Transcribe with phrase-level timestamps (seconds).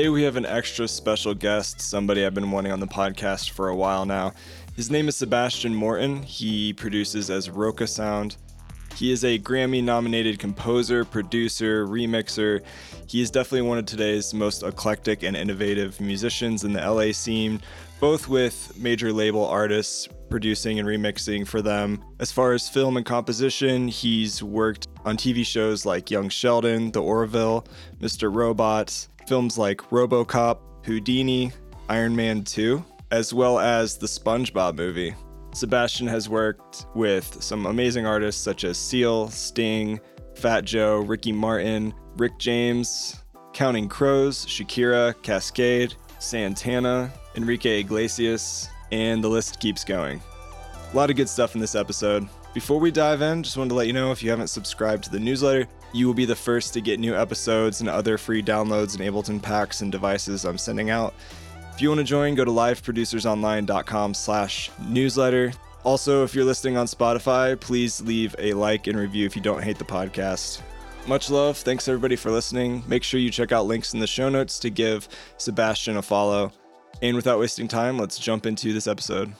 [0.00, 3.68] Today we have an extra special guest, somebody I've been wanting on the podcast for
[3.68, 4.32] a while now.
[4.74, 6.22] His name is Sebastian Morton.
[6.22, 8.38] He produces as Roca Sound.
[8.96, 12.62] He is a Grammy nominated composer, producer, remixer.
[13.08, 17.60] He is definitely one of today's most eclectic and innovative musicians in the LA scene,
[18.00, 22.02] both with major label artists producing and remixing for them.
[22.20, 27.02] As far as film and composition, he's worked on TV shows like Young Sheldon, The
[27.02, 27.66] Orville,
[28.00, 28.34] Mr.
[28.34, 31.52] Robot, films like Robocop, Houdini,
[31.88, 35.14] Iron Man 2, as well as the SpongeBob movie.
[35.52, 40.00] Sebastian has worked with some amazing artists such as Seal, Sting,
[40.36, 43.16] Fat Joe, Ricky Martin, Rick James,
[43.52, 50.20] Counting Crows, Shakira, Kaskade, Santana, Enrique Iglesias, and the list keeps going.
[50.92, 52.28] A lot of good stuff in this episode.
[52.54, 55.10] Before we dive in, just wanted to let you know if you haven't subscribed to
[55.10, 58.98] the newsletter, you will be the first to get new episodes and other free downloads
[58.98, 61.14] and Ableton packs and devices I'm sending out.
[61.72, 65.52] If you want to join, go to liveproducersonline.com slash newsletter.
[65.82, 69.62] Also, if you're listening on Spotify, please leave a like and review if you don't
[69.62, 70.60] hate the podcast.
[71.06, 71.56] Much love.
[71.56, 72.84] Thanks everybody for listening.
[72.86, 75.08] Make sure you check out links in the show notes to give
[75.38, 76.52] Sebastian a follow.
[77.00, 79.32] And without wasting time, let's jump into this episode.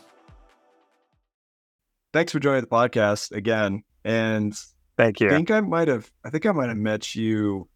[2.12, 3.84] Thanks for joining the podcast again.
[4.02, 4.58] And
[4.96, 5.28] thank you.
[5.28, 7.68] I think I might have I think I might have met you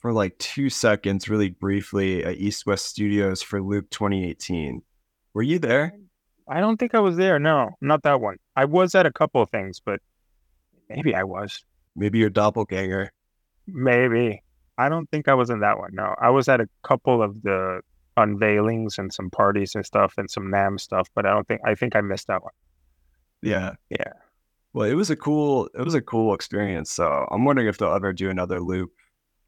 [0.00, 4.82] for like two seconds, really briefly, at East West Studios for Loop 2018.
[5.32, 5.94] Were you there?
[6.48, 7.38] I don't think I was there.
[7.38, 8.36] No, not that one.
[8.54, 10.00] I was at a couple of things, but
[10.90, 11.64] maybe I was.
[11.96, 13.12] Maybe your doppelganger.
[13.66, 14.42] Maybe.
[14.76, 15.90] I don't think I was in that one.
[15.94, 17.80] No, I was at a couple of the
[18.16, 21.74] unveilings and some parties and stuff and some NAMM stuff, but I don't think I
[21.74, 22.52] think I missed that one.
[23.42, 23.74] Yeah.
[23.90, 24.12] Yeah.
[24.74, 26.90] Well, it was a cool it was a cool experience.
[26.90, 28.90] So I'm wondering if they'll ever do another loop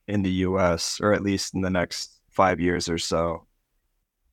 [0.07, 3.47] in the US or at least in the next five years or so.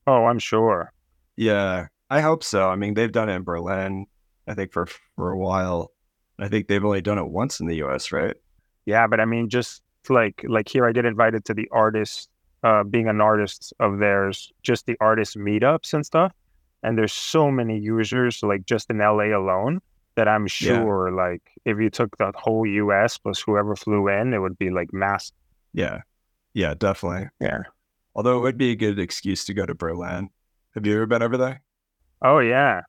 [0.05, 0.93] Oh, I'm sure.
[1.35, 2.69] Yeah, I hope so.
[2.69, 4.05] I mean, they've done it in Berlin,
[4.47, 5.91] I think for for a while.
[6.37, 8.35] I think they've only done it once in the US, right?
[8.85, 12.29] Yeah, but I mean, just like like here, I get invited to the artist,
[12.63, 16.33] uh, being an artist of theirs, just the artist meetups and stuff.
[16.83, 19.79] And there's so many users, like just in LA alone,
[20.15, 21.15] that I'm sure, yeah.
[21.15, 24.93] like, if you took the whole US plus whoever flew in, it would be like
[24.93, 25.31] mass.
[25.73, 26.01] Yeah.
[26.53, 27.29] Yeah, definitely.
[27.39, 27.63] Yeah.
[28.15, 30.29] Although it would be a good excuse to go to Berlin.
[30.75, 31.61] Have you ever been over there?
[32.21, 32.81] Oh yeah.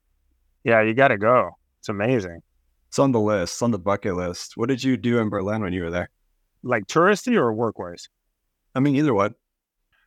[0.64, 1.52] Yeah, you gotta go.
[1.80, 2.40] It's amazing.
[2.88, 4.56] It's on the list, it's on the bucket list.
[4.56, 6.10] What did you do in Berlin when you were there?
[6.62, 8.08] Like touristy or work wise?
[8.74, 9.34] I mean either one.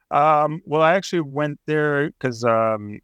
[0.09, 3.00] Um, well I actually went there because um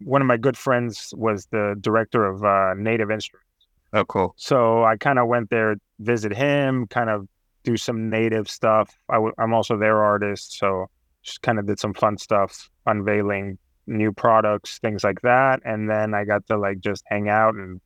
[0.00, 3.46] one of my good friends was the director of uh, Native Instruments.
[3.92, 4.34] Oh, cool.
[4.36, 7.28] So I kind of went there, visit him, kind of
[7.64, 8.94] do some native stuff.
[9.08, 10.86] i w- I'm also their artist, so
[11.22, 15.60] just kind of did some fun stuff, unveiling new products, things like that.
[15.64, 17.80] And then I got to like just hang out and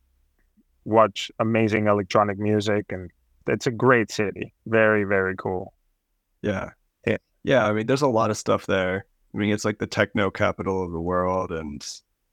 [0.85, 2.87] watch amazing electronic music.
[2.91, 3.11] And
[3.47, 4.53] it's a great city.
[4.67, 5.73] Very, very cool.
[6.43, 6.71] Yeah.
[7.07, 7.19] Yeah.
[7.45, 7.67] Yeah.
[7.67, 9.07] I mean, there's a lot of stuff there.
[9.35, 11.53] I mean, it's like the techno capital of the world.
[11.53, 11.87] And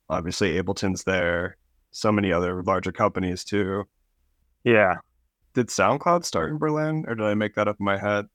[0.09, 1.57] obviously, Ableton's there.
[1.91, 3.85] So many other larger companies too.
[4.63, 4.95] Yeah
[5.57, 8.27] did SoundCloud start in Berlin, or did I make that up in my head?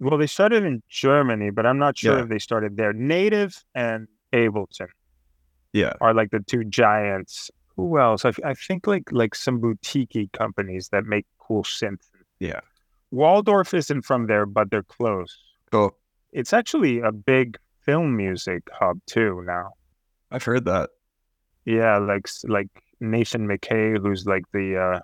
[0.00, 2.22] Well, they started in Germany, but I'm not sure yeah.
[2.22, 2.94] if they started there.
[2.94, 4.86] Native and Ableton,
[5.74, 7.50] yeah, are like the two giants.
[7.76, 8.24] Who else?
[8.24, 12.08] I, I think like like some boutique companies that make cool synth.
[12.40, 12.60] Yeah,
[13.10, 15.36] Waldorf isn't from there, but they're close.
[15.70, 15.94] Cool.
[16.32, 19.70] It's actually a big film music hub too now.
[20.30, 20.90] I've heard that.
[21.64, 22.68] Yeah, like like
[23.00, 25.00] Nathan Micay, who's like the uh,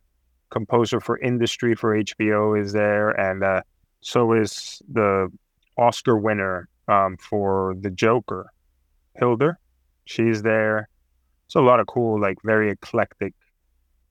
[0.51, 3.63] composer for industry for HBO is there, and uh,
[4.03, 5.33] so is the
[5.79, 8.53] Oscar winner um, for The Joker,
[9.15, 9.59] Hildur.
[10.05, 10.91] She's there.
[11.49, 13.33] So a lot of cool, like very eclectic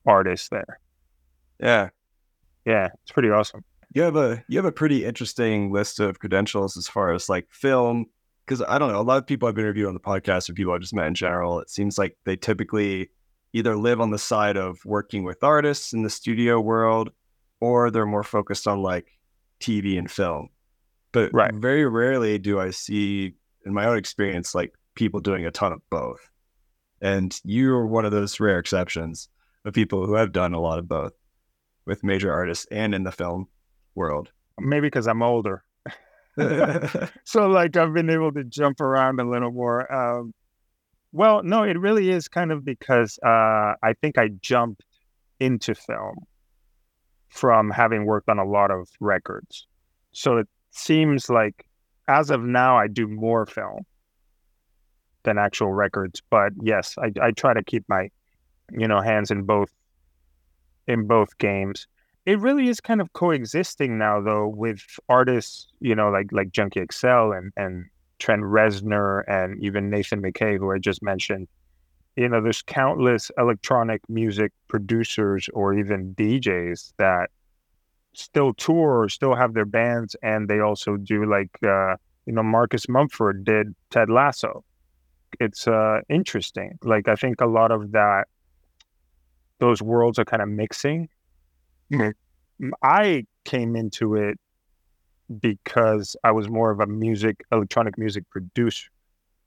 [0.04, 0.80] artists there.
[1.60, 1.90] Yeah,
[2.64, 3.62] yeah, it's pretty awesome.
[3.92, 7.46] You have a you have a pretty interesting list of credentials as far as like
[7.52, 8.06] film,
[8.46, 9.00] because I don't know.
[9.00, 11.14] A lot of people I've interviewed on the podcast or people I've just met in
[11.14, 13.10] general, it seems like they typically
[13.52, 17.10] either live on the side of working with artists in the studio world
[17.60, 19.06] or they're more focused on like
[19.60, 20.48] TV and film.
[21.12, 21.54] But right.
[21.54, 25.80] very rarely do I see, in my own experience, like people doing a ton of
[25.88, 26.28] both.
[27.00, 29.28] And you're one of those rare exceptions
[29.64, 31.12] of people who have done a lot of both
[31.86, 33.46] with major artists and in the film
[33.94, 34.32] world.
[34.58, 35.64] Maybe because I'm older.
[37.24, 39.92] so, like, I've been able to jump around a little more.
[39.92, 40.34] Um,
[41.12, 44.84] well, no, it really is kind of because uh, I think I jumped
[45.38, 46.16] into film
[47.28, 49.66] from having worked on a lot of records.
[50.12, 51.66] So it seems like
[52.08, 53.84] as of now, I do more film
[55.24, 56.22] than actual records.
[56.30, 58.10] But yes, I, I try to keep my,
[58.72, 59.70] you know, hands in both
[60.86, 61.86] in both games.
[62.26, 66.84] It really is kind of coexisting now though with artists, you know, like like Junkie
[66.90, 67.86] XL and and
[68.18, 71.48] Trent Reznor and even Nathan Micay, who I just mentioned.
[72.16, 77.30] You know, there's countless electronic music producers or even DJs that
[78.14, 82.42] still tour or still have their bands and they also do like uh, you know
[82.42, 84.64] Marcus Mumford did Ted Lasso.
[85.40, 86.78] It's uh, interesting.
[86.82, 88.28] Like I think a lot of that
[89.58, 91.08] those worlds are kind of mixing.
[91.92, 92.70] Mm-hmm.
[92.82, 94.38] I came into it
[95.40, 98.90] because I was more of a music electronic music producer.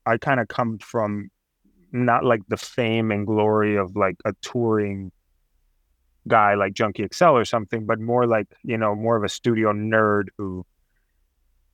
[0.05, 1.29] I kind of come from
[1.91, 5.11] not like the fame and glory of like a touring
[6.27, 9.71] guy like Junkie XL or something, but more like, you know, more of a studio
[9.71, 10.65] nerd who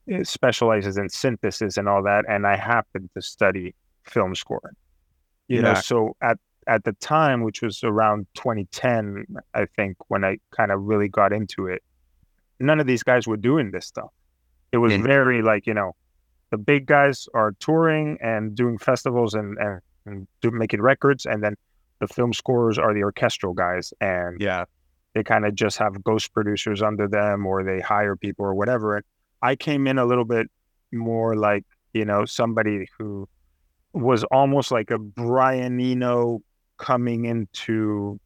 [0.10, 2.26] eh, specializes in synthesis and all that.
[2.30, 3.74] And I happened to study
[4.04, 4.76] film scoring.
[5.48, 5.62] You yeah.
[5.62, 6.38] know, so at
[6.68, 11.34] at the time, which was around 2010, I think, when I kind of really got
[11.34, 11.84] into it,
[12.60, 14.12] none of these guys were doing this stuff.
[14.72, 15.96] It was very like, you know,
[16.50, 21.26] the big guys are touring and doing festivals and, and, and do, making records.
[21.26, 21.56] And then
[22.00, 23.94] the film scorers are the orchestral guys.
[24.02, 24.66] And yeah,
[25.14, 28.98] they kind of just have ghost producers under them or they hire people or whatever.
[28.98, 29.06] And
[29.42, 30.50] I came in a little bit
[30.92, 33.28] more like, you know, somebody who
[33.94, 36.42] was almost like a Brian Eno
[36.78, 38.20] coming in to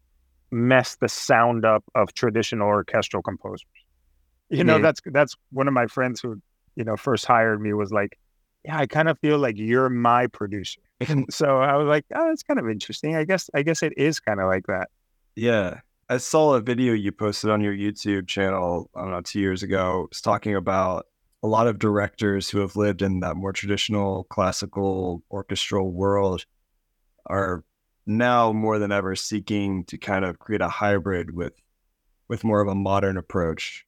[0.52, 3.66] mess the sound up of traditional orchestral composers.
[4.50, 4.84] You know, mm-hmm.
[4.84, 6.42] that's that's one of my friends who,
[6.76, 8.18] you know, first hired me was like,
[8.64, 10.80] Yeah, I kind of feel like you're my producer.
[11.02, 13.16] And so I was like, Oh, that's kind of interesting.
[13.16, 14.90] I guess I guess it is kind of like that.
[15.36, 15.82] Yeah.
[16.10, 19.62] I saw a video you posted on your YouTube channel, I don't know, two years
[19.62, 20.08] ago.
[20.10, 21.06] It's talking about
[21.44, 26.46] a lot of directors who have lived in that more traditional classical orchestral world
[27.26, 27.66] are
[28.08, 31.54] now more than ever seeking to kind of create a hybrid with
[32.28, 33.86] with more of a modern approach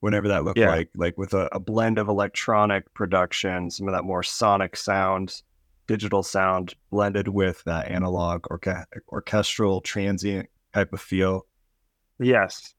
[0.00, 0.70] whenever that looked yeah.
[0.70, 5.42] like like with a, a, blend of electronic production some of that more sonic sound
[5.86, 11.46] digital sound blended with that analog orca- orchestral transient type of feel.
[12.20, 12.74] Yes.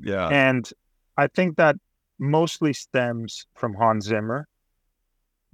[0.00, 0.28] Yeah.
[0.28, 0.70] And
[1.16, 1.76] i think that
[2.18, 4.48] mostly stems from hans zimmer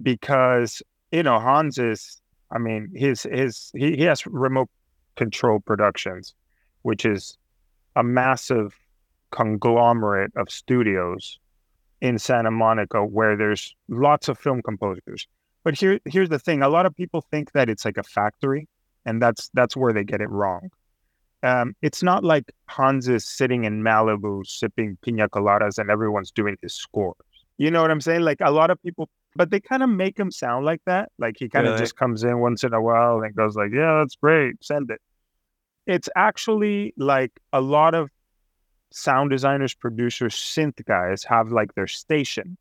[0.01, 2.21] because you know hans is
[2.55, 4.69] I mean, his his he, he has remote
[5.17, 6.33] control productions,
[6.83, 7.37] which is
[7.97, 8.73] a massive
[9.31, 11.37] conglomerate of studios
[11.99, 15.27] in Santa Monica where there's lots of film composers.
[15.65, 18.69] But here here's the thing: a lot of people think that it's like a factory,
[19.05, 20.69] and that's that's where they get it wrong.
[21.43, 26.55] Um, it's not like Hans is sitting in Malibu sipping pina coladas and everyone's doing
[26.61, 27.17] his scores.
[27.57, 28.21] You know what I'm saying?
[28.21, 31.11] Like a lot of people but they kind of make him sound like that.
[31.19, 31.83] Like he kind of really?
[31.83, 35.01] just comes in once in a while and goes like, "Yeah, that's great, send it."
[35.85, 38.09] It's actually like a lot of
[38.91, 42.57] sound designers, producers, synth guys have like their station,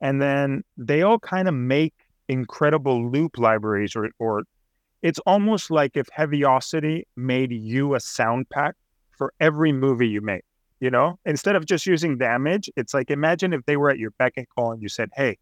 [0.00, 1.94] and then they all kind of make
[2.28, 4.42] incredible loop libraries, or or
[5.02, 8.74] it's almost like if Heaviocity made you a sound pack
[9.16, 10.42] for every movie you make.
[10.80, 14.12] You know, instead of just using damage, it's like imagine if they were at your
[14.12, 15.38] beck and call and you said, "Hey."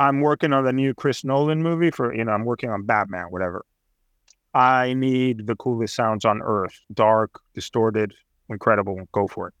[0.00, 3.26] I'm working on the new Chris Nolan movie for, you know, I'm working on Batman,
[3.26, 3.66] whatever.
[4.54, 8.14] I need the coolest sounds on earth dark, distorted,
[8.48, 8.98] incredible.
[9.12, 9.54] Go for it.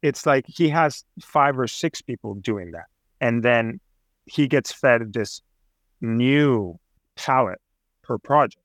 [0.00, 2.86] It's like he has five or six people doing that.
[3.20, 3.80] And then
[4.24, 5.42] he gets fed this
[6.00, 6.80] new
[7.16, 7.60] palette
[8.02, 8.64] per project.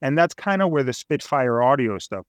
[0.00, 2.24] And that's kind of where the Spitfire audio stuff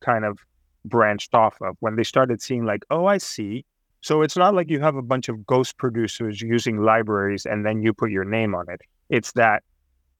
[0.00, 0.40] kind of
[0.84, 3.64] branched off of when they started seeing, like, oh, I see
[4.04, 7.82] so it's not like you have a bunch of ghost producers using libraries and then
[7.82, 8.82] you put your name on it.
[9.08, 9.62] It's that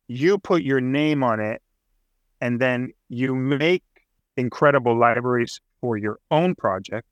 [0.09, 1.61] you put your name on it
[2.41, 3.85] and then you make
[4.39, 7.07] incredible libraries for your own project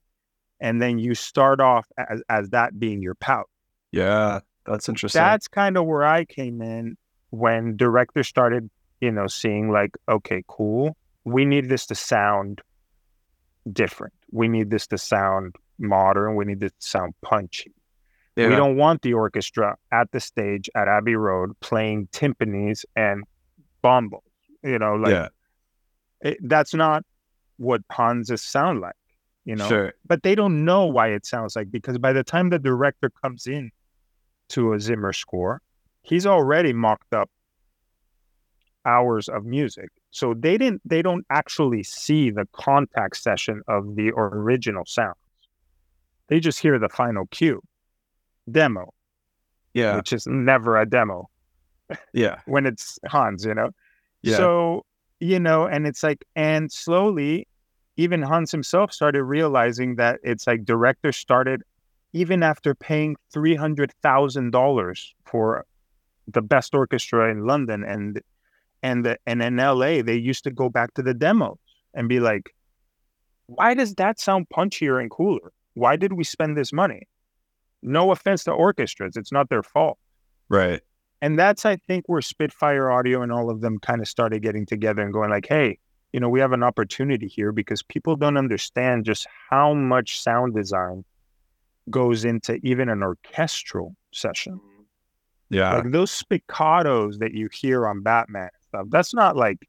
[0.59, 3.51] and then you start off as, as that being your pout.
[3.91, 5.21] Yeah, that's interesting.
[5.21, 6.97] That's kind of where I came in
[7.29, 8.67] when directors started,
[8.99, 10.97] you know, seeing like, okay, cool.
[11.23, 12.63] We need this to sound
[13.71, 14.15] different.
[14.31, 16.35] We need this to sound modern.
[16.35, 17.73] We need to sound punchy.
[18.35, 18.49] Yeah.
[18.49, 23.23] We don't want the orchestra at the stage at Abbey Road playing timpanis and
[23.83, 24.21] bombos.
[24.63, 25.27] You know, like yeah.
[26.21, 27.03] it, that's not
[27.57, 28.95] what Hanses sound like.
[29.45, 29.93] You know, sure.
[30.05, 33.45] but they don't know why it sounds like because by the time the director comes
[33.45, 33.71] in
[34.49, 35.61] to a Zimmer score,
[36.01, 37.29] he's already mocked up
[38.85, 39.89] hours of music.
[40.11, 45.15] So they didn't they don't actually see the contact session of the original sound.
[46.27, 47.61] They just hear the final cue,
[48.49, 48.93] demo.
[49.73, 49.95] Yeah.
[49.95, 51.29] which is never a demo
[52.13, 52.39] Yeah.
[52.45, 53.71] when it's Hans, you know?
[54.21, 54.37] Yeah.
[54.37, 54.85] So,
[55.19, 57.47] you know, and it's like, and slowly,
[57.97, 61.63] even Hans himself started realizing that it's like directors started,
[62.13, 65.65] even after paying $300,000 for
[66.27, 68.21] the best orchestra in London and,
[68.81, 71.57] and, the, and in LA, they used to go back to the demos
[71.93, 72.53] and be like,
[73.47, 75.51] why does that sound punchier and cooler?
[75.73, 77.07] Why did we spend this money?
[77.81, 79.97] No offense to orchestras, it's not their fault.
[80.49, 80.81] right.
[81.21, 84.65] And that's, I think, where Spitfire Audio and all of them kind of started getting
[84.65, 85.79] together and going like, hey,
[86.11, 90.53] you know, we have an opportunity here because people don't understand just how much sound
[90.53, 91.05] design
[91.89, 94.59] goes into even an orchestral session.
[95.49, 95.75] Yeah.
[95.75, 99.59] Like those spiccatos that you hear on Batman stuff, that's not like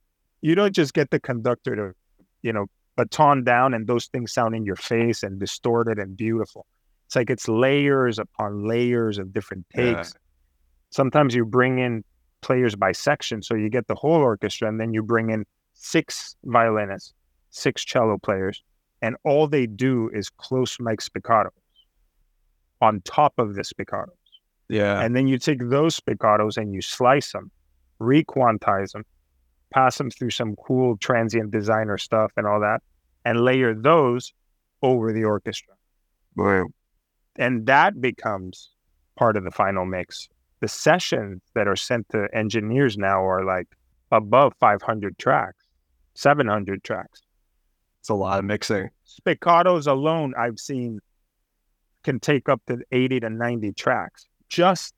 [0.41, 1.95] you don't just get the conductor to,
[2.43, 6.67] you know, baton down and those things sound in your face and distorted and beautiful.
[7.07, 9.95] It's like it's layers upon layers of different Yeah.
[9.95, 10.15] takes.
[10.91, 12.05] Sometimes you bring in
[12.41, 16.37] players by section, so you get the whole orchestra, and then you bring in six
[16.45, 17.13] violinists,
[17.51, 18.63] six cello players,
[19.03, 21.51] and all they do is close mic spiccatos
[22.81, 24.11] on top of the spiccatos.
[24.69, 25.01] yeah.
[25.01, 27.51] And then you take those spiccatos and you slice them,
[28.01, 29.05] requantize them,
[29.75, 32.81] pass them through some cool transient designer stuff and all that,
[33.25, 34.33] and layer those
[34.83, 35.75] over the orchestra.
[36.37, 36.62] Boy.
[37.37, 38.71] And that becomes
[39.16, 40.28] part of the final mix.
[40.61, 43.66] The sessions that are sent to engineers now are like
[44.12, 45.64] above 500 tracks,
[46.14, 47.23] 700 tracks.
[47.99, 48.90] It's a lot of mixing.
[49.07, 51.00] Spiccatos alone, I've seen
[52.04, 54.28] can take up to 80 to 90 tracks.
[54.49, 54.95] Just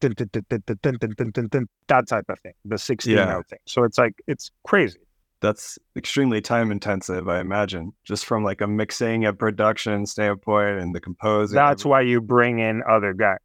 [0.00, 3.40] dun, dun, that type of thing, the 16 yeah.
[3.48, 3.58] thing.
[3.66, 4.98] So it's like, it's crazy.
[5.40, 10.94] That's extremely time intensive, I imagine, just from like a mixing and production standpoint and
[10.94, 11.54] the composing.
[11.54, 13.38] That's why you bring in other guys.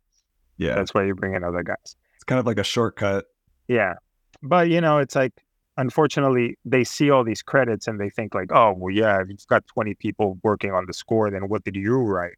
[0.58, 0.75] Yeah.
[0.75, 1.96] That's why you bring in other guys.
[2.15, 3.25] It's kind of like a shortcut.
[3.67, 3.96] Yeah.
[4.41, 5.34] But, you know, it's like,
[5.77, 9.67] unfortunately, they see all these credits and they think, like, oh, well, yeah, you've got
[9.67, 12.38] 20 people working on the score, then what did you write?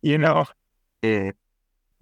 [0.00, 0.46] You know?
[1.02, 1.32] Yeah.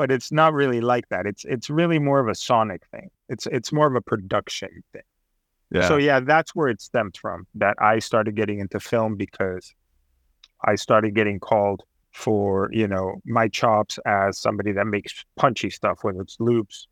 [0.00, 1.26] But it's not really like that.
[1.26, 3.11] It's it's really more of a sonic thing.
[3.28, 5.02] It's it's more of a production thing.
[5.71, 5.87] Yeah.
[5.88, 7.47] So yeah, that's where it stemmed from.
[7.54, 9.75] That I started getting into film because
[10.64, 15.99] I started getting called for, you know, my chops as somebody that makes punchy stuff,
[16.00, 16.88] whether it's loops,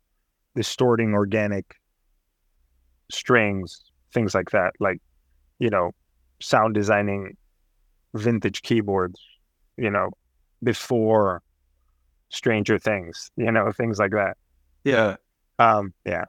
[0.55, 1.77] distorting organic
[3.09, 4.73] strings, things like that.
[4.79, 5.01] Like,
[5.57, 5.95] you know,
[6.43, 7.35] sound designing
[8.13, 9.19] vintage keyboards,
[9.77, 10.11] you know,
[10.61, 11.41] before
[12.29, 14.37] Stranger Things, you know, things like that.
[14.83, 15.15] yeah.
[15.57, 16.25] Um, yeah.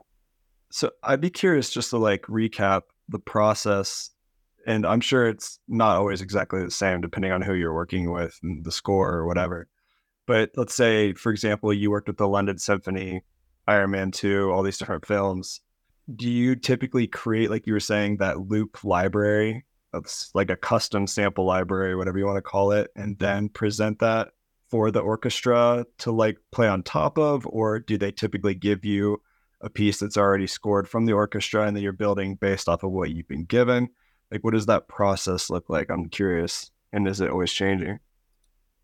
[0.70, 4.10] So I'd be curious just to like recap the process.
[4.66, 8.38] And I'm sure it's not always exactly the same depending on who you're working with
[8.42, 9.68] and the score or whatever.
[10.26, 13.22] But let's say, for example, you worked with the London Symphony,
[13.66, 15.60] Iron Man 2, all these different films.
[16.14, 19.64] Do you typically create, like you were saying, that loop library?
[19.92, 23.98] That's like a custom sample library, whatever you want to call it, and then present
[24.00, 24.28] that
[24.70, 27.46] for the orchestra to like play on top of?
[27.46, 29.20] Or do they typically give you
[29.60, 32.92] a piece that's already scored from the orchestra and then you're building based off of
[32.92, 33.88] what you've been given?
[34.30, 35.90] Like, what does that process look like?
[35.90, 36.70] I'm curious.
[36.92, 37.98] And is it always changing?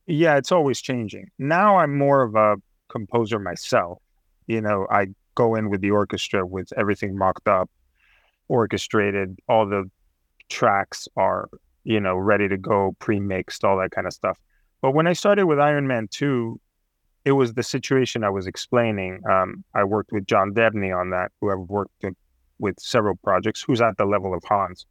[0.06, 1.30] Yeah, it's always changing.
[1.38, 2.56] Now I'm more of a
[2.88, 4.00] composer myself.
[4.46, 7.70] You know, I go in with the orchestra with everything mocked up,
[8.48, 9.90] orchestrated, all the
[10.48, 11.48] tracks are,
[11.84, 14.38] you know, ready to go, pre-mixed, all that kind of stuff.
[14.86, 16.60] But when I started with Iron Man 2,
[17.24, 19.20] it was the situation I was explaining.
[19.28, 22.04] Um, I worked with John Debney on that, who I've worked
[22.60, 24.86] with, several projects, who's at the level of Hans.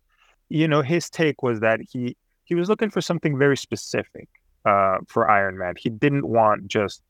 [0.49, 4.27] You know, his take was that he he was looking for something very specific
[4.65, 5.75] uh, for Iron Man.
[5.77, 7.01] He didn't want just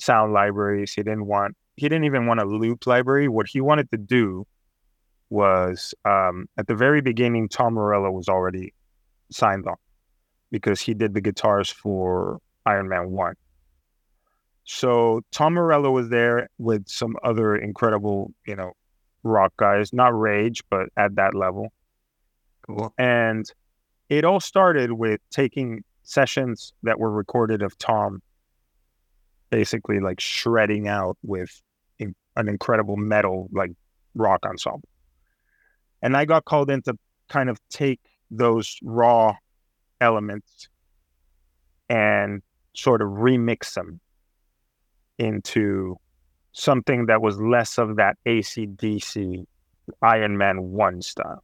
[0.00, 0.92] sound libraries.
[0.92, 1.56] He didn't want.
[1.76, 3.28] He didn't even want a loop library.
[3.28, 4.48] What he wanted to do
[5.28, 8.74] was um, at the very beginning, Tom Morello was already
[9.30, 9.76] signed on
[10.50, 13.34] because he did the guitars for Iron Man One.
[14.64, 18.72] So Tom Morello was there with some other incredible, you know,
[19.22, 21.72] rock guys, not Rage, but at that level.
[22.62, 22.94] Cool.
[22.98, 23.50] And
[24.08, 28.22] it all started with taking sessions that were recorded of Tom
[29.50, 31.60] basically like shredding out with
[31.98, 33.72] in, an incredible metal like
[34.14, 34.88] rock ensemble.
[36.02, 36.96] And I got called in to
[37.28, 39.34] kind of take those raw
[40.00, 40.68] elements
[41.88, 42.42] and
[42.74, 44.00] sort of remix them
[45.18, 45.96] into
[46.52, 49.44] something that was less of that ACDC
[50.02, 51.42] Iron Man 1 style.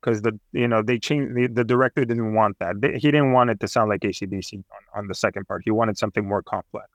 [0.00, 2.80] Because the you know they changed the, the director didn't want that.
[2.80, 4.64] They- he didn't want it to sound like acdc on,
[4.98, 5.62] on the second part.
[5.64, 6.88] He wanted something more complex.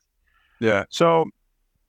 [0.59, 0.85] Yeah.
[0.89, 1.25] so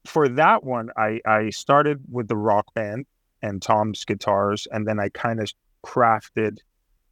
[0.04, 3.06] for that one, I I started with the rock band
[3.42, 5.50] and Tom's guitars, and then I kind of
[5.84, 6.58] crafted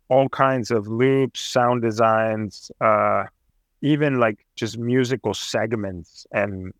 [0.08, 3.24] all kinds of loops, sound designs, uh,
[3.82, 6.72] even like just musical segments and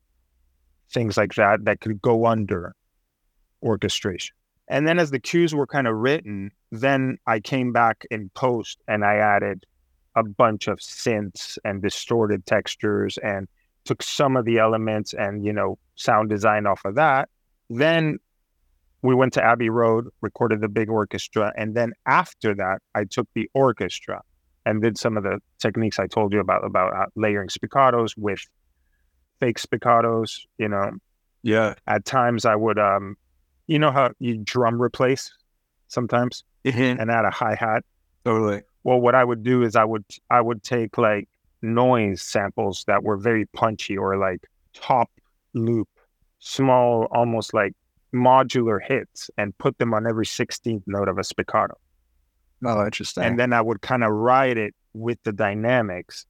[0.91, 2.75] things like that that could go under
[3.63, 4.35] orchestration.
[4.69, 8.79] And then as the cues were kind of written, then I came back in post
[8.89, 9.65] and I added
[10.17, 13.47] a bunch of synths and distorted textures and
[13.85, 17.29] took some of the elements and, you know, sound design off of that.
[17.71, 18.19] Then
[19.07, 21.53] we went to Abbey Road, recorded the big orchestra.
[21.57, 24.23] And then after that, I took the orchestra
[24.65, 28.41] and did some of the techniques I told you about, about uh, layering spiccatos with
[29.41, 30.93] fake spiccatos, you know.
[31.43, 31.75] Yeah.
[31.87, 33.17] At times I would, um,
[33.67, 35.33] you know how you drum replace
[35.89, 37.01] sometimes Mm-hmm.
[37.01, 37.85] and add a hi hat.
[38.25, 38.63] Totally.
[38.83, 41.29] Well, what I would do is I would I would take like
[41.63, 44.41] noise samples that were very punchy or like
[44.75, 45.11] top
[45.55, 45.89] loop,
[46.41, 47.75] small, almost like
[48.15, 51.75] modular hits, and put them on every sixteenth note of a spiccato.
[52.65, 53.23] Oh, interesting.
[53.25, 56.25] And then I would kind of ride it with the dynamics.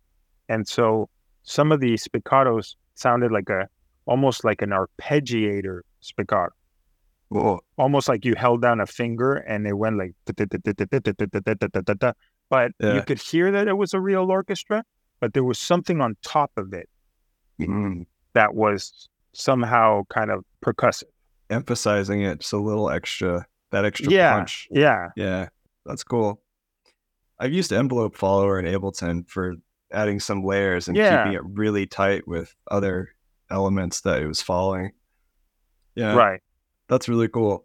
[0.48, 1.08] And so
[1.44, 3.68] some of the spiccatos sounded like a
[4.06, 6.48] almost like an arpeggiator spiccato
[7.32, 7.60] Cool.
[7.76, 10.12] almost like you held down a finger and it went like
[12.48, 12.94] but Yeah.
[12.94, 14.84] you could hear that it was a real orchestra
[15.20, 16.88] but there was something on top of it
[17.60, 18.06] Mm.
[18.34, 21.04] that was somehow kind of percussive
[21.50, 24.68] Emphasizing it just a little extra, that extra yeah punch.
[24.70, 25.48] yeah Yeah,
[25.84, 26.42] that's cool.
[27.38, 29.54] I've used Envelope Follower in Ableton for
[29.92, 31.22] adding some layers and Yeah.
[31.24, 33.10] keeping it really tight with other
[33.50, 34.92] elements that it was following.
[35.94, 36.40] Yeah, right
[36.88, 37.64] that's really cool.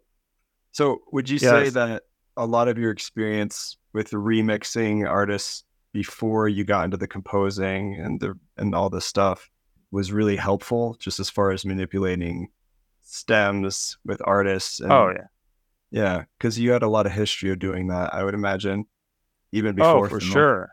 [0.72, 2.04] So, would you say that
[2.38, 5.64] a lot of your experience with remixing artists
[5.94, 9.50] before you got into the composing and the and all this stuff
[9.92, 12.48] was really helpful, just as far as manipulating
[13.12, 14.80] stems with artists?
[14.80, 15.26] And, oh yeah
[15.94, 18.86] yeah, because you had a lot of history of doing that, I would imagine,
[19.52, 20.06] even before.
[20.06, 20.70] oh for sure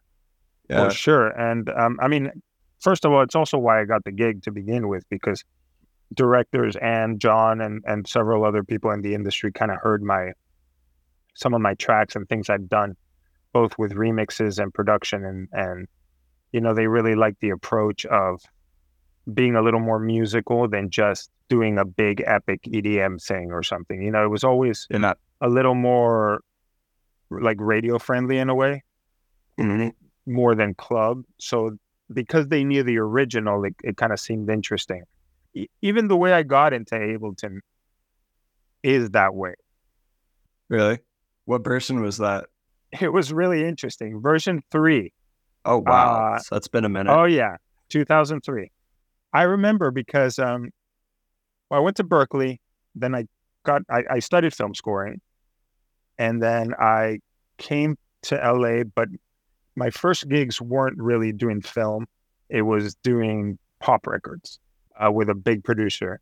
[0.71, 0.89] Yeah.
[0.89, 2.31] for sure and um, i mean
[2.79, 5.43] first of all it's also why i got the gig to begin with because
[6.15, 10.31] directors and john and, and several other people in the industry kind of heard my
[11.35, 12.97] some of my tracks and things i'd done
[13.53, 15.89] both with remixes and production and and
[16.53, 18.41] you know they really liked the approach of
[19.35, 24.03] being a little more musical than just doing a big epic edm thing or something
[24.03, 25.19] you know it was always You're not.
[25.41, 26.41] a little more
[27.31, 28.83] like radio friendly in a way
[30.27, 31.23] more than club.
[31.41, 31.73] So
[32.13, 35.03] because they knew the original, it, it kind of seemed interesting.
[35.55, 37.59] E- even the way I got into Ableton
[38.83, 39.55] is that way.
[40.69, 41.01] Really?
[41.47, 42.47] What version was that?
[43.01, 44.21] It was really interesting.
[44.21, 45.13] Version three.
[45.65, 47.13] Oh wow, Uh, so that's been a minute.
[47.13, 47.57] Oh yeah,
[47.91, 48.71] 2003.
[49.33, 50.71] I remember because um,
[51.71, 52.59] well, I went to Berklee.
[52.95, 53.27] Then I
[53.65, 55.21] got I, I studied film scoring,
[56.19, 57.21] and then I
[57.59, 58.85] came to LA.
[58.85, 59.09] But
[59.77, 62.07] my first gigs weren't really doing film;
[62.49, 64.59] it was doing pop records
[64.99, 66.21] uh, with a big producer,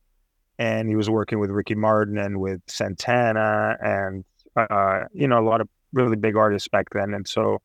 [0.59, 4.25] and he was working with Ricky Martin and with Santana and
[4.57, 7.15] uh, you know a lot of really big artists back then.
[7.15, 7.63] And so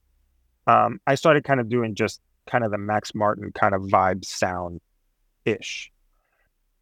[0.67, 4.25] um, I started kind of doing just kind of the Max Martin kind of vibe
[4.25, 4.79] sound
[5.45, 5.91] ish.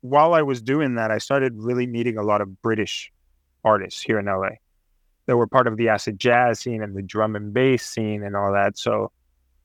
[0.02, 3.12] While I was doing that, I started really meeting a lot of British
[3.64, 4.50] artists here in LA
[5.26, 8.36] that were part of the acid jazz scene and the drum and bass scene and
[8.36, 8.78] all that.
[8.78, 9.12] So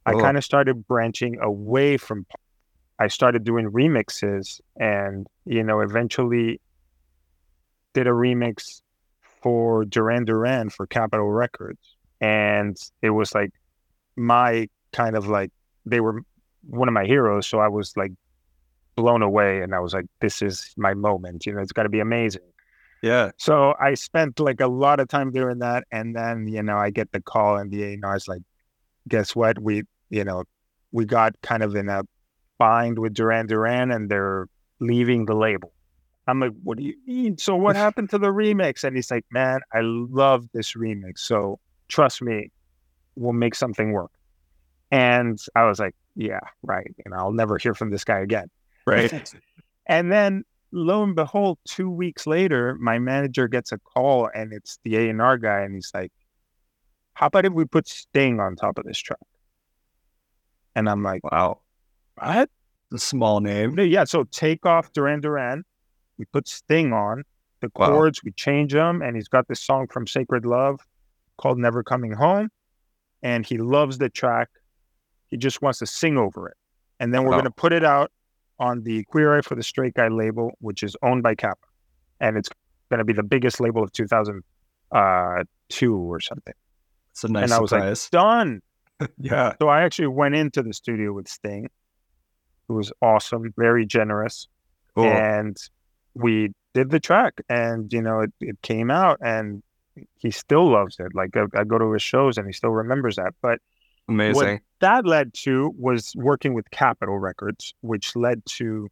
[0.07, 0.12] I oh.
[0.14, 0.23] Cool.
[0.23, 2.27] kind of started branching away from.
[2.99, 6.61] I started doing remixes and, you know, eventually
[7.92, 8.83] did a remix
[9.42, 11.97] for Duran Duran for Capitol Records.
[12.20, 13.51] And it was like
[14.16, 15.51] my kind of like
[15.87, 16.23] they were
[16.66, 17.47] one of my heroes.
[17.47, 18.12] So I was like
[18.95, 21.47] blown away and I was like, this is my moment.
[21.47, 22.43] You know, it's got to be amazing.
[23.03, 23.33] Yeah.
[23.37, 25.85] So I spent like a lot of time doing that.
[25.93, 28.43] And then, you know, I get the call and the A&R is like,
[29.09, 29.59] guess what?
[29.59, 30.45] We, you know,
[30.91, 32.05] we got kind of in a
[32.59, 34.49] bind with Duran Duran and they're
[34.81, 35.73] leaving the label.
[36.27, 37.37] I'm like, what do you mean?
[37.37, 38.85] So what happened to the remix?
[38.85, 41.19] And he's like, man, I love this remix.
[41.19, 42.51] So trust me,
[43.17, 44.13] we'll make something work.
[44.91, 46.95] And I was like, yeah, right.
[47.05, 48.49] And I'll never hear from this guy again.
[48.87, 49.12] Right.
[49.87, 54.79] And then lo and behold, two weeks later, my manager gets a call and it's
[54.83, 56.11] the A and R guy, and he's like,
[57.14, 59.18] "How about if we put Sting on top of this track?"
[60.75, 61.61] And I'm like, wow.
[62.16, 62.51] "What?"
[62.92, 63.79] A small name.
[63.79, 64.05] Yeah.
[64.05, 65.64] So take off Duran Duran,
[66.18, 67.25] we put Sting on
[67.61, 67.87] the Wow.
[67.88, 70.81] chords, we change them, and he's got this song from Sacred Love
[71.38, 72.51] called "Never Coming Home,"
[73.23, 74.49] and he loves the track.
[75.31, 76.57] He just wants to sing over it,
[77.01, 77.38] and then we're Wow.
[77.38, 78.12] gonna put it out
[78.59, 81.67] on the Queer Eye for the Straight Guy label, which is owned by Kappa,
[82.21, 82.49] and it's
[82.90, 84.43] going to be the biggest label of 2002
[84.95, 86.55] uh, or something.
[87.12, 88.09] It's a nice and I was surprise.
[88.12, 88.62] like, done.
[89.19, 89.55] yeah.
[89.61, 91.69] So I actually went into the studio with Sting,
[92.69, 94.49] who was awesome, very generous,
[94.95, 95.07] Cool.
[95.07, 95.57] and
[96.14, 99.62] we did the track, and you know, it, it came out, and
[100.17, 101.14] he still loves it.
[101.14, 103.35] Like I, I go to his shows, and he still remembers that.
[103.43, 103.61] But
[104.09, 104.35] Amazing.
[104.53, 108.88] What that led to was working with Capitol Records, which led to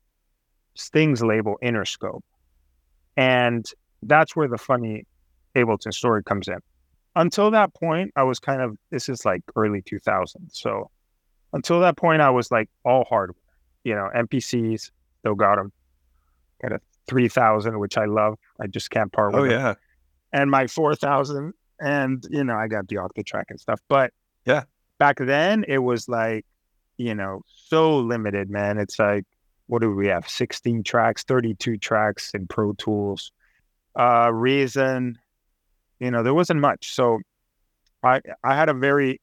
[0.74, 2.22] Sting's label Interscope.
[3.16, 3.66] And
[4.02, 5.06] that's where the funny
[5.54, 6.58] Ableton story comes in.
[7.14, 10.34] Until that point, I was kind of, this is like early 2000s.
[10.52, 10.90] So
[11.52, 13.36] until that point, I was like all hardware,
[13.84, 15.72] you know, MPCs, still got them.
[16.62, 18.38] Got a 3000, which I love.
[18.58, 19.74] I just can't part with Oh them yeah.
[20.32, 24.12] and my 4000 and you know i got the octatrack and stuff but
[24.46, 24.62] Yeah.
[25.02, 26.46] Back then it was like
[26.96, 28.78] you know so limited man.
[28.78, 29.24] It's like
[29.66, 30.28] what do we have?
[30.28, 33.32] 16 tracks 32 tracks in pro tools.
[33.98, 35.18] Uh reason
[35.98, 36.94] you know there wasn't much.
[36.94, 37.20] So
[38.04, 39.20] i i had a very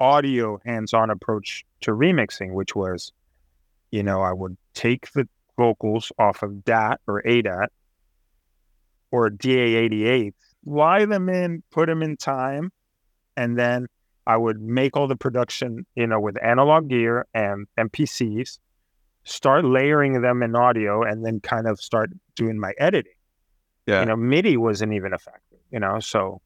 [0.00, 3.12] audio hands-on approach to remixing which was
[3.92, 7.68] you know i would take the vocals off of dat or adat
[9.14, 12.72] or DA88, fly them in, put them in time,
[13.36, 13.86] and then
[14.26, 18.58] I would make all the production, you know, with analog gear and MPCs,
[19.24, 23.12] start layering them in audio, and then kind of start doing my editing.
[23.86, 24.00] Yeah.
[24.00, 26.00] You know, MIDI wasn't even a factor, you know.
[26.00, 26.40] So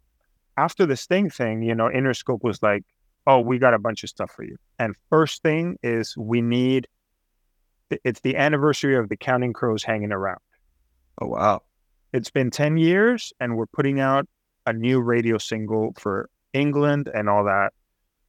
[0.57, 2.85] after the Sting thing, you know, Interscope was like,
[3.27, 4.57] oh, we got a bunch of stuff for you.
[4.79, 6.89] And first thing is we need,
[7.91, 10.41] it's the anniversary of the Counting Crows hanging around
[11.21, 11.63] Oh wow.
[12.13, 14.27] it's been 10 years and we're putting out
[14.67, 17.73] a new radio single for England and all that.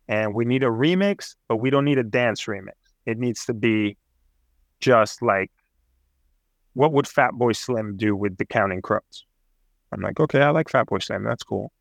[0.08, 2.74] And we need a remix, but we don't need a dance remix.
[3.06, 3.98] It needs to be
[4.80, 5.52] just like
[6.74, 9.26] what would Fatboy Slim do with the Counting Crows?
[9.92, 11.24] I'm like, okay, I like Fatboy Slim.
[11.24, 11.72] That's cool.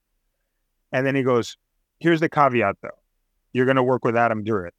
[0.92, 1.56] And then he goes,
[2.00, 2.88] here's the caveat though.
[3.52, 4.70] You're going to work with Adam Duritz,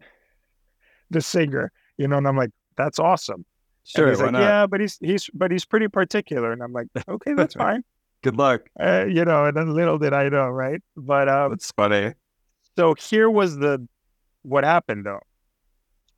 [1.10, 3.44] the singer, you know, and I'm like, that's awesome.
[3.84, 4.14] Sure.
[4.16, 7.82] like, yeah, but he's he's but he's pretty particular, and I'm like, okay, that's fine.
[8.22, 8.62] Good luck.
[8.78, 10.80] Uh, you know, and then little did I know, right?
[10.96, 12.14] But um, That's funny.
[12.76, 13.86] so here was the
[14.42, 15.20] what happened though.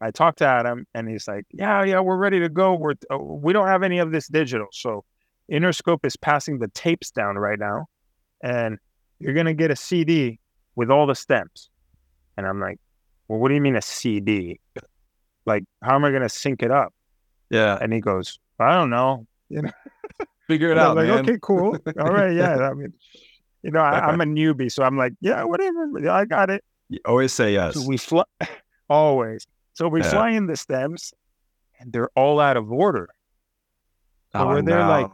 [0.00, 2.74] I talked to Adam, and he's like, yeah, yeah, we're ready to go.
[2.74, 5.04] We're uh, we don't have any of this digital, so
[5.50, 7.86] Interscope is passing the tapes down right now,
[8.42, 8.78] and
[9.20, 10.40] you're gonna get a CD
[10.74, 11.70] with all the stems.
[12.36, 12.78] And I'm like,
[13.28, 14.58] well, what do you mean a CD?
[15.46, 16.92] Like, how am I gonna sync it up?
[17.50, 17.78] Yeah.
[17.80, 19.70] And he goes, I don't know." You know.
[20.52, 21.30] Figure it And out, I'm like, man.
[21.30, 21.78] okay, cool.
[21.98, 22.68] All right, yeah.
[22.70, 22.92] I mean,
[23.62, 25.88] you know, I, I'm a newbie, so I'm like, yeah, whatever.
[26.10, 26.62] I got it.
[26.90, 27.74] You always say yes.
[27.74, 28.24] So we fly
[28.90, 29.46] always.
[29.72, 30.10] So we Yeah.
[30.10, 31.14] fly in the stems,
[31.80, 33.08] and they're all out of order.
[34.32, 35.10] so oh, we're there like-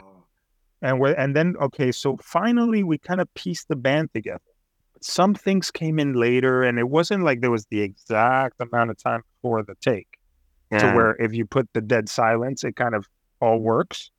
[0.82, 4.50] And we're and then okay, so finally we kind of pieced the band together.
[4.94, 8.90] But some things came in later, and it wasn't like there was the exact amount
[8.90, 10.08] of time for the take
[10.70, 10.94] to mm.
[10.96, 13.06] where if you put the dead silence, it kind of
[13.40, 14.10] all works.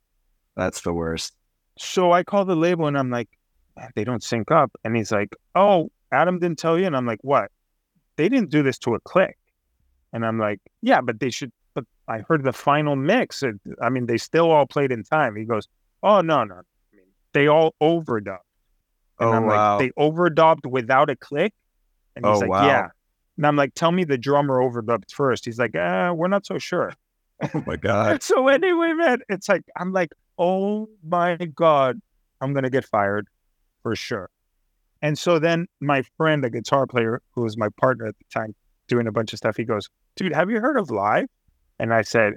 [0.56, 1.34] That's the worst.
[1.78, 3.28] So I call the label and I'm like,
[3.94, 4.70] they don't sync up.
[4.84, 6.86] And he's like, Oh, Adam didn't tell you.
[6.86, 7.50] And I'm like, What?
[8.16, 9.38] They didn't do this to a click.
[10.12, 11.52] And I'm like, Yeah, but they should.
[11.74, 13.42] But I heard the final mix.
[13.42, 15.36] It, I mean, they still all played in time.
[15.36, 15.66] He goes,
[16.02, 16.56] Oh, no, no.
[16.56, 18.38] I mean, they all overdubbed.
[19.20, 19.78] And Oh I'm wow.
[19.78, 21.54] like, They overdubbed without a click.
[22.16, 22.66] And he's Oh, like, wow.
[22.66, 22.88] Yeah.
[23.38, 25.46] And I'm like, Tell me the drummer overdubbed first.
[25.46, 26.92] He's like, uh, We're not so sure.
[27.54, 28.22] oh my god.
[28.22, 30.10] So anyway, man, it's like I'm like,
[30.40, 32.00] oh my god,
[32.40, 33.28] I'm gonna get fired
[33.82, 34.30] for sure.
[35.02, 38.54] And so then my friend, a guitar player who was my partner at the time,
[38.88, 41.28] doing a bunch of stuff, he goes, "Dude, have you heard of Live?"
[41.78, 42.34] And I said,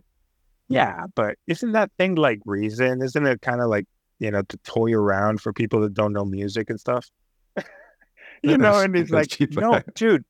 [0.68, 3.02] "Yeah, but isn't that thing like Reason?
[3.02, 3.86] Isn't it kind of like
[4.20, 7.10] you know to toy around for people that don't know music and stuff?"
[8.44, 10.26] you know, and he's like, "No, dude."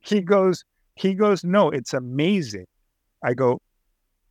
[0.00, 0.64] He goes,
[0.96, 2.66] he goes, "No, it's amazing."
[3.22, 3.62] I go,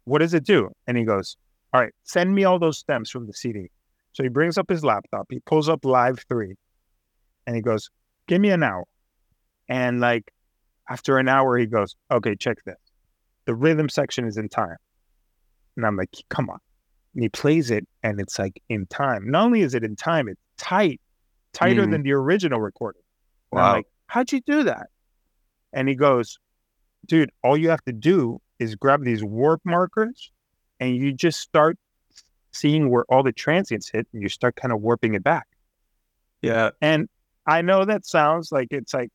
[0.04, 1.36] "What does it do?" And he goes,
[1.74, 3.70] "All right, send me all those stems from the CD."
[4.12, 5.26] So he brings up his laptop.
[5.30, 6.56] He pulls up Live Three,
[7.48, 7.90] and he goes,
[8.28, 8.84] "Give me an hour."
[9.68, 10.32] And like
[10.90, 12.78] after an hour, he goes, "Okay, check this.
[13.46, 14.78] The rhythm section is in time."
[15.76, 16.60] And I'm like, "Come on!"
[17.16, 19.30] And he plays it, and it's like in time.
[19.30, 21.02] Not only is it in time, it's tight,
[21.54, 21.92] tighter Mm.
[21.92, 23.02] than the original recording.
[23.52, 23.74] And I'm Wow.
[23.74, 24.90] like, how'd you do that?
[25.72, 26.38] And he goes,
[27.08, 30.32] dude, all you have to do is grab these warp markers
[30.84, 31.78] and you just start
[32.52, 35.48] seeing where all the transients hit and you start kind of warping it back.
[36.42, 36.72] yeah.
[36.82, 37.08] And
[37.48, 39.10] I know that sounds like it's like,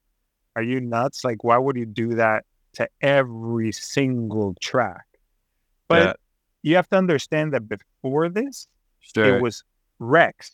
[0.56, 1.24] are you nuts?
[1.24, 5.04] Like, why would you do that to every single track?
[5.88, 6.12] But Yeah.
[6.62, 8.66] you have to understand that before this,
[9.00, 9.36] Sure.
[9.36, 9.62] it was
[9.98, 10.50] Rex.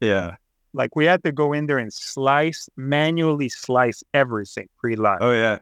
[0.00, 0.36] yeah.
[0.72, 5.58] Like we had to go in there and slice, manually slice everything pre-live, Oh yeah.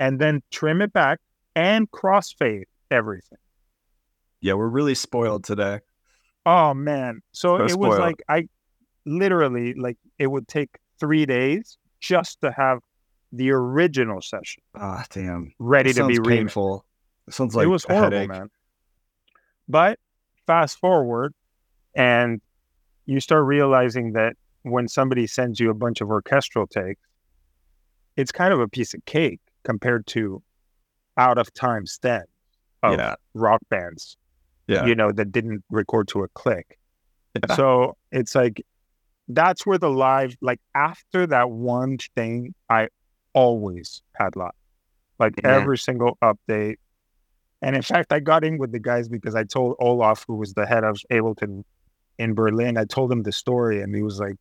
[0.00, 1.20] and then trim it back
[1.54, 3.38] and crossfade everything.
[4.44, 4.54] Yeah.
[4.54, 5.80] We're really spoiled today.
[6.46, 7.22] Oh man.
[7.32, 8.46] So So it was like I
[9.06, 10.68] literally like it would take
[11.00, 12.80] three days just to have
[13.32, 15.52] the original session Ah, damn.
[15.58, 16.84] ready That to be painful.
[17.26, 18.28] It sounds like it was a horrible, headache.
[18.28, 18.50] man.
[19.68, 19.98] But
[20.46, 21.32] fast forward,
[21.94, 22.40] and
[23.06, 27.00] you start realizing that when somebody sends you a bunch of orchestral takes,
[28.16, 30.42] it's kind of a piece of cake compared to
[31.16, 32.28] out of time stems
[32.82, 33.14] of Yeah.
[33.32, 34.16] rock bands,
[34.66, 34.86] Yeah.
[34.86, 36.78] you know, that didn't record to a click.
[37.34, 37.54] Yeah.
[37.54, 38.64] So it's like
[39.28, 42.88] that's where the live, like after that one thing, I
[43.32, 44.52] always had live,
[45.18, 45.54] like Yeah.
[45.56, 46.76] every single update.
[47.62, 50.52] And in fact, I got in with the guys because I told Olaf, who was
[50.54, 51.64] the head of Ableton
[52.18, 54.36] in Berlin, I told him the story, and he was like,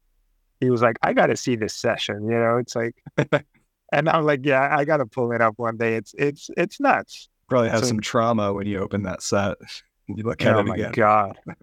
[0.60, 2.24] he was like, I got to see this session.
[2.26, 2.96] You know, it's like,
[3.94, 5.96] and I'm like, yeah, I got to pull it up one day.
[5.96, 7.30] It's it's it's nuts.
[7.50, 9.58] Probably have So- some trauma when you open that set.
[10.08, 10.92] You look at oh it my again.
[10.94, 11.38] god!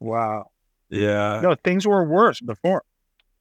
[0.00, 0.50] Wow.
[0.88, 1.40] Yeah.
[1.42, 2.84] No, things were worse before.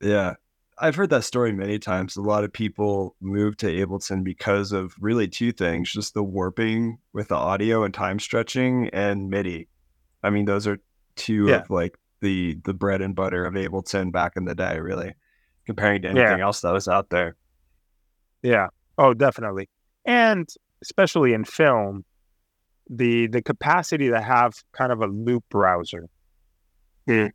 [0.02, 0.34] Yeah.
[0.78, 2.18] I've heard that story many times.
[2.18, 6.98] A lot of people move to Ableton because of really two things just the warping
[7.14, 9.70] with the audio and time stretching and MIDI.
[10.22, 10.80] I mean, those are
[11.16, 11.62] two Yeah.
[11.62, 15.14] of like the the bread and butter of Ableton back in the day, really,
[15.66, 17.38] comparing to anything else that was out there.
[18.44, 18.68] Yeah.
[18.98, 19.70] Oh, definitely.
[20.06, 20.48] And
[20.82, 22.04] especially in film,
[22.90, 26.10] the the capacity to have kind of a loop browser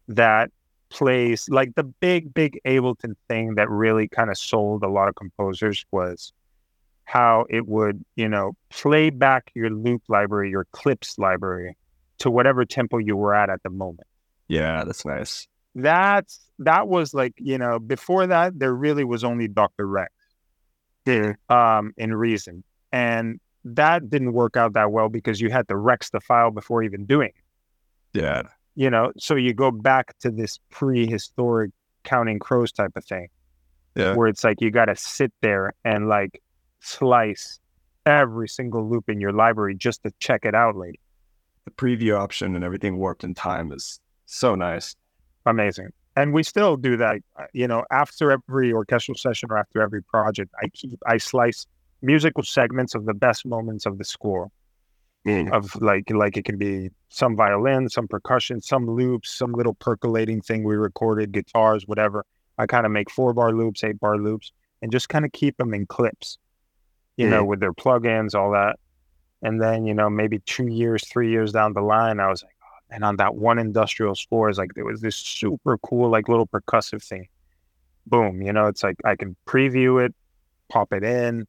[0.08, 0.50] that
[0.90, 5.14] plays like the big, big Ableton thing that really kind of sold a lot of
[5.16, 6.32] composers was
[7.04, 11.76] how it would, you know, play back your loop library, your clips library
[12.18, 14.06] to whatever tempo you were at at the moment.
[14.48, 15.48] Yeah, that's nice.
[15.74, 19.86] That's that was like, you know, before that there really was only Dr.
[19.86, 20.12] Rex
[21.48, 22.62] um, in Reason.
[22.92, 26.82] And that didn't work out that well because you had to Rex the file before
[26.82, 28.18] even doing it.
[28.18, 28.42] Yeah.
[28.74, 31.70] You know, so you go back to this prehistoric
[32.02, 33.28] counting crows type of thing
[33.94, 34.14] Yeah.
[34.14, 36.42] where it's like you got to sit there and like
[36.80, 37.58] slice
[38.04, 40.98] every single loop in your library just to check it out later.
[41.64, 44.94] The preview option and everything warped in time is so nice.
[45.46, 45.88] Amazing.
[46.16, 47.20] And we still do that.
[47.54, 51.66] You know, after every orchestral session or after every project, I keep, I slice
[52.04, 54.50] musical segments of the best moments of the score.
[55.26, 55.50] Mm.
[55.52, 60.42] of like like it can be some violin, some percussion, some loops, some little percolating
[60.42, 62.26] thing we recorded, guitars, whatever.
[62.58, 65.56] I kind of make four bar loops, eight bar loops, and just kind of keep
[65.56, 66.36] them in clips,
[67.16, 67.46] you know, mm.
[67.46, 68.78] with their plugins, all that.
[69.40, 72.56] And then you know maybe two years, three years down the line, I was like,
[72.62, 76.28] oh, and on that one industrial score is like there was this super cool like
[76.28, 77.28] little percussive thing.
[78.06, 80.14] Boom, you know, it's like I can preview it,
[80.68, 81.46] pop it in.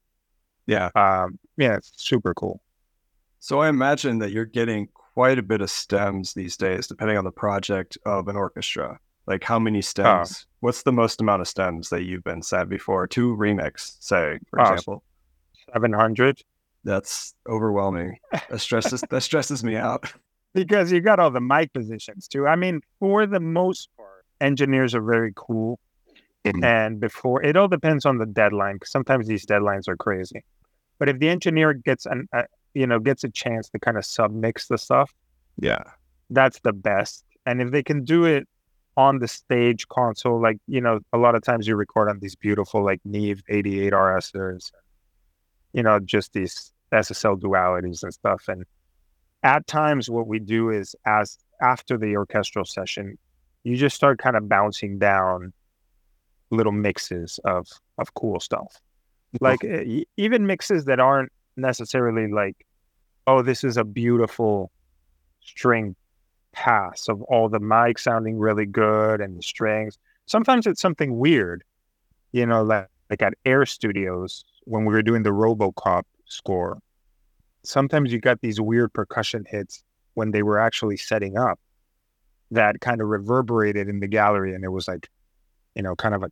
[0.67, 0.89] Yeah.
[0.95, 2.61] Um, yeah, it's super cool.
[3.39, 7.23] So I imagine that you're getting quite a bit of stems these days, depending on
[7.23, 8.99] the project of an orchestra.
[9.27, 10.45] Like how many stems?
[10.59, 13.07] What's the most amount of stems that you've been sent before?
[13.07, 15.03] Two remix, say, for Oh, example.
[15.73, 16.41] Seven hundred.
[16.83, 18.19] That's overwhelming.
[18.49, 20.11] That stresses that stresses me out.
[20.53, 22.47] because you got all the mic positions too.
[22.47, 25.79] I mean, for the most part, engineers are very cool.
[26.45, 26.63] Mhm.
[26.63, 28.79] And before it all depends on the deadline.
[28.83, 30.43] sometimes these deadlines are crazy.
[30.99, 34.03] But if the engineer gets an, uh, you know, gets a chance to kind of
[34.03, 35.13] submix the stuff,
[35.57, 35.83] Yeah.
[36.29, 37.25] that's the best.
[37.45, 38.47] And if they can do it
[38.97, 42.35] on the stage console, like you know, a lot of times you record on these
[42.35, 44.71] beautiful like Neve 88 RSers,
[45.73, 48.47] you know, just these SSL dualities and stuff.
[48.47, 48.65] And
[49.43, 53.17] at times, what we do is as after the orchestral session,
[53.63, 55.51] you just start kind of bouncing down
[56.51, 58.81] little mixes of of cool stuff,
[59.39, 62.65] like uh, e- even mixes that aren't necessarily like,
[63.27, 64.71] oh, this is a beautiful
[65.41, 65.95] string
[66.51, 69.97] pass of all the mics sounding really good and the strings.
[70.25, 71.63] Sometimes it's something weird,
[72.31, 76.79] you know, like like at Air Studios when we were doing the RoboCop score.
[77.63, 81.59] Sometimes you got these weird percussion hits when they were actually setting up
[82.51, 85.09] that kind of reverberated in the gallery, and it was like,
[85.75, 86.31] you know, kind of a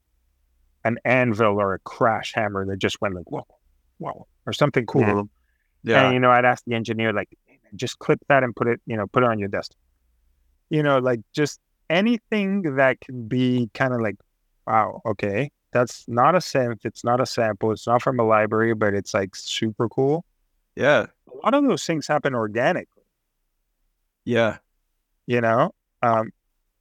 [0.85, 3.45] an anvil or a crash hammer that just went like whoa,
[3.99, 5.03] whoa, or something cool.
[5.03, 5.29] Mhm.
[5.83, 6.05] Yeah.
[6.05, 8.67] And you know, I'd ask the engineer like, "Hey, man, just clip that and put
[8.67, 9.71] it, you know, put it on your desk.
[10.69, 14.15] You know, like just anything that can be kind of like,
[14.65, 18.73] wow, okay, that's not a synth, it's not a sample, it's not from a library,
[18.73, 20.25] but it's like super cool.
[20.75, 21.05] yeah.
[21.31, 23.03] A lot of those things happen organically,
[24.25, 24.57] Yeah.
[25.27, 25.71] you know?
[26.01, 26.31] Um,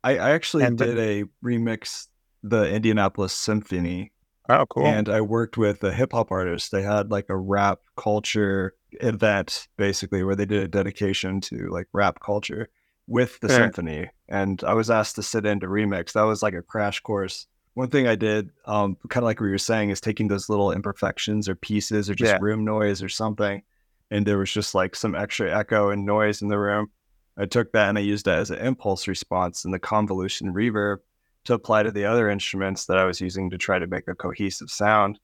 [0.04, 2.06] I, I actually And the- did a remix
[2.42, 4.12] the Indianapolis Symphony
[4.48, 4.86] oh, cool.
[4.86, 6.72] and I worked with a hip hop artist.
[6.72, 11.86] They had like a rap culture event basically where they did a dedication to like
[11.92, 12.68] rap culture
[13.06, 13.56] with the Yeah.
[13.58, 14.10] symphony.
[14.28, 16.12] And I was asked to sit in to remix.
[16.12, 17.46] That was like a crash course.
[17.74, 20.48] One thing I did, um, kind of like what you were saying, is taking those
[20.48, 22.38] little imperfections or pieces or just Yeah.
[22.40, 23.62] room noise or something.
[24.10, 26.90] And there was just like some extra echo and noise in the room.
[27.38, 30.98] I took that and I used that as an impulse response in the convolution reverb
[31.44, 34.14] to apply to the other instruments that I was using to try to make a
[34.14, 35.18] cohesive sound.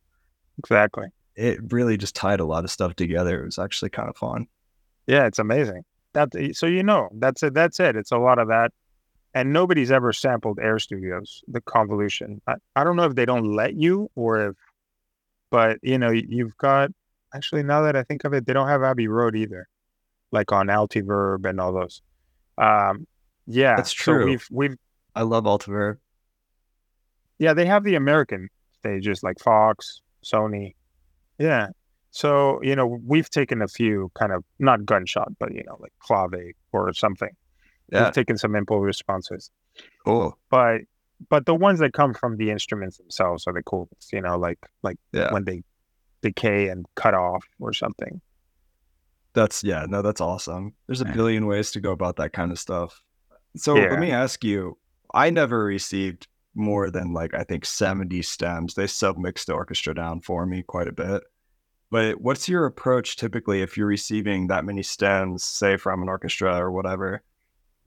[0.58, 1.08] exactly.
[1.36, 3.40] It really just tied a lot of stuff together.
[3.40, 4.48] It was actually kind of fun.
[5.06, 5.84] Yeah, it's amazing.
[6.14, 7.54] That so you know that's it.
[7.54, 7.94] That's it.
[7.94, 8.72] It's a lot of that,
[9.34, 12.40] and nobody's ever sampled Air Studios the convolution.
[12.48, 14.56] I, I don't know if they don't let you or if,
[15.50, 16.90] but you know you've got
[17.32, 19.68] actually now that I think of it, they don't have Abbey Road either,
[20.32, 22.02] like on Altiverb and all those.
[22.56, 23.06] Um,
[23.46, 24.24] yeah, That's so true.
[24.24, 24.76] we've we've
[25.14, 25.98] I love Altiverb.
[27.38, 28.48] Yeah they have the American
[28.80, 30.74] stages like Fox, Sony,
[31.38, 31.68] yeah.
[32.10, 35.92] So you know we've taken a few kind of not gunshot, but you know like
[36.00, 37.30] clave or something.
[37.92, 39.50] Yeah, We've taken some impulse responses,
[40.04, 40.36] cool.
[40.50, 40.82] but
[41.30, 44.12] but the ones that come from the instruments themselves are the coolest.
[44.12, 45.62] You know, like like Yeah, when they
[46.22, 48.20] decay and cut off or something.
[49.34, 49.86] that's yeah.
[49.88, 50.74] No, that's awesome.
[50.86, 53.00] There's a billion ways to go about that kind of stuff.
[53.56, 53.90] So Yeah.
[53.90, 54.76] let me ask you.
[55.14, 56.26] I never received
[56.58, 58.74] more than like I think 70 stems.
[58.74, 61.22] They submixed the orchestra down for me quite a bit.
[61.90, 66.56] But what's your approach typically if you're receiving that many stems, say from an orchestra
[66.58, 67.22] or whatever?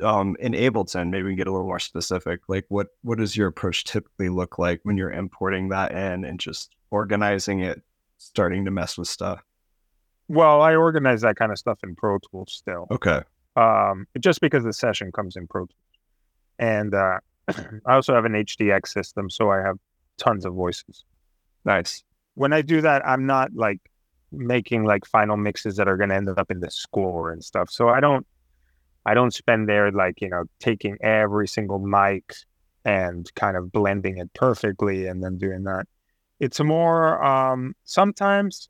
[0.01, 2.41] Um, in Ableton, maybe we can get a little more specific.
[2.47, 6.39] Like, what what does your approach typically look like when you're importing that in and
[6.39, 7.83] just organizing it,
[8.17, 9.43] starting to mess with stuff?
[10.27, 13.21] Well, I organize that kind of stuff in Pro Tools still, Okay,
[13.55, 15.75] um, just because the session comes in Pro Tools,
[16.57, 17.19] and uh,
[17.85, 19.77] I also have an HDX system, so I have
[20.17, 21.05] tons of voices.
[21.65, 22.03] nice.
[22.35, 23.79] When I do that, I'm not like
[24.31, 27.69] making like final mixes that are going to end up in the score and stuff.
[27.69, 28.25] So I don't,
[29.05, 32.33] I don't spend there like you know taking every single mic
[32.85, 35.85] and kind of blending it perfectly and then doing that.
[36.39, 38.69] It's more um, sometimes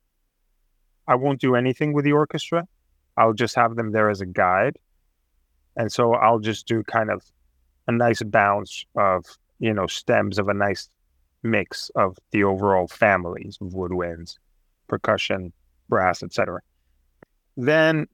[1.07, 2.67] I won't do anything with the orchestra.
[3.17, 4.77] I'll just have them there as a guide,
[5.75, 7.23] and so I'll just do kind of
[7.87, 9.25] a nice bounce of
[9.59, 10.89] you know stems of a nice
[11.43, 14.37] mix of the overall families of woodwinds,
[14.87, 15.51] percussion,
[15.89, 16.59] brass, etc.
[17.57, 18.07] Then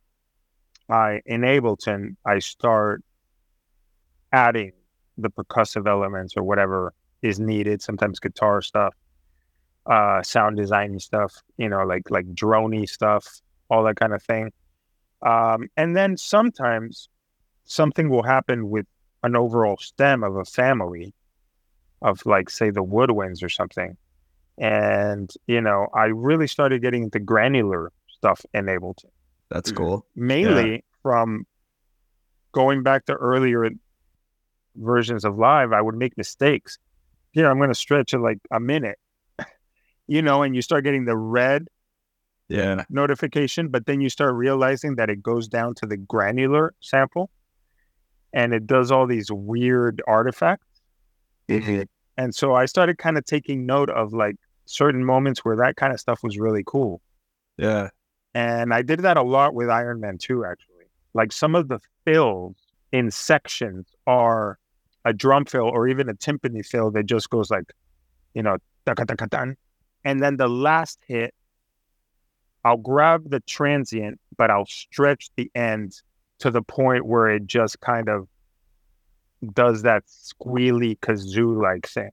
[0.90, 3.04] I in Ableton I start
[4.32, 4.74] adding
[5.18, 7.82] the percussive elements or whatever is needed.
[7.82, 8.94] Sometimes guitar stuff,
[9.86, 14.52] uh, sound design stuff, you know, like like droney stuff, all that kind of thing.
[15.22, 17.10] Um, and then sometimes
[17.66, 18.86] something will happen with
[19.24, 21.14] an overall stem of a family
[22.02, 23.98] of like say the woodwinds or something.
[24.58, 29.12] And you know, I really started getting into granular stuff in Ableton
[29.50, 29.76] That's Mhm.
[29.76, 30.06] cool.
[30.16, 31.46] mainly from
[32.52, 33.70] going back to earlier
[34.76, 36.78] versions of live, I would make mistakes.
[37.32, 38.98] Here, I'm going to stretch it like a minute,
[40.08, 41.68] you know, and you start getting the red
[42.50, 47.30] Yeah, notification, but then you start realizing that it goes down to the granular sample
[48.34, 50.66] and it does all these weird artifacts.
[51.50, 51.84] Mm-hmm.
[52.18, 54.36] And so I started kind of taking note of like
[54.66, 57.02] certain moments where that kind of stuff was really cool.
[57.58, 57.90] yeah,
[58.34, 60.86] And I did that a lot with Iron Man 2, actually.
[61.14, 62.56] Like some of the fills
[62.92, 64.58] in sections are
[65.06, 67.72] a drum fill or even a timpani fill that just goes like,
[68.34, 69.58] you know, taka taka tan.
[70.04, 71.34] And then the last hit,
[72.66, 75.94] I'll grab the transient, but I'll stretch the end
[76.40, 78.28] to the point where it just kind of
[79.54, 82.10] does that squealy kazoo like thing.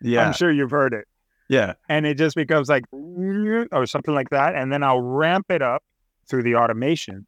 [0.00, 1.06] yeah, I'm sure you've heard it
[1.48, 1.74] yeah.
[1.88, 5.82] and it just becomes like or something like that and then i'll ramp it up
[6.28, 7.26] through the automation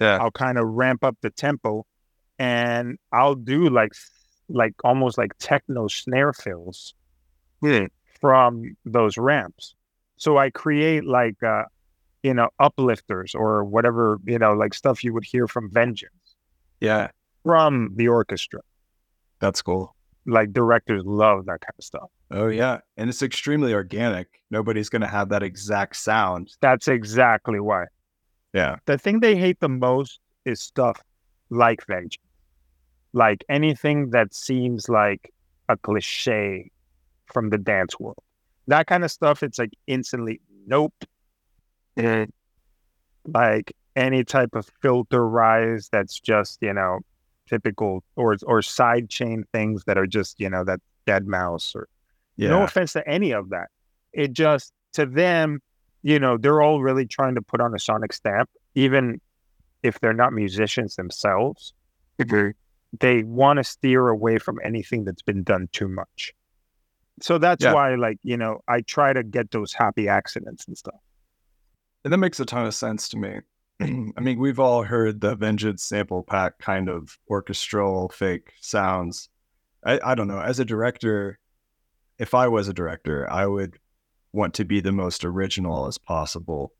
[0.00, 0.18] Yeah.
[0.18, 1.84] i'll kind of ramp up the tempo
[2.38, 3.92] and i'll do like
[4.48, 6.94] like almost like techno snare fills
[8.20, 9.74] from those ramps
[10.16, 11.64] so i create like uh
[12.22, 16.36] you know uplifters or whatever you know like stuff you would hear from vengeance
[16.80, 17.10] Yeah,
[17.44, 18.60] from the orchestra.
[19.40, 19.94] That's cool.
[20.26, 22.10] like directors love that kind of stuff.
[22.30, 24.28] Oh yeah, and it's extremely organic.
[24.50, 26.50] Nobody's gonna have that exact sound.
[26.60, 27.86] that's exactly why.
[28.52, 31.00] Yeah, the thing they hate the most is stuff
[31.50, 32.18] like vengeance.
[33.12, 35.32] Like anything that seems like
[35.68, 36.70] a cliche
[37.32, 38.22] from the dance world.
[38.66, 40.94] That kind of stuff it's like instantly nope
[43.26, 47.00] like any type of filter rise that's just you know
[47.48, 51.88] typical or or side chain things that are just you know that deadmau5 or
[52.36, 52.50] Yeah.
[52.50, 53.68] no offense to any of that.
[54.12, 55.60] It just to them
[56.02, 59.20] you know they're all really trying to put on a sonic stamp even
[59.82, 61.72] if they're not musicians themselves.
[62.18, 62.50] Mm-hmm.
[63.00, 66.32] They want to steer away from anything that's been done too much.
[67.22, 67.74] So that's Yeah.
[67.74, 71.00] why like you know i try to get those happy accidents and stuff
[72.04, 73.40] And that makes a ton of sense to me.
[73.80, 79.28] I mean, we've all heard the Vengeance sample pack kind of orchestral fake sounds.
[79.84, 80.40] I, I don't know.
[80.40, 81.38] As a director,
[82.18, 83.78] if I was a director, I would
[84.32, 86.72] want to be the most original as possible.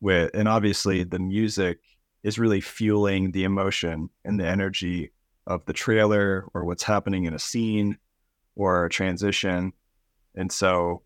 [0.00, 1.78] With and obviously the music
[2.22, 5.12] is really fueling the emotion and the energy
[5.46, 7.98] of the trailer or what's happening in a scene
[8.54, 9.72] or a transition.
[10.34, 11.02] And so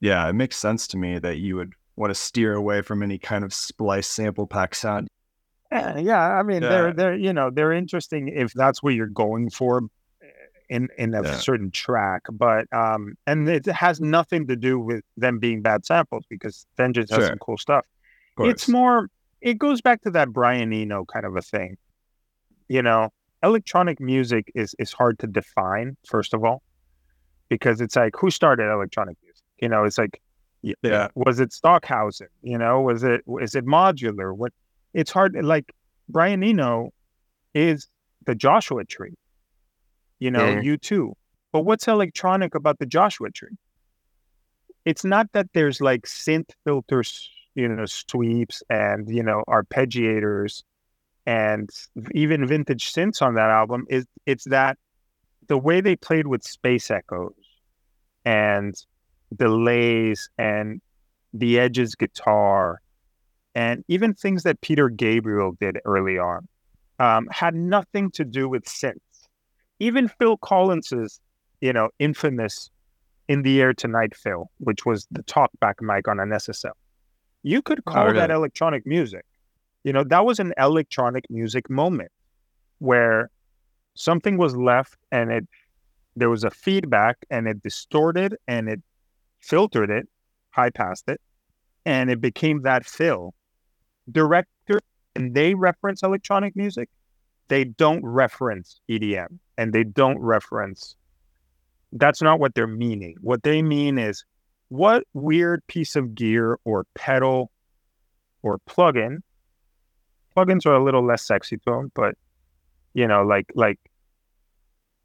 [0.00, 3.18] yeah, it makes sense to me that you would want to steer away from any
[3.18, 5.08] kind of splice sample pack sound.
[5.70, 6.38] Yeah, yeah.
[6.38, 6.68] I mean, Yeah.
[6.68, 9.82] they're they're you know they're interesting if that's what you're going for
[10.70, 11.36] in in a Yeah.
[11.36, 16.24] certain track, but um, and it has nothing to do with them being bad samples
[16.28, 17.84] because Vengeance has some cool stuff.
[18.38, 19.08] It's more.
[19.40, 21.76] It goes back to that Brian Eno kind of a thing.
[22.68, 23.10] You know,
[23.42, 25.96] electronic music is is hard to define.
[26.06, 26.62] First of all,
[27.48, 29.42] because it's like who started electronic music?
[29.60, 30.20] You know, it's like
[30.62, 31.08] y- Yeah.
[31.14, 32.28] was it Stockhausen?
[32.42, 34.34] You know, was it is it modular?
[34.36, 34.52] What
[34.94, 35.72] it's hard like
[36.08, 36.90] Brian Eno
[37.54, 37.88] is
[38.26, 39.14] the Joshua tree.
[40.18, 40.64] You know, Mhm.
[40.64, 41.12] U2.
[41.52, 43.56] But what's electronic about the Joshua tree?
[44.84, 50.62] It's not that there's like synth filters, you know, sweeps and, you know, arpeggiators
[51.26, 51.68] and
[52.14, 54.78] even vintage synths on that album is it's that
[55.48, 57.34] the way they played with space echoes
[58.24, 58.74] and
[59.36, 60.80] delays and
[61.32, 62.80] the Edge's guitar
[63.54, 66.46] and even things that Peter Gabriel did early on
[66.98, 69.28] um, had nothing to do with synths.
[69.80, 71.20] Even Phil Collins's,
[71.60, 72.70] you know, infamous
[73.28, 76.72] "In the Air Tonight" fill, which was the talkback mic on an SSL,
[77.42, 78.34] you could call that really?
[78.34, 79.24] electronic music.
[79.84, 82.10] You know, that was an electronic music moment
[82.78, 83.30] where
[83.94, 85.48] something was left and it
[86.14, 88.80] there was a feedback and it distorted and it
[89.40, 90.08] filtered it,
[90.50, 91.20] high passed it,
[91.84, 93.34] and it became that fill.
[94.10, 94.80] Director
[95.14, 96.88] and they reference electronic music,
[97.48, 100.96] they don't reference EDM and they don't reference
[101.92, 103.16] that's not what they're meaning.
[103.20, 104.24] What they mean is
[104.68, 107.50] what weird piece of gear or pedal
[108.42, 109.18] or plugin.
[110.36, 112.14] Plugins are a little less sexy to them, but
[112.94, 113.78] you know, like like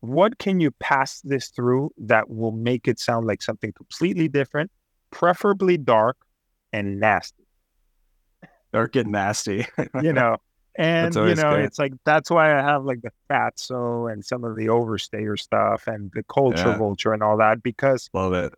[0.03, 4.69] what can you pass this through that will make it sound like something completely different,
[5.11, 6.17] preferably dark
[6.73, 7.45] and nasty,
[8.73, 9.65] Or get nasty.
[10.01, 10.37] you know?
[10.75, 11.65] And you know, great.
[11.65, 15.85] it's like that's why I have like the Fatso and some of the Overstayer stuff
[15.85, 16.77] and the Culture Yeah.
[16.79, 18.53] Vulture and all that because Love it.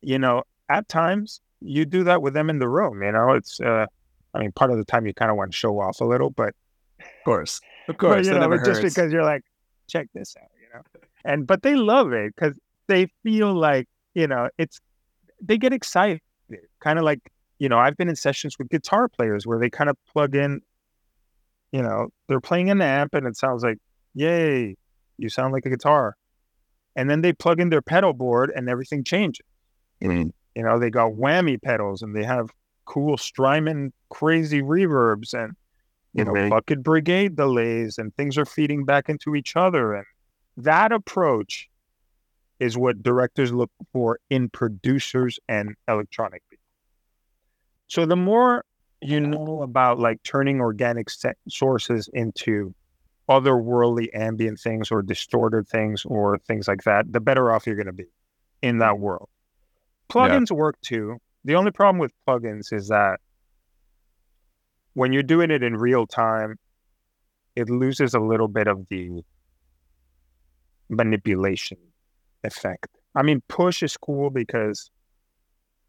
[0.00, 3.02] you know, at times you do that with them in the room.
[3.02, 3.86] You know, it's uh,
[4.34, 6.30] I mean, part of the time you kind of want to show off a little,
[6.30, 6.54] but
[7.00, 7.58] Of course.
[7.88, 8.26] Of but, course.
[8.26, 9.42] you know, never but just because you're like,
[9.88, 10.82] check this out, you know,
[11.24, 14.80] and but they love it because they feel like you know it's
[15.40, 16.20] they get excited,
[16.80, 17.20] kind of like
[17.58, 20.60] you know I've been in sessions with guitar players where they kind of plug in,
[21.72, 23.78] you know, they're playing an amp and it sounds like,
[24.14, 24.76] yay,
[25.16, 26.16] you sound like a guitar,
[26.96, 29.46] and then they plug in their pedal board and everything changes.
[30.02, 30.32] Mm.
[30.54, 32.50] You know, they got whammy pedals and they have
[32.84, 35.54] cool Strymon crazy reverbs and
[36.18, 36.50] you know Mhm.
[36.50, 40.06] bucket brigade delays and things are feeding back into each other and
[40.56, 41.68] that approach
[42.60, 46.62] is what directors look for in producers and electronic people.
[47.86, 48.64] So the more
[49.00, 51.08] you know about like turning organic
[51.48, 52.74] sources into
[53.30, 57.86] otherworldly ambient things or distorted things or things like that, the better off you're going
[57.86, 58.06] to be
[58.62, 59.28] in that world.
[60.10, 61.18] Plugins work too.
[61.44, 63.20] The only problem with plugins is that
[64.98, 66.56] when you're doing it in real time,
[67.54, 69.22] it loses a little bit of the
[70.88, 71.78] manipulation
[72.42, 72.88] effect.
[73.14, 74.90] I mean, push is cool because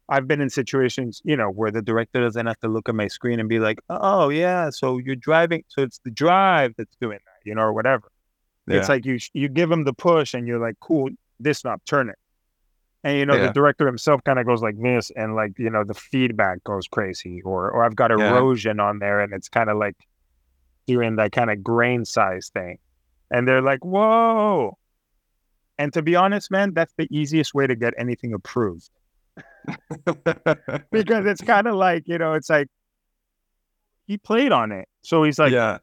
[0.08, 3.08] I've been in situations, you know, where the director doesn't have to look at my
[3.08, 7.18] screen and be like, "Oh yeah, so you're driving, so it's the drive that's doing
[7.24, 8.12] that," you know, or whatever.
[8.68, 12.10] It's like you you give them the push and you're like, "Cool, this knob, turn
[12.10, 12.18] it,"
[13.04, 13.46] and you know, Yeah.
[13.48, 16.86] the director himself kind of goes like this, and like you know, the feedback goes
[16.88, 18.30] crazy, or or I've got Yeah.
[18.30, 19.96] erosion on there, and it's kind of like
[20.86, 22.78] doing that kind of grain size thing,
[23.30, 24.76] and they're like, "Whoa."
[25.78, 28.90] And to be honest, man, that's the easiest way to get anything approved
[30.90, 32.68] because it's kind of like you know it's like
[34.06, 34.88] he played on it.
[35.02, 35.78] So he's like, yeah,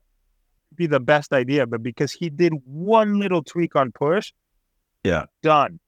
[0.76, 1.66] be the best idea.
[1.66, 4.34] But because he did one little tweak on push,
[5.04, 5.26] Yeah.
[5.42, 5.80] done.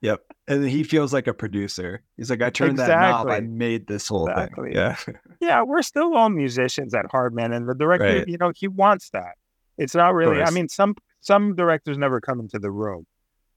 [0.00, 0.20] Yep.
[0.48, 2.02] And he feels like a producer.
[2.16, 4.70] He's like, I turned that knob, I made this whole Exactly.
[4.70, 4.76] thing.
[4.76, 4.96] Yeah.
[5.40, 7.52] Yeah, we're still all musicians at heart, man.
[7.52, 8.28] And the director, Right.
[8.28, 9.34] you know, he wants that.
[9.78, 10.42] It's not really.
[10.42, 13.06] I mean, some some directors never come into the room,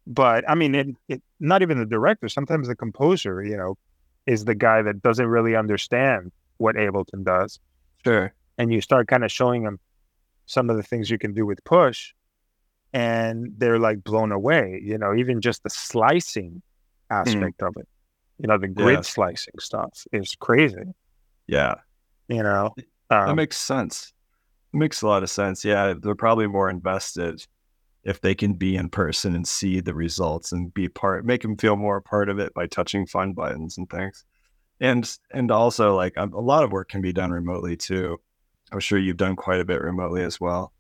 [0.07, 2.28] but I mean, it, it not even the director.
[2.30, 3.78] Sometimes the composer, you know,
[4.26, 7.59] is the guy that doesn't really understand what Ableton does,
[8.03, 8.34] Sure.
[8.57, 9.80] and you start kind of showing him
[10.47, 12.13] some of the things you can do with push,
[12.93, 14.81] and they're like blown away.
[14.83, 16.61] You know, even just the slicing
[17.09, 17.88] aspect of it.
[18.39, 18.95] You know, the grid.
[18.95, 19.01] Yeah.
[19.01, 20.93] slicing stuff is crazy.
[21.47, 21.75] Yeah.
[22.27, 22.75] You know,
[23.09, 24.13] That um, makes sense.
[24.73, 25.63] It makes a lot of sense.
[25.65, 25.93] Yeah.
[25.99, 27.45] They're probably more invested
[28.03, 31.57] if they can be in person and see the results and be part, make them
[31.57, 34.23] feel more a part of it by touching fun buttons and things.
[34.79, 38.19] And, and also like a lot of work can be done remotely too.
[38.71, 40.73] I'm sure you've done quite a bit remotely as well.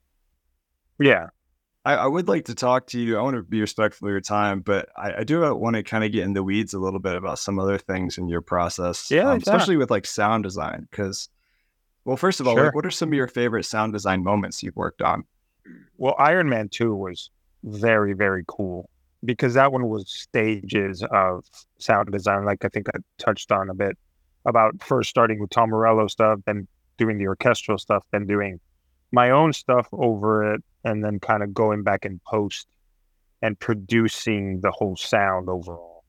[0.99, 1.27] yeah.
[1.87, 3.17] I, I would like to talk to you.
[3.17, 6.03] I want to be respectful of your time, but I, I do want to kind
[6.03, 9.09] of get in the weeds a little bit about some other things in your process.
[9.09, 10.85] Yeah, um, especially with like sound design.
[10.91, 11.29] Because,
[12.03, 12.65] well, first of all, Sure.
[12.65, 15.23] like, what are some of your favorite sound design moments you've worked on?
[15.95, 17.29] Well, Iron Man 2 was
[17.63, 18.89] very, very cool
[19.23, 21.45] because that one was stages of
[21.79, 22.43] sound design.
[22.43, 23.97] Like I think I touched on a bit
[24.43, 26.67] about first starting with Tom Morello stuff, then
[26.97, 28.59] doing the orchestral stuff, then doing
[29.11, 32.67] my own stuff over it, and then kind of going back in post
[33.41, 36.03] and producing the whole sound overall.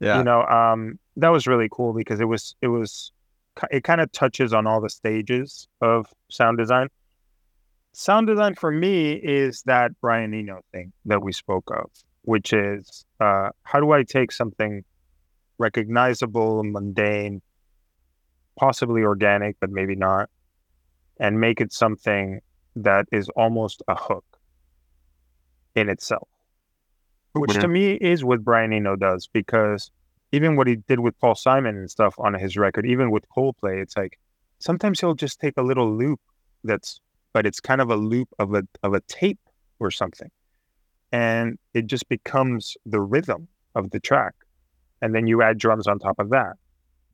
[0.00, 3.10] Yeah, You know, um, that was really cool because it was, it was,
[3.70, 6.88] it kind of touches on all the stages of sound design
[7.98, 11.90] sound design for me is that Brian Eno thing that we spoke of,
[12.22, 14.84] which is uh, how do I take something
[15.58, 17.42] recognizable and mundane,
[18.56, 20.30] possibly organic, but maybe not,
[21.18, 22.40] and make it something
[22.76, 24.24] that is almost a hook
[25.74, 26.28] in itself,
[27.32, 29.90] which to me is what Brian Eno does because
[30.32, 33.82] even what he did with Paul Simon and stuff on his record, even with Coldplay,
[33.82, 34.18] it's like
[34.58, 36.20] sometimes he'll just take a little loop
[36.64, 37.00] that's
[37.32, 39.38] but it's kind of a loop of a of a tape
[39.78, 40.30] or something.
[41.12, 44.34] And it just becomes the rhythm of the track.
[45.00, 46.54] And then you add drums on top of that.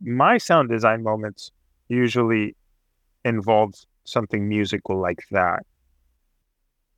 [0.01, 1.51] My sound design moments
[1.89, 2.57] usually
[3.25, 3.75] involve
[4.05, 5.65] something musical like that.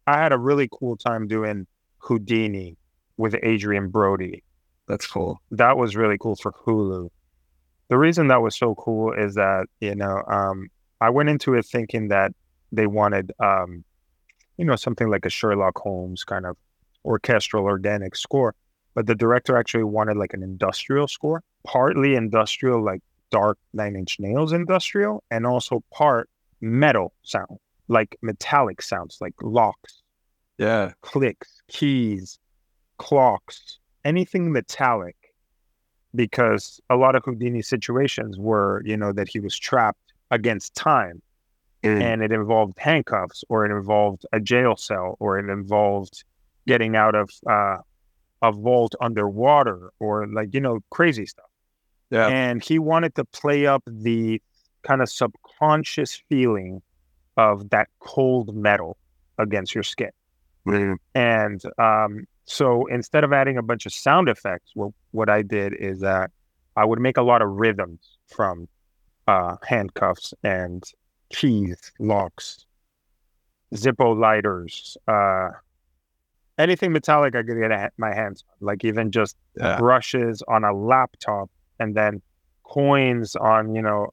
[0.07, 1.67] I had a really cool time doing
[1.99, 2.77] Houdini
[3.17, 4.45] with Adrien Brody
[4.87, 5.41] that's cool.
[5.51, 7.11] that was really cool for Hulu.
[7.89, 10.69] The reason that was so cool is that you know um,
[11.01, 12.33] I went into it thinking that
[12.73, 13.85] they wanted um,
[14.57, 16.57] you know something like a Sherlock Holmes kind of
[17.05, 18.55] orchestral organic score,
[18.95, 24.19] but the director actually wanted like an industrial score, partly industrial like dark Nine Inch
[24.21, 26.29] Nails industrial, and also part
[26.61, 30.03] metal sound like metallic sounds like locks.
[30.59, 32.39] Yeah, clicks, keys,
[32.99, 35.17] clocks, anything metallic,
[36.15, 41.23] because a lot of Houdini's situations were, you know, that he was trapped against time.
[41.83, 46.25] And it involved handcuffs or it involved a jail cell or it involved
[46.67, 47.77] getting out of uh,
[48.43, 51.47] a vault underwater or like, you know, crazy stuff.
[52.11, 54.43] yeah, And he wanted to play up the
[54.83, 55.09] kind of
[55.57, 56.83] subconscious feeling
[57.37, 58.97] of that cold metal
[59.39, 60.11] against your skin.
[61.15, 65.75] And um, so instead of adding a bunch of sound effects, well, what I did
[65.75, 66.31] is that
[66.77, 68.69] I would make a lot of rhythms from
[69.29, 70.83] uh, handcuffs and
[71.31, 72.65] keys, locks,
[73.75, 75.49] Zippo lighters, uh,
[76.59, 80.65] anything metallic I could get a- my hands on, like even just yeah, brushes on
[80.65, 82.23] a laptop and then
[82.65, 84.11] coins on, you know,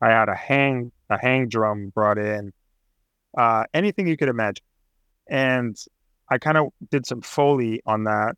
[0.00, 2.52] I had a hang a hang drum brought in,
[3.36, 4.64] uh, anything you could imagine.
[5.28, 5.76] And
[6.28, 8.36] I kind of did some foley on that,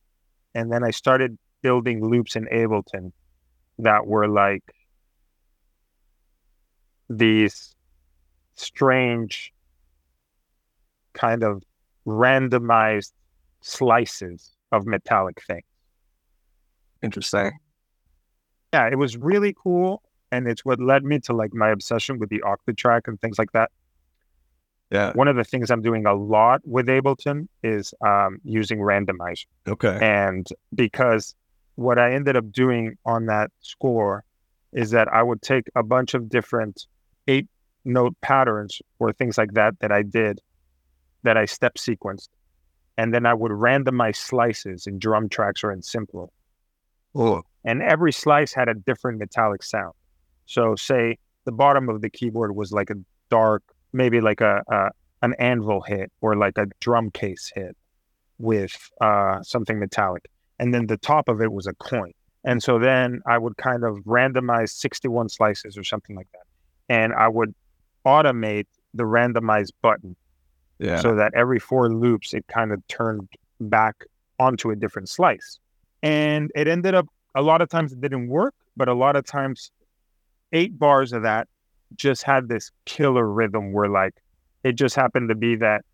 [0.55, 3.13] and then I started building loops in Ableton
[3.79, 4.63] that were like
[7.09, 7.75] these
[8.55, 9.53] strange
[11.15, 11.63] kind of
[12.07, 13.13] randomized
[13.61, 15.65] slices of metallic things.
[17.03, 17.53] interesting.
[18.73, 20.03] Yeah, it was really cool.
[20.31, 23.53] And it's what led me to like my obsession with the Octatrack and things like
[23.53, 23.71] that.
[24.91, 29.45] Yeah, One of the things I'm doing a lot with Ableton is um, using randomizer.
[29.67, 29.99] okay.
[30.01, 31.35] And because
[31.75, 34.25] what I ended up doing on that score
[34.73, 36.87] is that I would take a bunch of different
[37.27, 37.47] eight
[37.85, 40.41] note patterns or things like that that I did
[41.23, 42.29] that I step sequenced.
[42.97, 46.27] And then I would randomize slices in drum tracks or in Simpler.
[47.15, 49.93] Oh, And every slice had a different metallic sound.
[50.49, 52.97] So, say the bottom of the keyboard was like a
[53.31, 54.91] dark, maybe like a, a
[55.23, 57.77] an anvil hit or like a drum case hit
[58.39, 60.25] with uh, something metallic,
[60.59, 62.13] and then the top of it was a coin.
[62.45, 66.47] And so then I would kind of randomize 61 slices or something like that,
[66.89, 67.55] and I would
[68.07, 70.17] automate the randomized button
[70.79, 71.01] Yeah.
[71.01, 73.29] so that every four loops it kind of turned
[73.61, 73.97] back
[74.39, 75.59] onto a different slice.
[76.03, 79.27] And it ended up a lot of times it didn't work, but a lot of
[79.27, 79.71] times
[80.53, 81.49] eight bars of that
[81.97, 84.15] just had this killer rhythm where like
[84.65, 85.85] it just happened to be that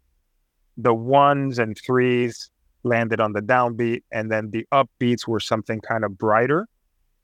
[0.77, 2.51] the ones and threes
[2.83, 6.69] landed on the downbeat and then the upbeats were something kind of brighter.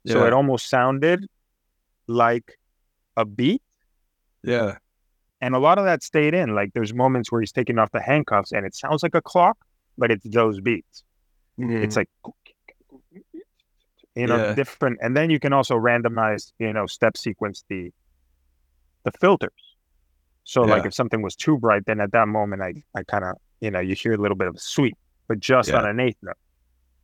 [0.07, 1.27] So it almost sounded
[2.07, 2.57] like
[3.15, 3.61] a beat
[4.43, 4.77] yeah.
[5.41, 6.55] and a lot of that stayed in.
[6.55, 9.57] Like there's moments where he's taking off the handcuffs and it sounds like a clock,
[9.97, 11.03] but it's those beats.
[11.57, 11.99] It's mm-hmm.
[11.99, 12.09] like
[14.15, 14.53] you know Yeah.
[14.55, 17.91] different, and then you can also randomize, you know, step sequence the
[19.03, 19.51] the filters.
[20.43, 23.35] So like if something was too bright, then at that moment I I kind of
[23.61, 24.97] you know you hear a little bit of a sweep,
[25.27, 25.77] but just Yeah.
[25.77, 26.35] on an eighth note,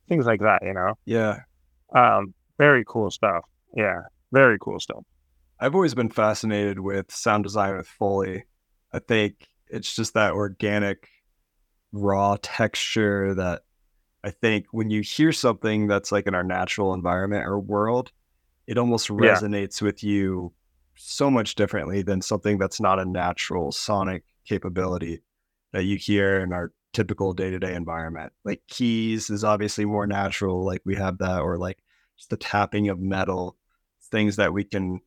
[0.10, 0.64] things like that.
[0.64, 1.42] You know, yeah.
[1.94, 3.44] um, very cool stuff.
[3.76, 4.02] Yeah,
[4.32, 5.04] very cool stuff.
[5.60, 8.46] I've always been fascinated with sound design with Foley.
[8.92, 11.08] I think it's just that organic,
[11.92, 13.62] raw texture that
[14.24, 18.12] I think when you hear something that's like in our natural environment or world,
[18.68, 19.42] it almost Yeah.
[19.42, 20.54] resonates with you
[20.96, 25.22] so much differently than something that's not a natural sonic capability
[25.74, 28.34] that you hear in our typical day to day environment.
[28.44, 31.78] Like keys is obviously more natural, like we have that, or like
[32.18, 33.56] just the tapping of metal,
[34.12, 35.02] things that we can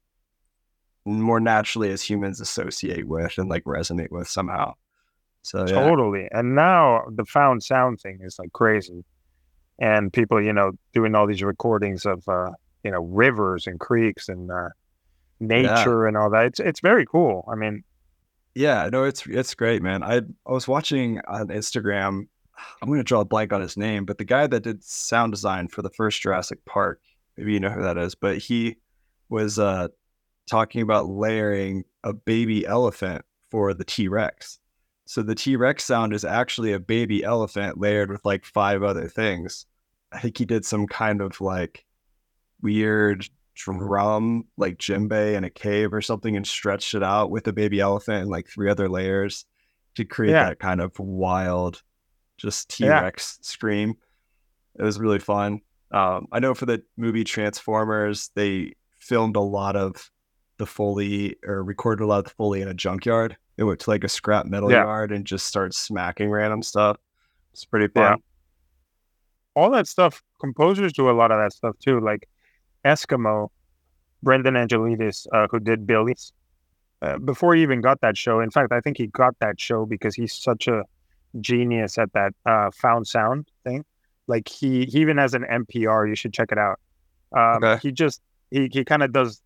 [1.04, 4.74] more naturally as humans associate with and like resonate with somehow.
[5.42, 6.28] So yeah, Totally.
[6.32, 9.04] And now the found sound thing is like crazy.
[9.78, 12.50] And people, you know, doing all these recordings of uh,
[12.84, 14.68] you know, rivers and creeks and uh
[15.40, 16.46] nature and all that.
[16.46, 17.48] It's it's very cool.
[17.50, 17.82] I mean,
[18.54, 20.02] yeah, no, it's it's great, man.
[20.02, 22.28] I I was watching on Instagram.
[22.82, 25.68] I'm gonna draw a blank on his name, but the guy that did sound design
[25.68, 27.00] for the first Jurassic Park,
[27.36, 28.76] maybe you know who that is, but he
[29.28, 29.88] was uh
[30.48, 34.58] talking about layering a baby elephant for the T Rex.
[35.10, 39.08] So the T Rex sound is actually a baby elephant layered with like five other
[39.08, 39.66] things.
[40.12, 41.84] I think he did some kind of like
[42.62, 47.52] weird drum, like djembe in a cave or something, and stretched it out with a
[47.52, 49.46] baby elephant and like three other layers
[49.96, 50.50] to create Yeah.
[50.50, 51.82] that kind of wild,
[52.36, 53.00] just T Yeah.
[53.00, 53.94] Rex scream.
[54.78, 55.60] It was really fun.
[55.90, 60.08] Um, I know for the movie Transformers, they filmed a lot of
[60.58, 63.36] the Foley or recorded a lot of the Foley in a junkyard.
[63.60, 64.84] They went to like a scrap metal Yeah.
[64.84, 66.96] yard and just started smacking random stuff.
[67.52, 68.12] It's pretty Yeah.
[68.12, 68.22] fun.
[69.56, 72.00] all that stuff, composers do a lot of that stuff too.
[72.00, 72.26] Like
[72.86, 73.50] Eskmo,
[74.22, 76.32] Brendan Angelides, uh, who did Billy's,
[77.02, 78.40] uh, before he even got that show.
[78.40, 80.84] In fact, I think he got that show because he's such a
[81.42, 83.84] genius at that uh, found sound thing.
[84.28, 86.08] Like he, he even has an NPR.
[86.08, 86.78] You should check it out.
[87.36, 87.78] Um, Okay.
[87.82, 89.42] He just he he kind of does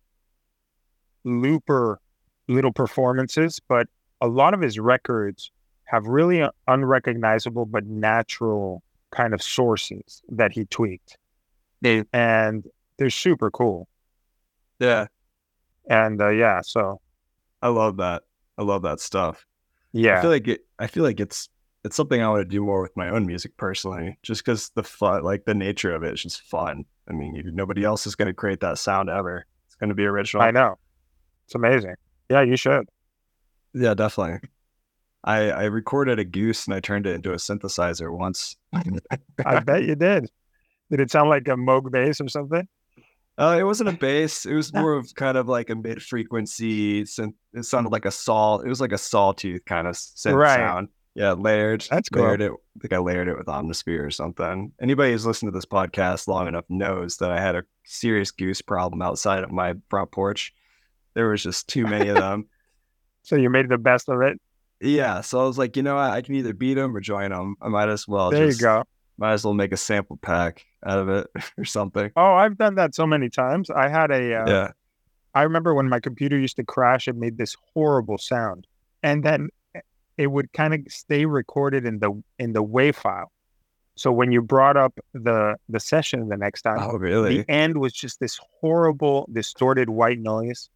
[1.25, 1.99] looper
[2.47, 3.87] little performances, but
[4.21, 5.51] a lot of his records
[5.85, 11.17] have really unrecognizable but natural kind of sources that he tweaked,
[11.83, 12.65] and
[12.97, 13.87] they're super cool.
[14.79, 15.07] Yeah.
[15.89, 16.99] And uh, yeah, so
[17.61, 18.23] I love that.
[18.57, 19.45] I love that stuff.
[19.91, 20.17] Yeah.
[20.17, 20.61] I feel like it.
[20.79, 21.49] I feel like it's
[21.83, 24.83] it's something I want to do more with my own music personally, just because the
[24.83, 26.83] fun, like the nature of it, is just fun.
[27.07, 29.45] I mean, you, nobody else is going to create that sound ever.
[29.67, 30.41] It's going to be original.
[30.41, 30.79] I know,
[31.45, 31.93] it's amazing.
[32.29, 32.89] Yeah, you should.
[33.75, 34.49] Yeah, definitely.
[35.23, 38.55] I I recorded a goose and I turned it into a synthesizer once.
[39.45, 40.29] I bet you did.
[40.89, 42.67] Did it sound like a Moog bass or something?
[43.37, 44.45] Uh, it wasn't a bass.
[44.45, 47.33] It was more of kind of like a mid frequency synth.
[47.53, 48.59] It sounded like a saw.
[48.59, 50.55] It was like a sawtooth kind of synth Right.
[50.55, 50.87] sound.
[51.15, 51.85] Yeah, layered.
[51.89, 52.23] That's cool.
[52.23, 52.51] layered it.
[52.51, 54.73] I think I layered it with Omnisphere or something.
[54.81, 58.61] Anybody who's listened to this podcast long enough knows that I had a serious goose
[58.61, 60.53] problem outside of my front porch.
[61.13, 62.47] There was just too many of them.
[63.25, 64.39] So you made the best of it.
[64.81, 66.11] Yeah, so I was like, you know what?
[66.11, 67.55] I can either beat them or join them.
[67.61, 68.29] I might as well.
[68.29, 68.83] there just, you go.
[69.17, 72.11] Might as well make a sample pack out of it or something.
[72.15, 73.69] Oh, I've done that so many times.
[73.69, 74.41] I had a.
[74.41, 74.71] Uh, yeah.
[75.33, 78.67] I remember when my computer used to crash, it made this horrible sound,
[79.03, 79.49] and then
[80.17, 83.31] it would kind of stay recorded in the in the WAV file.
[83.95, 87.39] So when you brought up the the session the next time, Oh, really?
[87.39, 90.69] the end was just this horrible distorted white noise,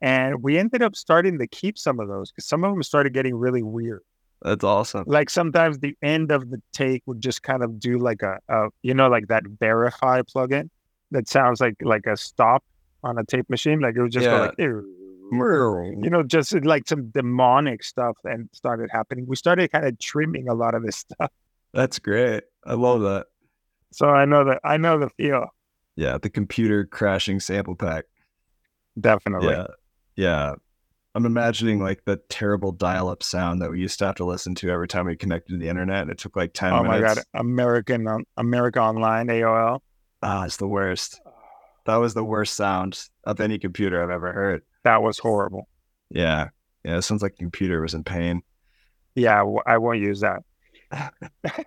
[0.00, 3.12] and we ended up starting to keep some of those because some of them started
[3.12, 4.02] getting really weird.
[4.42, 5.04] That's awesome.
[5.06, 8.68] Like sometimes the end of the take would just kind of do like a, a
[8.82, 10.68] you know like that Vari-Fi plugin
[11.12, 12.62] that sounds like like a stop
[13.02, 13.80] on a tape machine.
[13.80, 14.30] Like it would just Yeah.
[14.36, 14.54] go like.
[14.58, 15.00] "Ew."
[15.32, 19.24] you know, just uh, like some demonic stuff and started happening.
[19.26, 21.30] We started kind of trimming a lot of this stuff.
[21.72, 22.44] That's great.
[22.64, 23.26] I love that.
[23.92, 25.46] So I know that I know the feel.
[25.96, 28.04] Yeah, the computer crashing sample pack.
[29.00, 29.48] Definitely.
[29.54, 29.66] Yeah.
[30.16, 30.54] Yeah.
[31.16, 34.54] I'm imagining like the terrible dial up sound that we used to have to listen
[34.56, 36.02] to every time we connected to the internet.
[36.02, 37.02] And it took like 10 oh minutes.
[37.02, 39.80] my god, American um, America Online AOL.
[40.22, 41.20] Ah, it's the worst.
[41.86, 44.62] That was the worst sound of any computer I've ever heard.
[44.82, 45.68] That was horrible.
[46.10, 46.48] Yeah.
[46.84, 46.96] Yeah.
[46.96, 48.42] It sounds like the computer was in pain.
[49.14, 50.42] Yeah, w- I won't use that.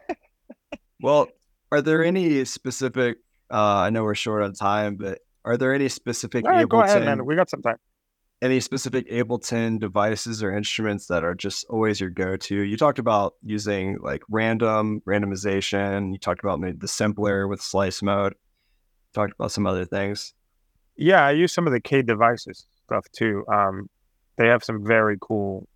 [1.02, 1.28] Well,
[1.72, 3.18] are there any specific
[3.52, 7.06] uh I know we're short on time, but are there any specific right, go ahead,
[7.06, 7.26] man.
[7.26, 7.78] We got some time.
[8.42, 12.62] Any specific Ableton devices or instruments that are just always your go-to?
[12.62, 16.12] You talked about using like random randomization.
[16.12, 18.36] You talked about maybe the simpler with slice mode.
[19.14, 20.34] Talked about some other things.
[20.96, 23.44] Yeah, I use some of the K devices stuff too.
[23.52, 23.90] Um,
[24.38, 25.68] they have some very cool.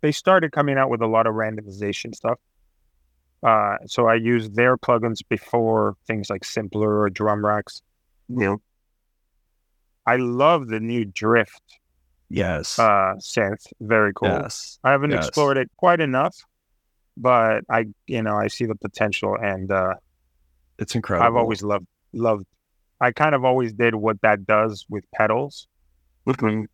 [0.00, 2.38] They started coming out with a lot of randomization stuff.
[3.44, 7.82] Uh, so I use their plugins before things like Simpler or Drum Racks.
[8.28, 8.56] Yeah.
[10.06, 11.78] I love the new Drift
[12.32, 12.78] Yes.
[12.78, 13.66] uh, synth.
[13.80, 14.28] Very cool.
[14.28, 14.78] Yes.
[14.82, 15.28] I haven't yes.
[15.28, 16.34] explored it quite enough,
[17.16, 19.94] but I, you know, I see the potential, and uh,
[20.78, 21.26] It's incredible.
[21.26, 22.46] I've always loved loved.
[23.00, 25.66] I kind of always did what that does with pedals,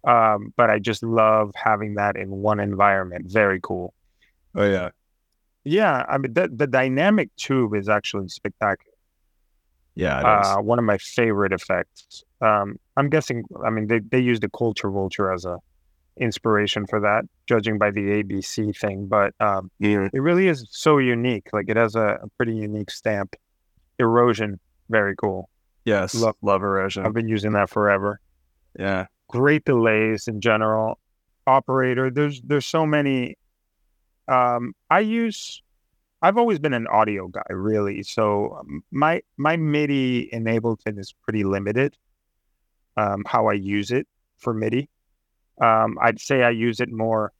[0.05, 3.31] um, but I just love having that in one environment.
[3.31, 3.95] Very cool.
[4.55, 4.91] Oh yeah.
[5.65, 8.95] Yeah, I mean the the dynamic tube is actually spectacular.
[9.95, 10.19] Yeah.
[10.21, 10.49] It is.
[10.49, 12.23] Uh, one of my favorite effects.
[12.41, 13.45] Um, I'm guessing.
[13.65, 15.59] I mean, they they use the Culture Vulture as a
[16.21, 19.07] inspiration for that, judging by the ABC thing.
[19.07, 21.49] But um, it really is so unique.
[21.53, 23.37] Like it has a, a pretty unique stamp.
[23.99, 24.61] Erosion,
[24.91, 25.49] very cool.
[25.85, 26.15] yes.
[26.15, 27.05] love- love erosion.
[27.05, 28.21] I've been using that forever.
[28.79, 29.07] yeah.
[29.29, 30.99] Great delays in general.
[31.47, 33.37] Operator, there's there's so many.
[34.29, 35.63] Um, I use.
[36.23, 38.03] I've always been an audio guy, really.
[38.03, 41.97] So um, my my MIDI in Ableton is pretty limited.
[42.99, 44.07] Um, how I use it
[44.39, 44.89] for MIDI,
[45.61, 47.33] um, I'd say I use it more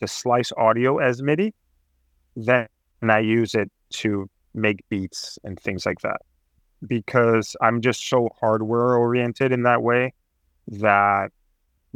[0.00, 1.54] to slice audio as MIDI,
[2.36, 2.68] than
[3.02, 6.20] I use it to make beats and things like that.
[6.86, 10.14] Because I'm just so hardware oriented in that way
[10.68, 11.30] that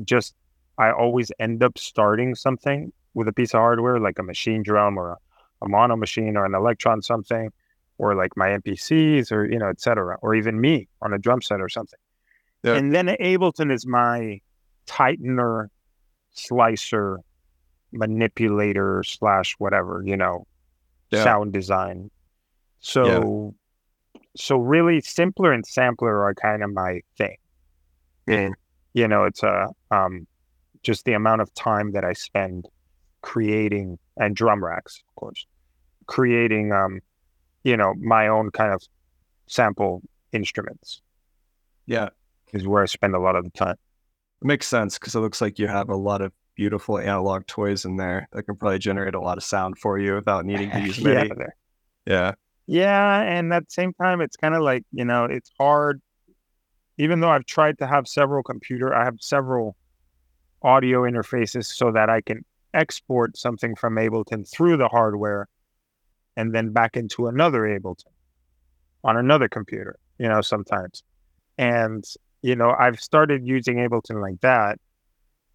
[0.05, 0.35] just
[0.79, 4.99] I always end up starting something with a piece of hardware like a machine drum
[4.99, 5.17] or a,
[5.63, 7.51] a mono machine or an Elektron something
[7.99, 11.61] or like my MPCs or you know etc or even me on a drum set
[11.61, 11.99] or something.
[12.67, 12.75] Yeah.
[12.75, 14.41] And then Ableton is my
[14.87, 15.69] tightener,
[16.33, 17.21] slicer,
[17.93, 20.47] manipulator slash whatever you know,
[21.11, 21.23] Yeah.
[21.25, 22.11] sound design.
[22.81, 23.55] So
[24.37, 27.37] so really simpler and sampler are kind of my thing
[28.27, 28.51] Yeah,
[28.93, 30.27] you know it's a um
[30.83, 32.69] just the amount of time that i spend
[33.23, 35.47] creating and drum racks of course
[36.07, 37.01] creating um
[37.65, 38.83] you know my own kind of
[39.47, 40.03] sample
[40.33, 41.01] instruments
[41.87, 42.11] Yeah.
[42.53, 43.77] Is where i spend a lot of the time
[44.43, 47.85] It makes sense because it looks like you have a lot of beautiful analog toys
[47.85, 50.81] in there that can probably generate a lot of sound for you without needing to
[50.87, 51.31] use MIDI.
[52.07, 52.33] Yeah.
[52.67, 56.01] yeah and at the same time it's kind of like you know it's hard
[56.99, 59.77] even though i've tried to have several computer i have several
[60.63, 62.45] audio interfaces so that i can
[62.75, 65.49] export something from ableton through the hardware
[66.37, 68.07] and then back into another ableton
[69.05, 71.03] on another computer you know sometimes
[71.59, 72.05] and
[72.49, 74.79] you know i've started using ableton like that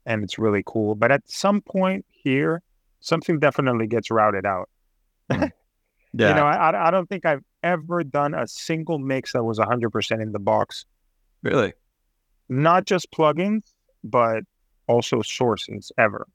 [0.06, 2.62] and it's really cool but at some point here
[3.00, 4.68] something definitely gets routed out
[5.32, 5.46] hmm.
[6.14, 6.28] Yeah.
[6.30, 10.22] you know, I, I- don't think I've ever done a single mix that was 100%
[10.22, 10.84] in the box.
[11.42, 11.72] really.
[12.50, 13.62] Not just plugins,
[14.04, 14.44] but
[14.88, 16.28] also sources ever.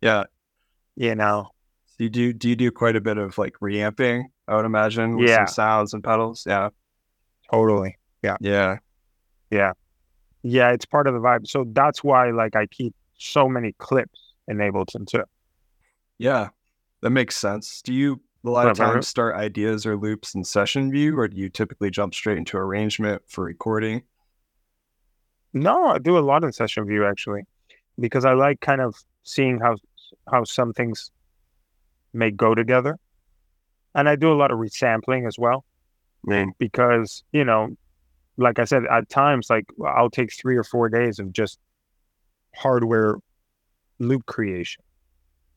[0.00, 0.24] Yeah.
[0.96, 1.50] You know,
[1.86, 5.16] So you do do you do quite a bit of like reamping, I would imagine,
[5.16, 5.44] with Yeah.
[5.44, 6.42] some sounds and pedals.
[6.44, 6.70] Yeah.
[7.52, 7.96] totally.
[8.24, 8.38] Yeah.
[8.40, 8.78] Yeah.
[9.52, 9.72] Yeah,
[10.42, 11.46] it's part of the vibe.
[11.46, 15.24] So that's why, like, I keep so many clips in Ableton too.
[16.18, 16.48] Yeah.
[17.02, 17.82] That makes sense.
[17.82, 21.36] Do you a lot of times start ideas or loops in session view, or do
[21.36, 24.02] you typically jump straight into arrangement for recording?
[25.52, 27.42] No, I do a lot in session view actually,
[28.00, 29.76] because I like kind of seeing how
[30.30, 31.10] how some things
[32.12, 32.98] may go together,
[33.94, 35.64] and I do a lot of resampling as well.
[36.26, 36.52] Mm.
[36.56, 37.76] because you know
[38.36, 41.58] like i said at times like i'll take three or four days of just
[42.54, 43.16] hardware
[43.98, 44.82] loop creation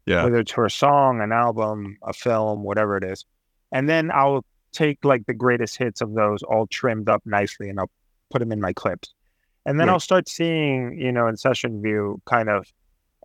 [0.06, 0.24] Yeah.
[0.24, 3.26] whether it's for a song an album a film whatever it is
[3.72, 7.80] and then i'll take like the greatest hits of those all trimmed up nicely and
[7.80, 7.92] i'll
[8.30, 9.14] put them in my clips
[9.68, 9.90] And then.
[9.90, 12.68] I'll start seeing, you know, in session view kind of,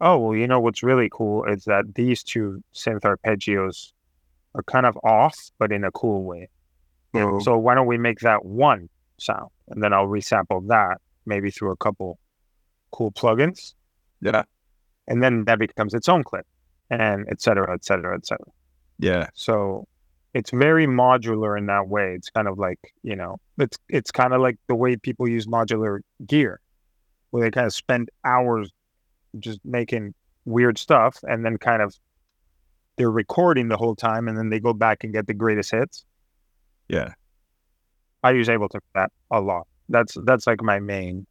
[0.00, 3.92] oh, well, you know, what's really cool is that these two synth arpeggios
[4.54, 6.48] are kind of off, but in a cool way.
[7.40, 8.88] So why don't we make that one
[9.20, 9.50] sound?
[9.68, 12.18] And then I'll resample that maybe through a couple
[12.92, 13.74] cool plugins.
[14.20, 14.42] yeah,
[15.08, 16.46] And then that becomes its own clip
[16.90, 18.46] and et cetera, et cetera, et cetera.
[18.98, 19.86] yeah, So
[20.34, 22.14] it's very modular in that way.
[22.14, 25.46] It's kind of like, you know, it's it's kind of like the way people use
[25.46, 26.60] modular gear,
[27.30, 28.70] where they kind of spend hours
[29.38, 30.14] just making
[30.44, 31.94] weird stuff and then kind of
[32.96, 36.04] they're recording the whole time and then they go back and get the greatest hits.
[36.88, 37.12] yeah.
[38.22, 39.66] I use Ableton for that a lot.
[39.88, 41.26] That's that's like my main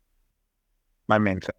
[1.08, 1.56] my main thing.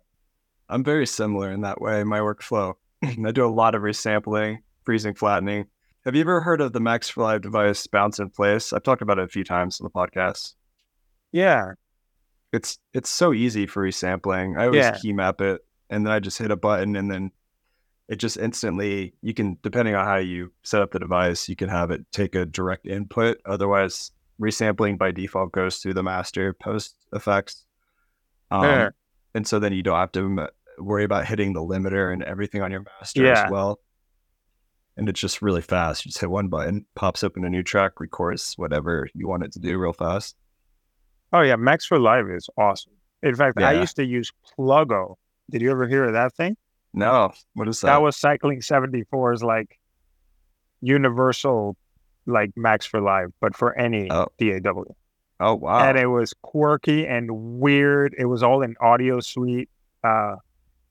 [0.68, 2.05] I'm very similar in that way.
[2.05, 2.74] My workflow.
[3.05, 5.66] I do a lot of resampling, freezing, flattening.
[6.05, 8.72] Have you ever heard of the Max for Live device Bounce in Place?
[8.72, 10.55] I've talked about it a few times on the podcast.
[11.33, 11.72] Yeah.
[12.53, 14.59] It's it's so easy for resampling.
[14.59, 14.97] I always Yeah.
[15.01, 17.31] key map it and then I just hit a button and then
[18.09, 21.68] it just instantly you can depending on how you set up the device, you can
[21.68, 23.39] have it take a direct input.
[23.47, 24.11] Otherwise,
[24.41, 27.64] resampling by default goes through the master post effects.
[28.51, 28.88] Um, Yeah.
[29.34, 32.62] and so then you don't have to m- worry about hitting the limiter and everything
[32.62, 33.45] on your master Yeah.
[33.45, 33.78] as well.
[34.97, 36.05] And it's just really fast.
[36.05, 39.53] You just hit one button, pops open a new track, records whatever you want it
[39.53, 40.36] to do real fast.
[41.32, 42.93] Oh yeah, Max for Live is awesome.
[43.22, 45.16] In fact, I used to use Pluggo.
[45.51, 46.57] Did you ever hear of that thing?
[46.93, 47.88] No, what is that?
[47.88, 49.78] that was cycling 74's like
[50.80, 51.76] universal
[52.27, 54.27] like max for live but for any Oh.
[54.39, 54.85] daw
[55.41, 55.89] oh wow.
[55.89, 58.14] and it was quirky and weird.
[58.18, 59.71] It was all in audio suite.
[60.05, 60.37] Uh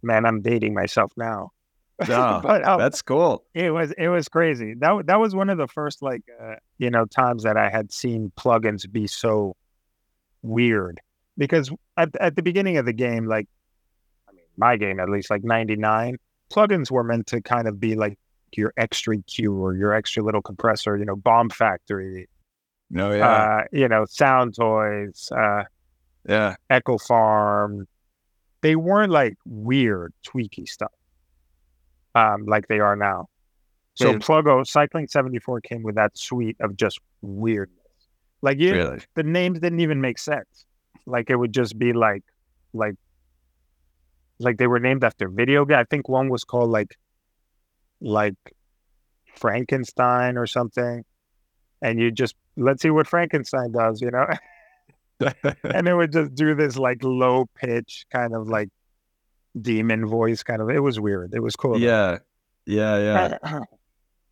[0.02, 1.52] man i'm dating myself now.
[2.08, 3.44] Yeah, but um, That's cool.
[3.54, 4.74] it was it was crazy.
[4.80, 7.92] That that was one of the first like uh, you know times that i had
[7.92, 9.56] seen plugins be so
[10.42, 11.00] weird.
[11.38, 13.48] Because at, at the beginning of the game like
[14.28, 16.18] i mean my game at least like 99
[16.52, 18.18] plugins were meant to kind of be like
[18.58, 22.28] your extra q or your extra little compressor you know bomb factory
[22.90, 23.28] No, yeah.
[23.30, 25.64] uh you know sound toys uh
[26.28, 26.56] yeah.
[26.70, 27.88] echo farm
[28.62, 30.92] they weren't like weird tweaky stuff
[32.16, 33.28] um like they are now
[33.96, 34.18] so Yeah.
[34.18, 37.76] Pluggo Cycling 74 came with that suite of just weirdness.
[38.42, 39.00] Like you, Really.
[39.16, 40.66] the names didn't even make sense.
[41.06, 42.24] Like it would just be like,
[42.72, 42.96] like,
[44.40, 45.80] like they were named after video game.
[45.80, 46.96] I think one was called like,
[48.02, 48.36] like
[49.36, 51.04] Frankenstein or something.
[51.82, 54.26] And you just let's see what Frankenstein does, you know.
[55.64, 58.70] and it would just do this like low pitch kind of like
[59.60, 60.70] demon voice kind of.
[60.70, 61.34] It was weird.
[61.34, 61.74] It was cool.
[61.74, 61.78] though.
[61.78, 62.18] yeah.
[62.66, 63.60] Yeah, yeah.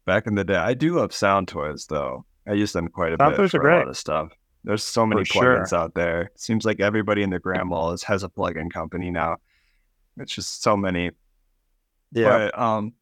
[0.05, 0.55] Back in the day.
[0.55, 2.25] I do love sound toys though.
[2.47, 4.29] I use them quite a Sound bit toys are for a lot of stuff.
[4.63, 5.57] There's so many For sure.
[5.57, 6.31] plugins out there.
[6.35, 9.37] Seems like everybody in the grandma is has a plugin company now.
[10.17, 11.11] It's just so many.
[12.11, 12.49] yeah.
[12.51, 12.93] But um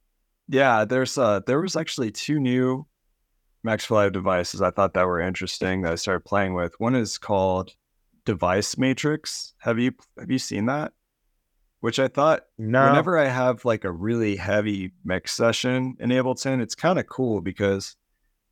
[0.48, 2.86] yeah, there's uh there was actually two new
[3.64, 6.74] Max for Live devices I thought that were interesting that I started playing with.
[6.80, 7.74] One is called
[8.26, 9.54] Device Matrix.
[9.60, 10.94] Have you have you seen that?
[11.80, 12.88] Which I thought no.
[12.88, 17.42] whenever I have like a really heavy mix session in Ableton, it's kind of cool
[17.42, 17.96] because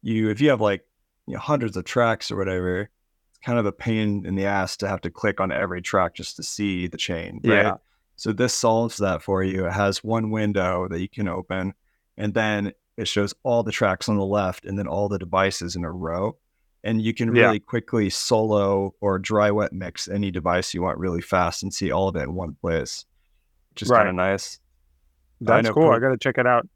[0.02, 0.86] you, if you have like
[1.28, 4.78] you know, hundreds of tracks or whatever, it's kind of a pain in the ass
[4.78, 7.40] to have to click on every track just to see the chain.
[7.44, 7.64] Right?
[7.64, 7.76] Yeah.
[8.16, 9.66] So this solves that for you.
[9.66, 11.74] It has one window that you can open,
[12.18, 15.76] and then it shows all the tracks on the left and then all the devices
[15.76, 16.38] in a row.
[16.84, 17.46] And you can Yeah.
[17.46, 21.92] really quickly solo or dry wet mix any device you want really fast and see
[21.92, 23.06] all of it in one place,
[23.72, 24.00] which is Right.
[24.00, 24.60] kind of nice.
[25.42, 25.88] That's cool.
[25.88, 26.68] Pro- I got to check it out.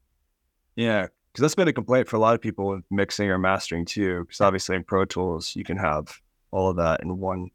[0.75, 3.85] Yeah, because that's been a complaint for a lot of people with mixing or mastering
[3.85, 4.21] too.
[4.23, 6.19] Because obviously in Pro Tools you can have
[6.51, 7.49] all of that in one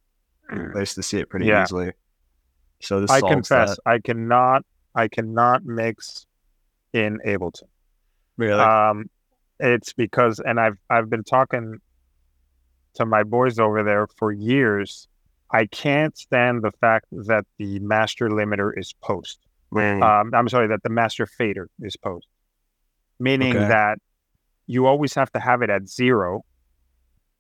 [0.73, 1.63] place to see it pretty Yeah.
[1.63, 1.93] easily.
[2.83, 3.79] So this I confess, that.
[3.87, 4.65] I cannot,
[4.95, 6.27] I cannot mix
[6.93, 7.63] in Ableton.
[8.37, 8.63] Really?
[8.63, 9.07] Um,
[9.61, 11.79] it's because, and I've I've been talking
[12.95, 15.09] to my boys over there for years.
[15.51, 19.39] I can't stand the fact that the master limiter is post.
[19.73, 22.27] Mm, Um, I'm sorry, that the master fader is post,
[23.21, 23.69] meaning Okay.
[23.69, 23.99] that
[24.67, 26.43] you always have to have it at zero.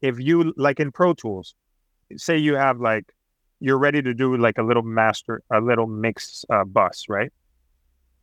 [0.00, 1.54] If you like in Pro Tools,
[2.16, 3.04] say you have like
[3.60, 7.30] you're ready to do like a little master, a little mix uh, bus, right?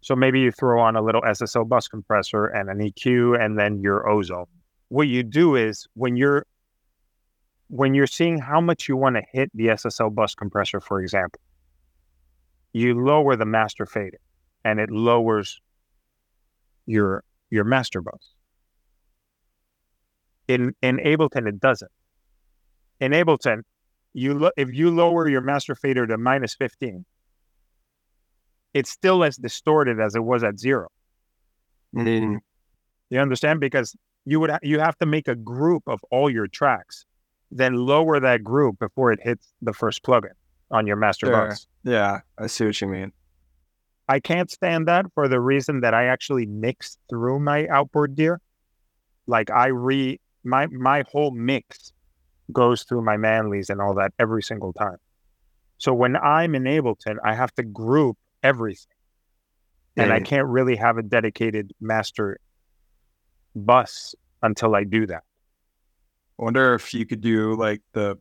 [0.02, 3.82] So maybe you throw on a little SSL bus compressor and an EQ, and then
[3.82, 4.45] your ozone.
[4.88, 6.45] What you do is when you're
[7.68, 11.39] when you're seeing how much you want to hit the SSL bus compressor, for example,
[12.74, 14.20] you lower the master fader,
[14.64, 15.62] and it lowers
[16.86, 18.34] your your master bus.
[20.47, 21.91] In in Ableton, it doesn't.
[23.00, 23.62] In Ableton,
[24.14, 27.06] you lo- if you lower your master fader to minus 15,
[28.74, 30.88] it's still as distorted as it was at zero.
[31.95, 32.39] Mm,
[33.09, 33.59] You understand?
[33.59, 33.95] Because
[34.26, 37.05] you would ha- you have to make a group of all your tracks,
[37.51, 40.34] then lower that group before it hits the first plugin
[40.70, 41.47] on your master Sure.
[41.47, 41.67] bus.
[41.84, 43.11] yeah, I see what you mean.
[44.07, 48.39] I can't stand that for the reason that I actually mix through my outboard gear.
[49.26, 51.91] Like I re my my whole mix
[52.51, 54.97] goes through my Manleys and all that every single time.
[55.78, 58.86] So when I'm in Ableton, I have to group everything.
[59.98, 62.40] And I can't really have a dedicated master
[63.56, 65.24] bus until I do that.
[66.40, 68.18] I wonder if you could do like the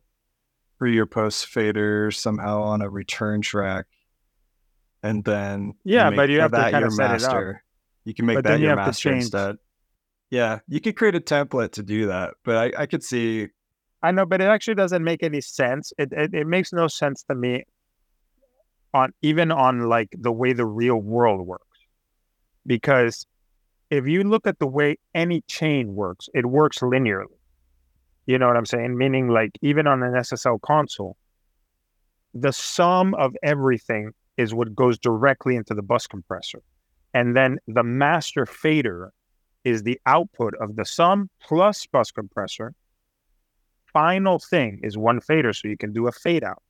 [0.77, 3.85] pre or post fader somehow on a return track,
[5.03, 7.21] and then Yeah, make but you have to that kinda your set it up.
[7.21, 7.63] master.
[8.03, 9.55] You can make But that then you your master instead.
[10.31, 13.47] Yeah, you could create a template to do that, but I, I could see.
[14.03, 15.91] I know, but it actually doesn't make any sense.
[15.97, 17.63] It, it it makes no sense to me
[18.93, 21.63] on even on like the way the real world works.
[22.65, 23.25] Because
[23.89, 27.37] if you look at the way any chain works, it works linearly.
[28.25, 28.97] You know what I'm saying?
[28.97, 31.17] Meaning like even on an SSL console,
[32.33, 36.61] the sum of everything is what goes directly into the bus compressor.
[37.13, 39.11] And then the master fader
[39.63, 42.73] is the output of the sum plus bus compressor
[43.91, 46.61] final thing is one fader so you can do a fade out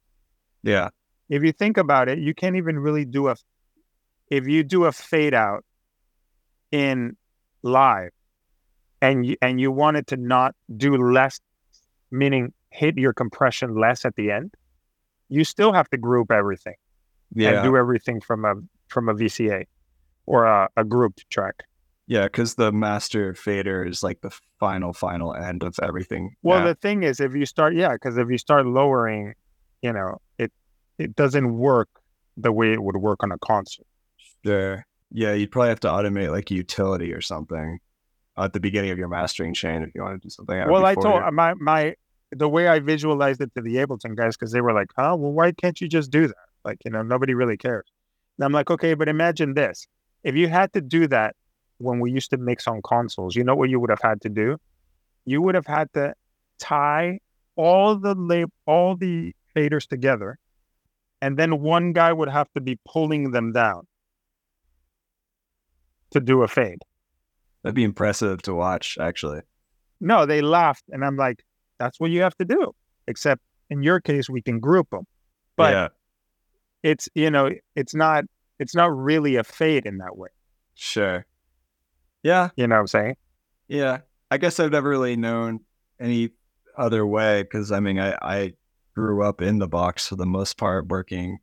[0.64, 0.90] Yeah,
[1.30, 3.36] if you think about it you can't even really do a
[4.30, 5.64] if you do a fade out
[6.72, 7.16] in
[7.64, 8.12] live
[9.02, 11.40] and you and you wanted to not do less
[12.12, 14.54] meaning hit your compression less at the end
[15.30, 16.76] you still have to group everything
[17.34, 18.56] yeah, and do everything from a
[18.88, 19.66] from a vca
[20.26, 21.64] or a, a grouped track
[22.10, 22.24] yeah.
[22.24, 26.36] Because the master fader is like the final, final end of everything.
[26.42, 26.66] Well, yeah.
[26.66, 29.36] the thing is, if you start, yeah, because if you start lowering,
[29.84, 30.20] you know,
[31.00, 31.90] it doesn't work
[32.38, 33.86] the way it would work on a console.
[34.46, 34.86] Sure.
[35.12, 37.80] Yeah, you'd probably have to automate like a utility or something
[38.38, 40.56] at the beginning of your mastering chain if you want to do something.
[40.68, 41.96] well, I told you- uh, my my
[42.32, 45.16] the way I visualized it to the Ableton guys because they were like, "Huh?
[45.18, 46.36] Well, why can't you just do that?
[46.64, 47.88] Like, you know, nobody really cares."
[48.38, 49.88] And I'm like, "Okay, but imagine this:
[50.24, 51.36] if you had to do that
[51.80, 54.30] when we used to mix on consoles, you know what you would have had to
[54.30, 54.58] do?
[55.26, 56.14] You would have had to
[56.60, 57.20] tie
[57.56, 60.38] all the lab, all the faders together,
[61.22, 63.88] and then one guy would have to be pulling them down
[66.12, 66.80] to do a fade.
[67.64, 69.42] That'd be impressive to watch, actually.
[70.00, 71.44] No, they laughed, and I'm like,
[71.78, 72.74] "That's what you have to do."
[73.08, 75.06] Except in your case, we can group them,
[75.58, 75.88] but yeah,
[76.84, 78.24] it's you know, it's not
[78.60, 80.30] it's not really a fade in that way.
[80.76, 81.26] sure.
[82.24, 83.16] Yeah, You know what I'm saying?
[83.68, 84.00] yeah.
[84.32, 85.62] I guess I've never really known
[86.00, 86.32] any
[86.78, 88.54] other way because I mean, I, I
[88.96, 91.40] grew up in the box for the most part, working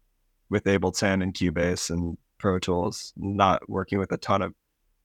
[0.50, 4.54] with Ableton and Cubase and Pro Tools, not working with a ton of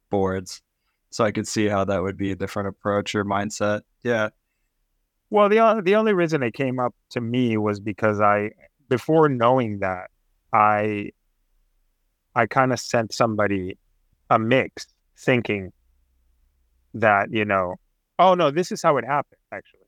[0.10, 0.62] boards.
[1.10, 3.82] So I could see how that would be a different approach or mindset.
[4.04, 4.30] Yeah.
[5.30, 8.52] Well, the the only reason it came up to me was because I,
[8.90, 10.10] before knowing that,
[10.54, 11.12] I,
[12.36, 13.78] I kind of sent somebody
[14.30, 14.88] a mix,
[15.18, 15.72] thinking
[16.94, 17.76] that you know,
[18.20, 19.81] oh no, this is how it happened actually,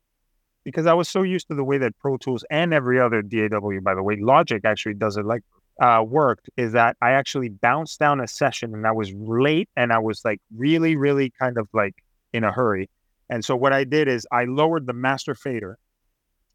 [0.64, 3.80] because I was so used to the way that Pro Tools and every other DAW,
[3.82, 5.42] by the way, Logic actually does it like
[5.80, 9.92] uh, worked is that I actually bounced down a session and I was late and
[9.92, 11.94] I was like really, really kind of like
[12.32, 12.88] in a hurry.
[13.28, 15.78] And so what I did is I lowered the master fader.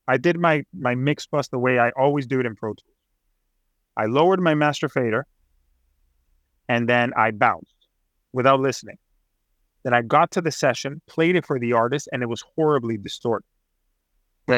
[0.08, 2.96] I did my my mix bus the way I always do it in Pro Tools.
[3.96, 5.28] I lowered my master fader
[6.68, 7.76] and then I bounced
[8.32, 8.98] without listening.
[9.84, 12.98] Then I got to the session, played it for the artist, and it was horribly
[12.98, 13.46] distorted.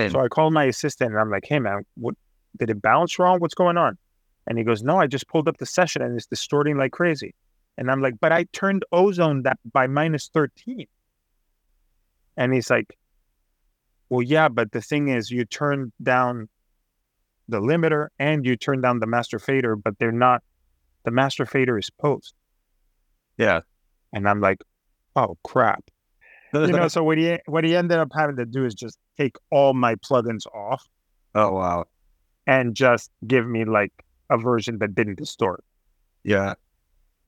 [0.09, 2.15] So I called my assistant and I'm like, hey man, what
[2.57, 3.39] did it bounce wrong?
[3.39, 3.97] What's going on?
[4.47, 7.35] And he goes, No, I just pulled up the session and it's distorting like crazy.
[7.77, 10.87] And I'm like, but I turned ozone that by minus 13.
[12.37, 12.97] And he's like,
[14.09, 16.49] Well, yeah, but the thing is you turn down
[17.47, 20.43] the limiter and you turn down the master fader, but they're not
[21.03, 22.33] the master fader is post.
[23.37, 23.61] Yeah.
[24.13, 24.63] And I'm like,
[25.15, 25.83] oh crap
[26.53, 29.35] you know, so what he what he ended up having to do is just take
[29.51, 30.85] all my plugins off
[31.35, 31.85] oh wow.
[32.47, 33.91] and just give me like
[34.29, 35.63] a version that didn't distort.
[36.23, 36.53] Yeah.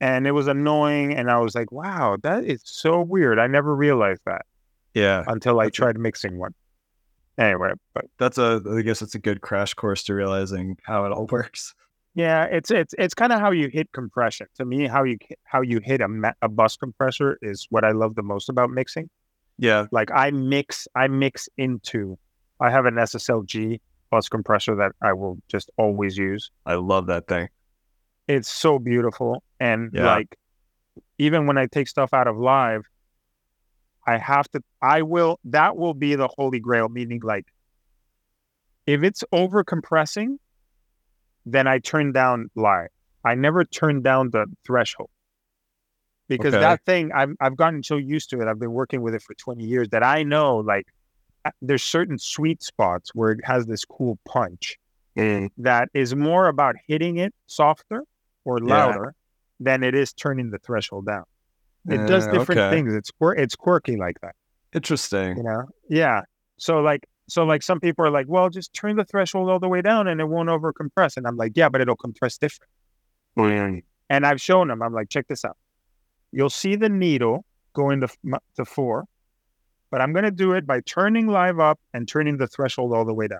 [0.01, 3.73] And it was annoying, and I was like, "Wow, that is so weird." I never
[3.73, 4.45] realized that
[4.93, 5.23] Yeah.
[5.27, 6.53] until I tried mixing one.
[7.37, 11.11] Anyway, but That's a I guess it's a good crash course to realizing how it
[11.13, 11.73] all works.
[12.15, 14.47] Yeah, it's it's it's kind of how you hit compression.
[14.55, 17.91] To me, how you how you hit a ma- a bus compressor is what I
[17.91, 19.09] love the most about mixing.
[19.57, 19.87] Yeah.
[19.91, 22.17] Like I mix, I mix into.
[22.59, 26.51] I have an SSLG bus compressor that I will just always use.
[26.65, 27.49] I love that thing.
[28.27, 29.43] It's so beautiful.
[29.59, 30.05] And Yeah.
[30.05, 30.37] like,
[31.17, 32.83] even when I take stuff out of live,
[34.05, 37.45] I have to, I will, that will be the holy grail, meaning like,
[38.85, 40.39] if it's over compressing,
[41.45, 42.89] then I turn down live.
[43.25, 45.09] I never turn down the threshold
[46.27, 46.59] because Okay.
[46.59, 48.47] that thing I've I've gotten so used to it.
[48.47, 50.87] I've been working with it for 20 years that I know like
[51.45, 54.77] uh, there's certain sweet spots where it has this cool punch
[55.15, 58.03] that is more about hitting it softer
[58.45, 58.87] or Yeah.
[58.87, 59.15] louder
[59.59, 61.23] than it is turning the threshold down.
[61.87, 62.75] It does Uh, different okay.
[62.77, 62.93] things.
[62.93, 64.35] It's it's quirky like that,
[64.73, 65.37] Interesting.
[65.37, 65.63] you know.
[65.89, 66.21] Yeah.
[66.57, 69.67] So like so like some people are like, well, just turn the threshold all the
[69.67, 71.17] way down and it won't overcompress.
[71.17, 72.69] And I'm like, yeah, but it'll compress different.
[74.09, 74.81] And I've shown them.
[74.81, 75.57] I'm like, check this out.
[76.31, 78.07] You'll see the needle going to,
[78.55, 79.05] to four,
[79.89, 83.05] but I'm going to do it by turning live up and turning the threshold all
[83.05, 83.39] the way down.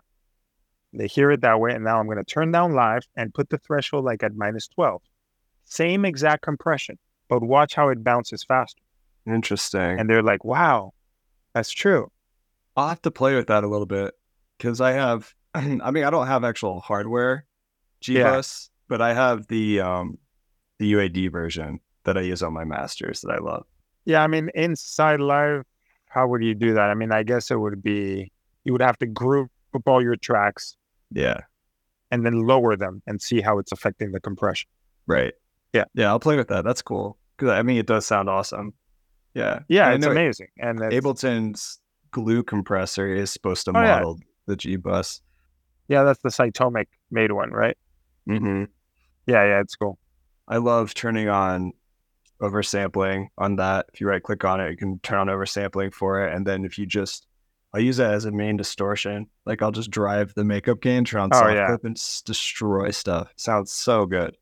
[0.94, 1.74] They hear it that way.
[1.74, 4.68] And now I'm going to turn down live and put the threshold like at minus
[4.68, 5.02] 12.
[5.66, 6.98] Same exact compression,
[7.30, 8.82] but watch how it bounces faster.
[9.26, 10.00] Interesting.
[10.00, 10.94] And they're like, wow,
[11.54, 12.12] that's true.
[12.76, 14.14] I'll have to play with that a little bit
[14.58, 15.62] because I have, I
[15.92, 17.46] mean, I don't have actual hardware
[18.02, 18.42] G Yeah.
[18.88, 20.18] but I have the um
[20.80, 23.66] the UAD version that I use on my masters that I love.
[24.06, 24.24] Yeah.
[24.24, 25.64] I mean, inside live,
[26.10, 26.90] how would you do that?
[26.90, 28.32] I mean, I guess it would be,
[28.66, 30.76] you would have to group up all your tracks
[31.12, 31.42] Yeah.
[32.12, 34.68] and then lower them and see how it's affecting the compression.
[35.08, 35.34] Right.
[35.74, 35.86] Yeah.
[35.94, 36.08] Yeah.
[36.08, 36.64] I'll play with that.
[36.66, 37.18] That's cool.
[37.38, 38.74] Cause I mean, it does sound awesome.
[39.34, 39.60] Yeah.
[39.70, 40.48] Yeah, I it's amazing.
[40.60, 41.80] And it's, Ableton's
[42.14, 43.96] glue compressor is supposed to Oh, yeah.
[43.96, 45.22] model the G bus.
[45.90, 47.78] yeah, that's the Cytomic made one, right?
[48.30, 48.64] Mm-hmm.
[49.28, 49.98] Yeah, yeah, it's cool.
[50.48, 51.74] I love turning on
[52.42, 53.86] oversampling on that.
[53.94, 56.34] If you right click on it, you can turn on oversampling for it.
[56.36, 57.26] And then if you just,
[57.74, 59.28] I use it as a main distortion.
[59.46, 61.68] Like I'll just drive the makeup gain, turn on Oh, soft yeah.
[61.68, 61.96] clip, and
[62.26, 63.32] destroy stuff.
[63.38, 64.36] Sounds so good.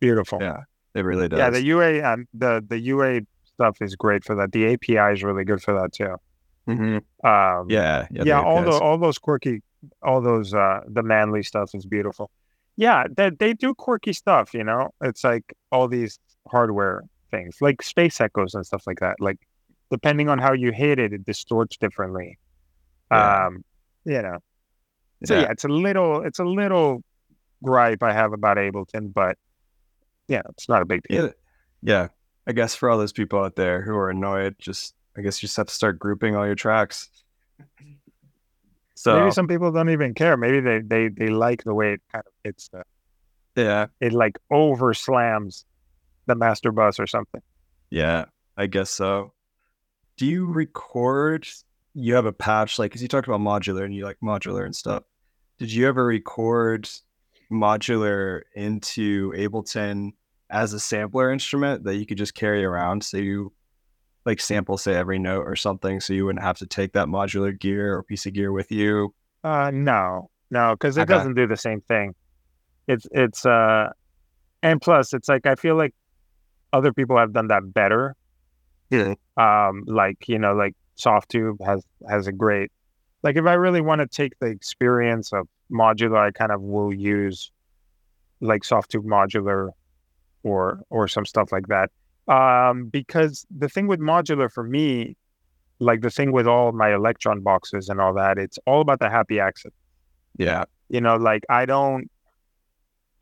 [0.00, 0.38] Beautiful.
[0.40, 0.58] Yeah,
[0.94, 1.38] it really does.
[1.38, 4.52] Yeah, the UA um, the the UA stuff is great for that.
[4.52, 6.16] The API is really good for that too.
[6.70, 6.96] Mhm.
[7.24, 8.22] Um, yeah, yeah.
[8.24, 9.62] yeah, all the all those quirky,
[10.02, 12.30] all those uh the Manley stuff is beautiful.
[12.76, 14.54] Yeah, they they do quirky stuff.
[14.54, 16.18] You know, it's like all these
[16.48, 19.16] hardware things, like space echoes and stuff like that.
[19.20, 19.38] Like
[19.90, 22.38] depending on how you hit it, it distorts differently.
[23.10, 23.46] Yeah.
[23.46, 23.64] Um,
[24.04, 24.38] you know.
[25.24, 25.40] So Yeah.
[25.42, 27.02] yeah, it's a little it's a little
[27.62, 29.36] gripe I have about Ableton, but
[30.28, 31.26] yeah, it's not a big deal.
[31.26, 31.32] Yeah,
[31.82, 32.08] yeah.
[32.46, 35.46] I guess for all those people out there who are annoyed, just I guess you
[35.46, 37.08] just have to start grouping all your tracks.
[38.94, 40.36] So Maybe some people don't even care.
[40.36, 42.82] Maybe they they they like the way it kind of hits the
[43.56, 45.64] yeah, it like over slams
[46.26, 47.40] the master bus or something.
[47.90, 49.32] yeah, I guess so.
[50.16, 51.46] Do you record?
[51.94, 54.76] You have a patch like because you talked about modular and you like modular and
[54.76, 55.02] stuff.
[55.58, 56.88] Did you ever record
[57.50, 60.12] modular into Ableton
[60.50, 63.02] as a sampler instrument that you could just carry around?
[63.02, 63.52] So you
[64.26, 67.58] like sample say every note or something, so you wouldn't have to take that modular
[67.58, 69.14] gear or piece of gear with you.
[69.44, 70.30] Uh no.
[70.50, 71.06] No, because it Okay.
[71.06, 72.14] doesn't do the same thing.
[72.88, 73.90] It's it's uh
[74.62, 75.94] and plus it's like I feel like
[76.72, 78.16] other people have done that better.
[78.90, 79.14] Yeah.
[79.36, 82.70] Um like, you know, like Softube has has a great
[83.22, 86.92] like if I really want to take the experience of modular, I kind of will
[86.92, 87.52] use
[88.40, 89.70] like Softube modular
[90.42, 91.90] or or some stuff like that.
[92.30, 95.16] Um because the thing with modular for me,
[95.80, 99.10] like the thing with all my Elektron boxes and all that, it's all about the
[99.10, 99.74] happy accident
[100.38, 102.10] Yeah, you know like i don't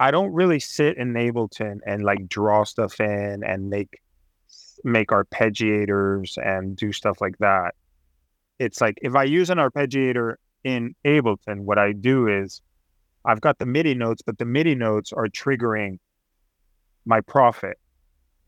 [0.01, 4.01] i don't really sit in ableton and like draw stuff in and make
[4.85, 7.75] make arpeggiators and do stuff like that.
[8.59, 12.61] It's like if i use an arpeggiator in ableton what i do is
[13.25, 15.99] i've got the midi notes but the midi notes are triggering
[17.07, 17.79] my Prophet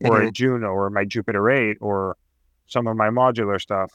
[0.03, 0.27] or mm-hmm.
[0.27, 2.17] a juno or my jupiter 8 or
[2.67, 3.91] some of my modular stuff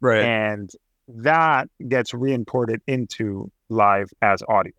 [0.00, 0.22] right.
[0.22, 0.70] and
[1.08, 4.72] that gets re-imported into live as audio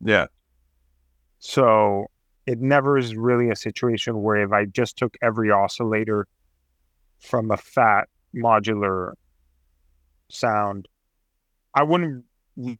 [0.00, 0.26] yeah,
[1.38, 2.06] So
[2.46, 6.26] it never is really a situation where if I just took every oscillator
[7.18, 9.14] from a fat modular
[10.28, 10.86] sound,
[11.74, 12.24] I wouldn't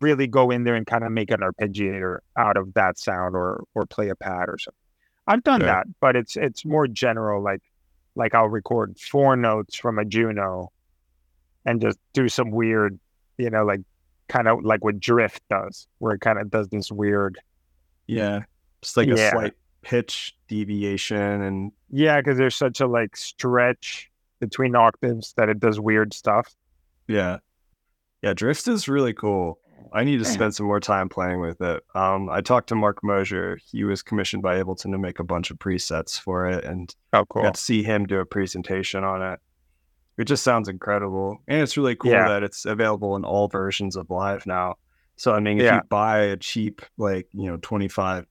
[0.00, 3.64] really go in there and kind of make an arpeggiator out of that sound or
[3.74, 4.78] or play a pad or something.
[5.26, 7.62] I've done that, but it's it's more general like
[8.14, 10.70] like I'll record four notes from a Juno
[11.64, 12.98] and just do some weird,
[13.38, 13.80] you know, like
[14.28, 17.38] kind of like what Drift does, where it kind of does this weird
[18.06, 18.44] yeah.
[18.82, 19.30] Just like a Yeah.
[19.32, 25.58] slight pitch deviation and Yeah, because there's such a like stretch between octaves that it
[25.60, 26.54] does weird stuff.
[27.08, 27.38] yeah.
[28.22, 29.58] Yeah, drift is really cool.
[29.92, 31.82] I need to spend some more time playing with it.
[31.94, 33.58] Um, I talked to Mark Mosher.
[33.70, 37.24] He was commissioned by Ableton to make a bunch of presets for it, and Oh,
[37.26, 37.42] cool.
[37.42, 39.40] got to see him do a presentation on it.
[40.18, 42.28] It just sounds incredible, and it's really cool Yeah.
[42.28, 44.76] that it's available in all versions of Live now.
[45.16, 45.76] So I mean, if Yeah.
[45.76, 48.26] you buy a cheap, like you know, twenty five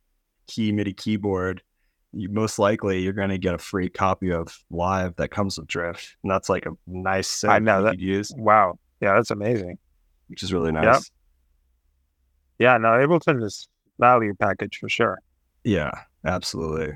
[0.47, 1.61] key MIDI keyboard,
[2.11, 5.67] you, most likely you're going to get a free copy of Live that comes with
[5.67, 8.77] Drift, and that's like a nice set I know you that- could use, Wow.
[9.01, 9.77] Yeah, that's amazing.
[10.27, 11.11] which is really nice.
[12.59, 13.67] Yeah, no, Ableton is
[13.99, 15.19] value package for sure.
[15.63, 15.91] Yeah,
[16.25, 16.95] absolutely.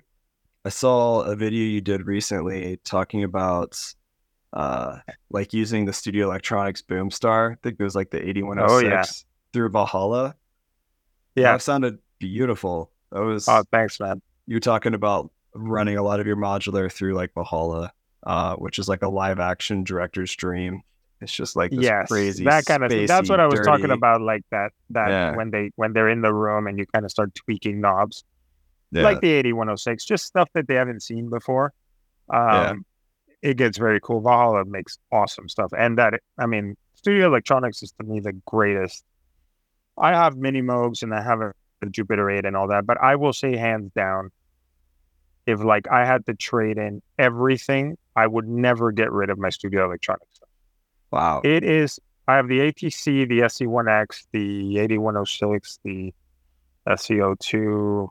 [0.66, 3.80] I saw a video you did recently talking about
[4.54, 4.98] uh
[5.30, 7.54] like using the Studio Electronics Boomstar.
[7.54, 9.04] I think it was like the 8106 Oh, yeah.
[9.54, 10.36] through Valhalla.
[11.36, 11.54] Yeah.
[11.54, 12.92] That sounded beautiful.
[13.12, 14.22] That was Oh, thanks, man.
[14.48, 17.92] you were talking about running a lot of your modular through like Valhalla,
[18.24, 20.82] uh, which is like a live action director's dream.
[21.22, 23.06] It's just like this yes, crazy that kind of thing.
[23.06, 24.72] That's what I was talking about, like that.
[24.92, 25.36] That Yeah.
[25.36, 28.24] when they when they're in the room and you kind of start tweaking knobs,
[28.92, 31.74] Yeah, like the 8106, just stuff that they haven't seen before.
[32.30, 32.86] Um,
[33.42, 34.22] It gets very cool.
[34.22, 39.04] Valhalla makes awesome stuff, and that I mean, Studio Electronics is to me the greatest.
[39.98, 42.98] I have mini Moogs and I have a, a Jupiter 8 and all that, but
[43.02, 44.32] I will say hands down,
[45.46, 49.50] if like I had to trade in everything, I would never get rid of my
[49.50, 50.39] Studio Electronics.
[51.12, 51.42] Wow.
[51.44, 52.00] It is.
[52.28, 56.14] I have the ATC, the SE1X, the 8106, the
[56.88, 58.08] SE-02,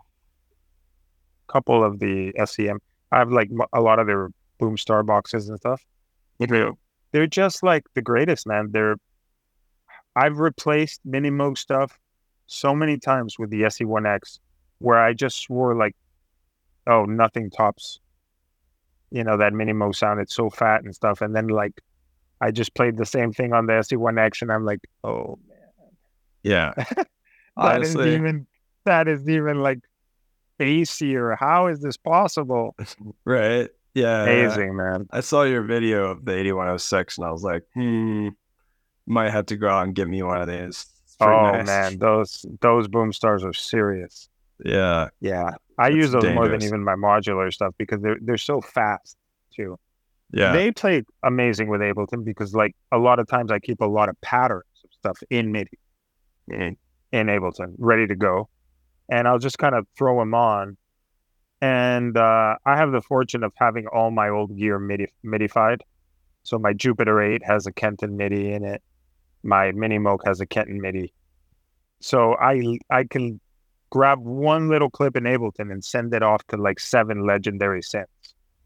[1.46, 2.80] couple of the SEM.
[3.12, 4.30] I have like a lot of their
[4.60, 5.82] Boomstar boxes and stuff.
[6.40, 8.70] They're just like the greatest, man.
[8.70, 8.96] They're.
[10.16, 11.96] I've replaced Mini Moog stuff
[12.46, 14.40] so many times with the SE1X,
[14.78, 15.94] where I just swore like,
[16.88, 18.00] oh, nothing tops.
[19.10, 21.80] You know that Mini Moog sounded so fat and stuff, and then like
[22.40, 25.90] I just played the same thing on the SE1X, and I'm like, oh man,
[26.42, 26.72] Yeah.
[26.76, 28.14] that is Honestly.
[28.14, 28.46] even
[28.84, 29.80] that is even like
[30.58, 31.36] bassier.
[31.38, 32.76] How is this possible?
[33.24, 33.70] Right.
[33.94, 34.22] Yeah.
[34.22, 35.08] Amazing, man.
[35.10, 38.28] I saw your video of the 8106 and I was like, hmm,
[39.06, 40.86] might have to go out and get me one of these.
[41.20, 41.66] Oh nice.
[41.66, 44.28] man, those those Boomstars are serious.
[44.64, 45.08] Yeah.
[45.20, 49.16] Yeah, I use those more than even my modular stuff because they're they're so fast
[49.52, 49.78] too.
[50.30, 50.52] Yeah.
[50.52, 54.08] They play amazing with Ableton because like a lot of times I keep a lot
[54.08, 55.78] of patterns of stuff in MIDI
[56.48, 56.76] in,
[57.12, 58.48] in Ableton ready to go,
[59.08, 60.76] and I'll just kind of throw them on.
[61.60, 65.80] And uh, I have the fortune of having all my old gear MIDI MIDIfied.
[66.44, 68.82] So my Jupiter 8 has a Kenton MIDI in it.
[69.42, 71.12] My Mini Moog has a Kenton MIDI.
[72.00, 73.40] So I I can
[73.90, 78.04] grab one little clip in Ableton and send it off to like seven legendary synths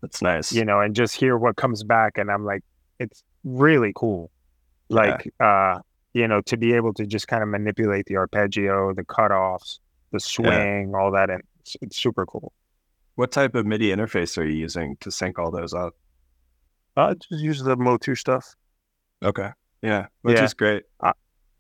[0.03, 0.53] That's nice.
[0.53, 2.19] you know, and just hear what comes back.
[2.19, 2.63] And I'm like,
[2.99, 4.31] it's really cool.
[4.89, 4.97] Yeah.
[4.97, 5.79] Like, uh,
[6.13, 9.79] you know, to be able to just kind of manipulate the arpeggio, the cutoffs,
[10.11, 11.31] the swing, all that.
[11.31, 12.53] And it's, it's super cool.
[13.15, 15.95] What type of MIDI interface are you using to sync all those up?
[16.97, 18.55] Uh, just use the Motu stuff.
[19.23, 19.51] Okay.
[19.83, 20.07] Yeah.
[20.23, 20.45] Which Yeah.
[20.45, 20.83] is great.
[21.01, 21.13] Uh,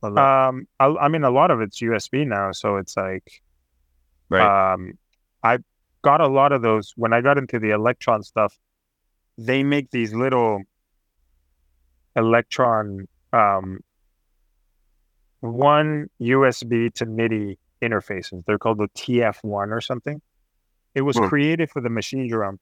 [0.03, 0.49] Love that.
[0.49, 2.51] Um, I, I mean, a lot of it's USB now.
[2.53, 3.41] So it's like,
[4.29, 4.73] right.
[4.73, 4.99] um,
[5.43, 5.59] I
[6.03, 8.59] got a lot of those when I got into the Elektron stuff.
[9.39, 10.63] They make these little
[12.17, 13.81] Elektron um,
[15.41, 18.45] one USB to MIDI interfaces.
[18.47, 20.21] They're called the TF1 or something.
[20.95, 21.27] It was Hmm.
[21.27, 22.61] created for the machine drum,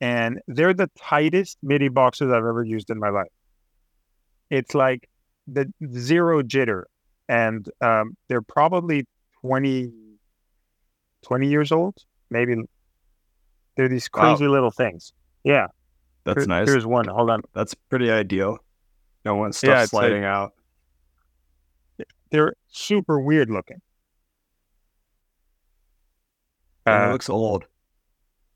[0.00, 3.32] and they're the tightest MIDI boxes I've ever used in my life.
[4.50, 5.08] It's like
[5.46, 6.84] the zero jitter,
[7.28, 9.06] and um, they're probably
[9.42, 9.92] 20,
[11.22, 11.94] 20 years old,
[12.30, 12.56] maybe.
[13.76, 14.20] They're these Wow.
[14.34, 15.12] crazy little things.
[15.44, 15.66] Yeah,
[16.24, 16.68] That's here- nice.
[16.68, 17.06] Here's one.
[17.08, 17.42] Hold on.
[17.52, 18.58] That's pretty ideal.
[19.24, 20.52] No one stuff Yeah, it's like- sliding out.
[22.30, 23.80] They're super weird looking.
[26.86, 27.66] Uh, it looks old.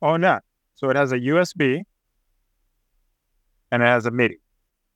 [0.02, 0.40] Oh, no.
[0.76, 1.82] So it has a USB
[3.70, 4.38] and it has a MIDI.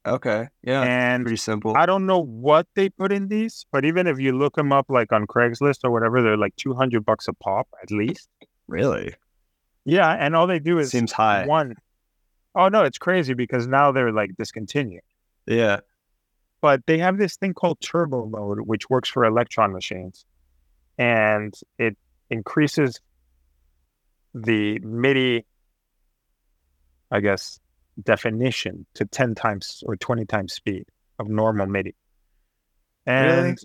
[0.07, 0.49] Okay.
[0.63, 0.83] Yeah.
[0.83, 1.75] and pretty simple.
[1.77, 4.87] I don't know what they put in these, but even if you look them up
[4.91, 8.29] like on Craigslist or whatever, they're like 200 bucks a pop at least.
[8.69, 9.15] Really?
[9.85, 10.11] Yeah.
[10.11, 11.47] And all they do is Seems high.
[11.47, 11.77] one.
[12.55, 15.03] Oh, no, it's crazy because now they're like discontinued.
[15.47, 15.81] Yeah.
[16.61, 20.25] But they have this thing called turbo mode, which works for Elektron machines.
[20.97, 21.97] And it
[22.31, 23.01] increases
[24.33, 25.45] the MIDI,
[27.11, 27.61] I guess,
[28.03, 30.87] definition to 10 times or 20 times speed
[31.19, 31.95] of normal MIDI.
[33.07, 33.57] And Really?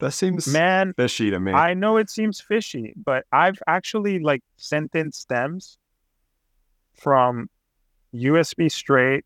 [0.00, 1.52] That seems man, fishy to me.
[1.52, 5.76] I know it seems fishy, but I've actually like sent in stems
[6.94, 7.50] from
[8.14, 9.24] USB straight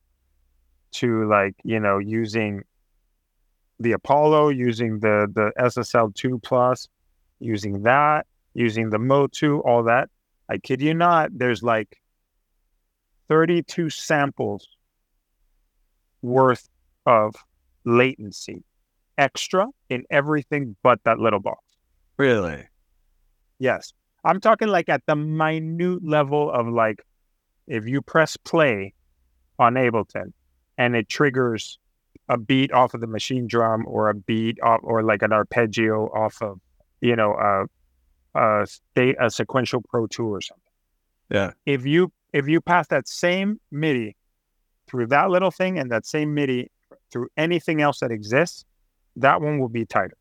[0.92, 2.62] to like, you know, using
[3.80, 6.88] the Apollo, using the the SSL two plus,
[7.38, 10.08] using that, using the MOTU, all that.
[10.48, 12.00] I kid you not, there's like
[13.28, 14.66] 32 samples
[16.22, 16.68] worth
[17.06, 17.34] of
[17.84, 18.64] latency
[19.22, 21.60] extra in everything but that little box.
[22.16, 22.64] Really?
[23.58, 23.92] Yes.
[24.24, 27.02] I'm talking like at the minute level of like
[27.68, 28.94] if you press play
[29.58, 30.32] on Ableton
[30.76, 31.78] and it triggers
[32.28, 36.06] a beat off of the machine drum or a beat off or like an arpeggio
[36.06, 36.60] off of,
[37.00, 37.64] you know, a
[38.34, 40.62] a state a sequential pro tool or something.
[41.30, 41.52] Yeah.
[41.66, 44.16] If you if you pass that same MIDI
[44.88, 46.70] through that little thing and that same MIDI
[47.10, 48.64] through anything else that exists,
[49.16, 50.16] that one will be tighter.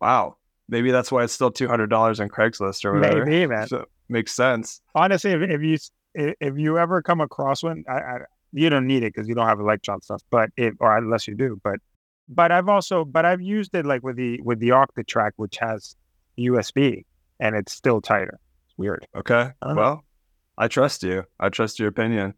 [0.00, 0.36] Wow.
[0.68, 3.24] Maybe that's why it's still two hundred dollars on Craigslist or whatever.
[3.24, 3.68] Maybe, man.
[3.68, 4.80] So, makes sense.
[4.94, 5.78] Honestly, if, if you
[6.14, 8.18] if you ever come across one, I, I
[8.52, 11.34] you don't need it because you don't have Elektron stuff, but if or unless you
[11.34, 11.78] do, but
[12.28, 15.94] but I've also but I've used it like with the with the Octatrack, which has
[16.38, 17.04] USB,
[17.38, 18.40] and it's still tighter.
[18.66, 19.06] It's weird.
[19.14, 19.50] Okay.
[19.62, 19.82] I don't know.
[19.82, 20.04] Well,
[20.58, 21.24] I trust you.
[21.38, 22.34] I trust your opinion.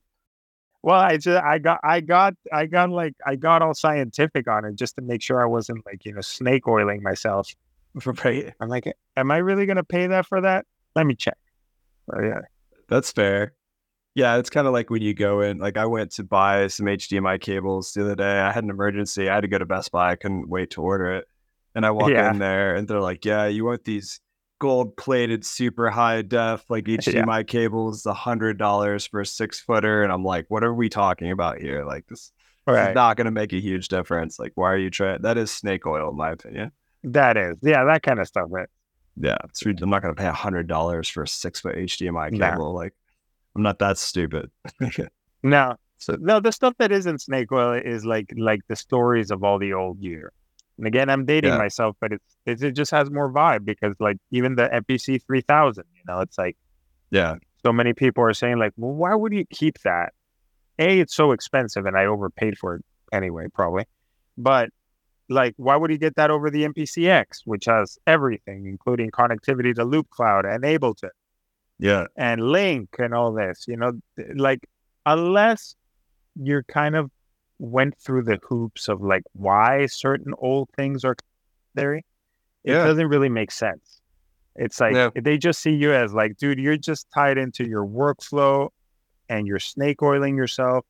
[0.83, 4.65] Well, I just I got I got I got like I got all scientific on
[4.65, 7.49] it just to make sure I wasn't like you know snake oiling myself.
[8.25, 8.55] Right.
[8.61, 10.67] I'm like, am I really gonna pay that for that?
[10.95, 11.37] Let me check.
[12.15, 12.43] Oh yeah,
[12.89, 13.55] That's fair.
[14.15, 15.59] Yeah, it's kind of like when you go in.
[15.59, 18.39] Like I went to buy some HDMI cables the other day.
[18.41, 19.29] I had an emergency.
[19.29, 20.13] I had to go to Best Buy.
[20.13, 21.27] I couldn't wait to order it.
[21.75, 22.31] And I walk Yeah.
[22.31, 24.21] in there, and they're like, "Yeah, you want these
[24.59, 28.07] gold-plated, super high def like HDMI cables?
[28.07, 31.59] A hundred dollars for a six footer." And I'm like, "What are we talking about
[31.59, 31.85] here?
[31.85, 32.33] Like this,
[32.67, 34.39] this is not going to make a huge difference.
[34.39, 35.23] Like, why are you trying?
[35.23, 36.73] That is snake oil, in my opinion.
[37.05, 38.47] That is, yeah, that kind of stuff.
[38.49, 38.69] Right?
[39.17, 42.39] Yeah, it's, I'm not going to pay a hundred dollars for a six foot HDMI
[42.39, 42.75] cable.
[42.75, 42.95] Like,
[43.57, 44.51] I'm not that stupid.
[45.43, 49.45] No, so no, the stuff that isn't snake oil is like like the stories of
[49.45, 50.33] all the old gear.
[50.79, 51.59] And again, I'm dating Yeah.
[51.59, 55.85] myself, but it's, it's it just has more vibe because like even the MPC 3000,
[55.95, 56.57] you know, it's like
[57.11, 60.13] yeah, so many people are saying like, well, why would you keep that?
[60.79, 63.85] A, it's so expensive, and I overpaid for it anyway, probably.
[64.37, 64.71] But
[65.29, 69.85] like, why would you get that over the MPCX, which has everything, including connectivity to
[69.85, 71.11] Loop Cloud and Ableton?
[71.79, 73.93] yeah, and link and all this you know
[74.35, 74.61] like
[75.07, 75.75] unless
[76.35, 77.11] you're kind of
[77.59, 81.17] went through the hoops of like why certain old things are
[81.75, 82.05] necessary
[82.65, 82.85] it Yeah.
[82.85, 84.01] doesn't really make sense
[84.57, 88.69] it's like they just see you as like dude you're just tied into your workflow
[89.29, 90.85] and you're snake oiling yourself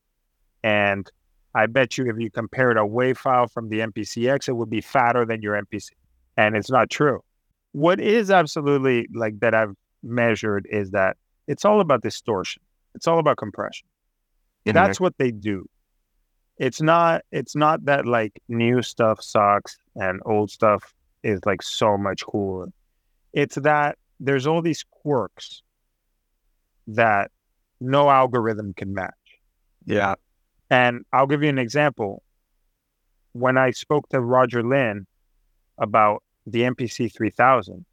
[0.62, 1.10] and
[1.54, 4.80] i bet you if you compared a wave file from the mpcx it would be
[4.80, 5.88] fatter than your mpc
[6.36, 7.20] and it's not true
[7.72, 11.16] what is absolutely like that i've measured is that
[11.46, 12.62] it's all about distortion.
[12.94, 13.86] It's all about compression.
[14.74, 15.66] That's what they do.
[16.58, 21.96] It's not it's not that like new stuff sucks and old stuff is like so
[21.96, 22.68] much cooler.
[23.32, 25.62] It's that there's all these quirks
[26.88, 27.30] that
[27.80, 29.12] no algorithm can match.
[29.86, 30.14] yeah,
[30.70, 32.22] And I'll give you an example.
[33.32, 35.06] When I spoke to Roger Linn
[35.78, 37.84] about the MPC 3000,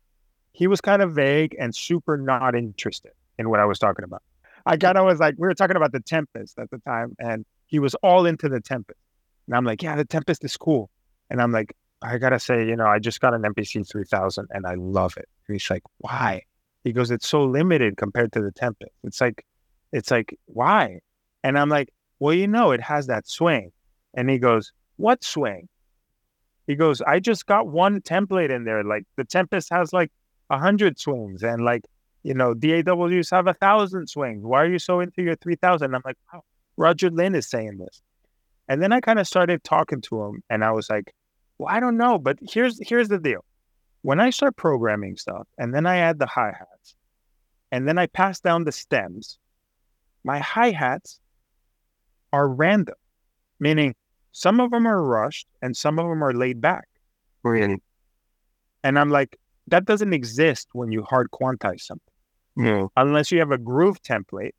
[0.53, 4.23] he was kind of vague and super not interested in what I was talking about.
[4.65, 7.45] I kind of was like, we were talking about the Tempest at the time, and
[7.75, 8.97] he was all into the Tempest.
[9.47, 10.89] And I'm like, yeah, the Tempest is cool.
[11.29, 14.65] And I'm like, I gotta say, you know, I just got an MPC 3000 and
[14.65, 15.27] I love it.
[15.45, 16.43] And he's like, why?
[16.85, 18.93] He goes, it's so limited compared to the Tempest.
[19.03, 19.45] It's like,
[19.91, 21.01] it's like, why?
[21.43, 21.89] And I'm like,
[22.19, 23.73] well, you know, it has that swing.
[24.13, 25.67] And he goes, what swing?
[26.65, 28.85] He goes, I just got one template in there.
[28.85, 30.13] Like the Tempest has like
[30.49, 31.83] a hundred swings, and like
[32.23, 34.45] you know, DAWs have a thousand swings.
[34.45, 35.93] Why are you so into your three thousand?
[35.93, 36.41] I'm like, wow,
[36.77, 38.01] Roger Linn is saying this.
[38.67, 41.13] And then I kind of started talking to him, and I was like,
[41.57, 43.45] well, I don't know, but here's here's the deal.
[44.01, 46.95] When I start programming stuff, and then I add the hi hats,
[47.71, 49.37] and then I pass down the stems,
[50.23, 51.19] my hi hats
[52.33, 52.95] are random,
[53.59, 53.95] meaning
[54.31, 56.87] some of them are rushed and some of them are laid back.
[57.43, 57.77] Really?
[58.83, 59.37] And I'm like,
[59.67, 62.13] that doesn't exist when you hard quantize something,
[62.55, 62.91] No.
[62.97, 64.51] unless you have a groove template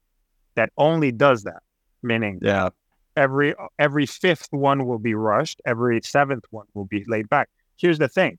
[0.54, 1.62] that only does that.
[2.06, 2.70] Meaning Yeah.
[3.16, 7.48] every every fifth one will be rushed, every seventh one will be laid back.
[7.76, 8.38] Here's the thing.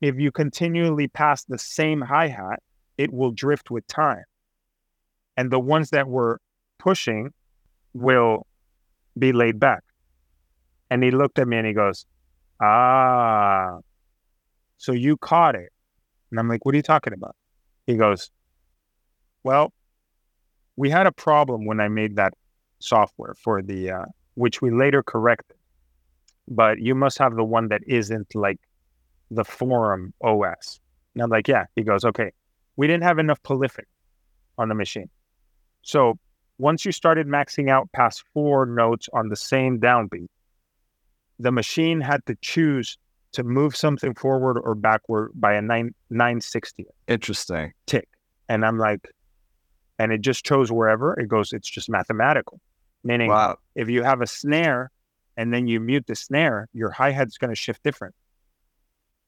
[0.00, 2.60] If you continually pass the same hi-hat,
[2.98, 4.24] it will drift with time.
[5.36, 6.36] And the ones that we're
[6.78, 7.32] pushing
[7.94, 8.46] will
[9.18, 9.82] be laid back.
[10.90, 12.06] And he looked at me and he goes,
[12.60, 13.78] Ah,
[14.76, 15.70] so you caught it.
[16.30, 17.34] And I'm like, What are you talking about?
[17.86, 18.30] He goes,
[19.42, 19.72] Well,
[20.76, 22.34] we had a problem when I made that
[22.84, 24.04] software for the, uh,
[24.34, 25.56] which we later corrected.
[26.48, 28.60] but you must have the one that isn't like
[29.30, 30.80] the forum OS.
[31.14, 31.64] And I'm like, yeah.
[31.76, 32.30] He goes, okay,
[32.76, 33.86] we didn't have enough polyphony
[34.58, 35.08] on the machine.
[35.82, 36.18] So
[36.58, 40.28] once you started maxing out past four notes on the same downbeat,
[41.38, 42.98] the machine had to choose
[43.32, 47.72] to move something forward or backward by a nine nine sixty Interesting.
[47.86, 48.08] tick.
[48.48, 49.10] And I'm like,
[49.98, 51.52] and it just chose wherever it goes.
[51.52, 52.60] It's just mathematical,
[53.04, 53.58] meaning Wow.
[53.74, 54.90] if you have a snare
[55.36, 58.14] and then you mute the snare, your hi hat's going to shift different,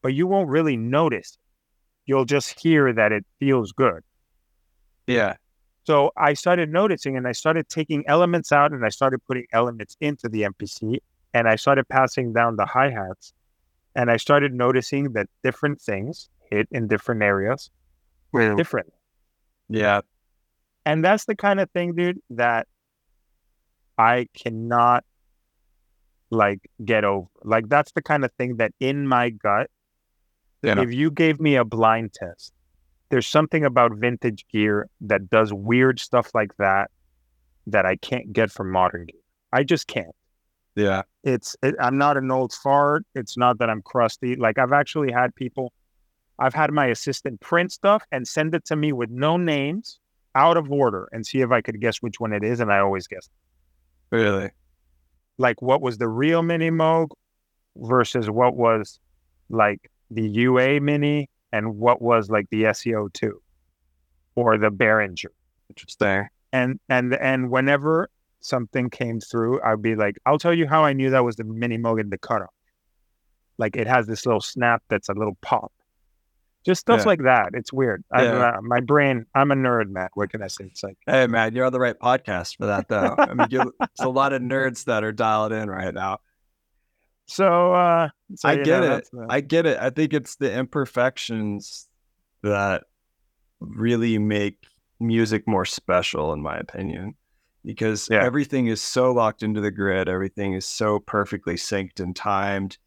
[0.03, 1.39] but you won't really notice.
[2.07, 4.03] You'll just hear that it feels good.
[5.07, 5.35] Yeah.
[5.85, 9.97] So I started noticing and I started taking elements out and I started putting elements
[10.01, 10.99] into the MPC
[11.33, 13.33] and I started passing down the hi hats
[13.95, 17.71] and I started noticing that different things hit in different areas
[18.33, 18.93] were different.
[19.69, 20.01] Yeah.
[20.85, 22.69] And that's the kind of thing, dude, that
[23.99, 25.05] I cannot
[26.31, 27.29] like get over.
[27.45, 29.71] Like that's the kind of thing that in my gut,
[30.63, 30.81] Yeah.
[30.81, 32.53] if you gave me a blind test,
[33.11, 36.91] there's something about vintage gear that does weird stuff like that
[37.69, 39.21] that I can't get from modern gear.
[39.53, 40.15] I just can't.
[40.75, 41.03] Yeah.
[41.25, 43.05] It's it, I'm not an old fart.
[43.15, 44.37] It's not that I'm crusty.
[44.37, 45.73] Like I've actually had people,
[46.39, 49.99] I've had my assistant print stuff and send it to me with no names,
[50.35, 52.81] out of order, and see if I could guess which one it is, and I
[52.81, 53.29] always guess.
[54.11, 54.51] Really.
[55.39, 57.09] Like what was the real Mini Moog
[57.77, 58.99] versus what was
[59.49, 63.41] like the UA Mini and what was like the SEO two
[64.35, 65.27] or the Behringer.
[65.69, 66.29] Interesting.
[66.53, 68.09] And and and whenever
[68.41, 71.45] something came through, I'd be like, I'll tell you how I knew that was the
[71.45, 72.51] Mini Moog in the cutoff.
[73.59, 75.73] Like it has this little snap that's a little pop.
[76.67, 77.05] Just stuff Yeah.
[77.07, 77.51] like that.
[77.55, 78.03] It's weird.
[78.13, 78.49] I, Yeah.
[78.59, 80.09] uh, my brain, I'm a nerd, man.
[80.15, 80.65] What can I say?
[80.65, 83.15] It's like, Hey man, you're on the right podcast for that though.
[83.17, 86.19] I mean, you there's a lot of nerds that are dialed in right now.
[87.29, 89.09] so, uh, so, I get know, it.
[89.13, 89.79] the- I get it.
[89.81, 91.89] I think it's the imperfections
[92.43, 92.85] that
[93.61, 94.65] really make
[95.01, 97.15] music more special, in my opinion,
[97.65, 98.23] because Yeah.
[98.25, 100.09] everything is so locked into the grid.
[100.09, 102.79] Everything is so perfectly synced and timed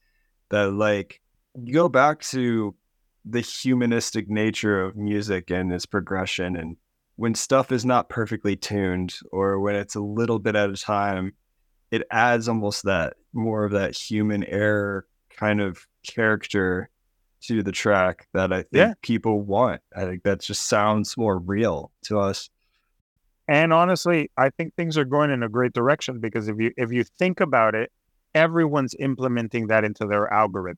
[0.49, 1.21] that, like,
[1.55, 2.75] you go back to
[3.29, 6.55] the humanistic nature of music and its progression.
[6.55, 6.77] And
[7.15, 11.33] when stuff is not perfectly tuned or when it's a little bit at a time,
[11.91, 16.89] it adds almost that more of that human error kind of character
[17.41, 18.93] to the track that I think Yeah.
[19.01, 19.81] people want.
[19.95, 22.49] I think that just sounds more real to us.
[23.47, 26.91] And honestly, I think things are going in a great direction because if you if
[26.91, 27.91] you think about it,
[28.35, 30.77] everyone's implementing that into their algorithm.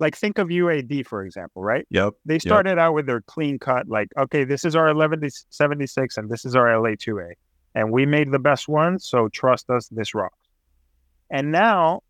[0.00, 1.86] Like think of UAD for example, right?
[1.90, 2.14] Yep.
[2.24, 6.44] They started out with their clean cut, like, okay, this is our 1176 and this
[6.44, 7.32] is our LA2A.
[7.74, 10.34] And we made the best one, so trust us, this rocks.
[11.30, 12.00] And now,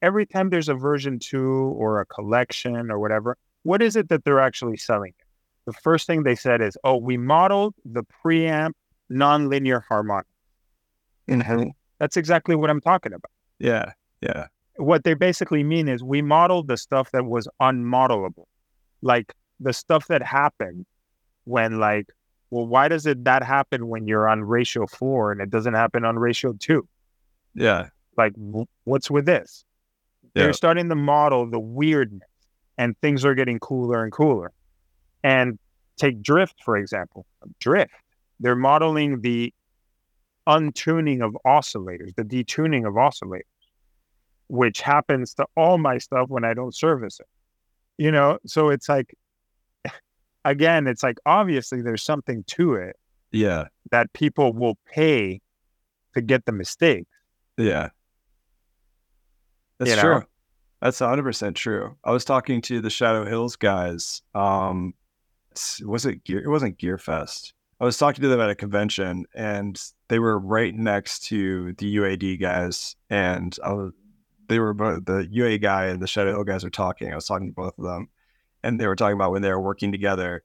[0.00, 4.24] every time there's a version two or a collection or whatever, what is it that
[4.24, 5.14] they're actually selling?
[5.66, 8.72] The first thing they said is, oh, we modeled the preamp
[9.10, 10.26] nonlinear harmonic.
[11.26, 11.72] Inhale.
[11.98, 13.30] That's exactly what I'm talking about.
[13.58, 13.92] Yeah.
[14.20, 14.46] Yeah.
[14.78, 18.46] What they basically mean is we modeled the stuff that was unmodelable,
[19.02, 20.86] like the stuff that happened
[21.44, 22.06] when, like,
[22.50, 26.04] well, why does it that happen when you're on ratio four and it doesn't happen
[26.04, 26.88] on ratio two?
[27.54, 27.88] Yeah.
[28.16, 29.64] Like, w- what's with this?
[30.34, 30.44] Yeah.
[30.44, 32.28] They're starting to model the weirdness,
[32.78, 34.52] and things are getting cooler and cooler.
[35.24, 35.58] And
[35.96, 37.26] take drift for example.
[37.58, 37.92] Drift,
[38.40, 39.52] they're modeling the
[40.46, 43.42] untuning of oscillators, the detuning of oscillators,
[44.48, 47.26] which happens to all my stuff when I don't service it.
[48.02, 49.14] You know, so it's like,
[50.44, 52.96] again, it's like obviously there's something to it
[53.32, 53.66] Yeah.
[53.90, 55.40] that people will pay
[56.14, 57.06] to get the mistake.
[57.56, 57.88] Yeah.
[59.78, 60.02] That's You know?
[60.02, 60.22] true.
[60.80, 61.96] That's 100% true.
[62.04, 64.22] I was talking to the Shadow Hills guys.
[64.34, 64.94] Um,
[65.84, 66.38] was it Gear?
[66.42, 67.52] It wasn't Gear Fest.
[67.80, 71.96] I was talking to them at a convention and they were right next to the
[71.96, 72.94] UAD guys.
[73.10, 73.92] And I was,
[74.48, 77.12] they were both the UA guy and the Shadow Hill guys were talking.
[77.12, 78.08] I was talking to both of them
[78.62, 80.42] and they were talking about when they were working together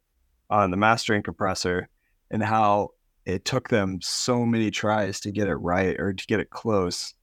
[0.50, 1.90] on the mastering compressor
[2.30, 2.90] and how
[3.26, 7.14] it took them so many tries to get it right or to get it close.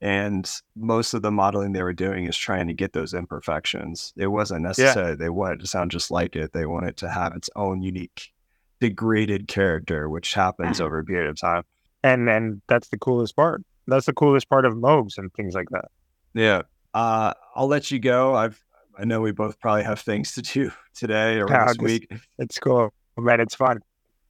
[0.00, 4.12] And most of the modeling they were doing is trying to get those imperfections.
[4.16, 5.14] It wasn't necessary.
[5.16, 6.52] They wanted to sound just like it.
[6.52, 8.32] They wanted to have its own unique
[8.80, 11.62] degraded character, which happens over a period of time.
[12.02, 13.62] And and that's the coolest part.
[13.86, 15.86] That's the coolest part of Moogs and things like that.
[16.34, 16.62] Yeah.
[16.92, 18.34] Uh, I'll let you go.
[18.34, 18.62] I've
[18.96, 22.12] I know we both probably have things to do today or Yeah, this week.
[22.38, 22.92] It's cool.
[23.16, 23.80] Man, it's fun.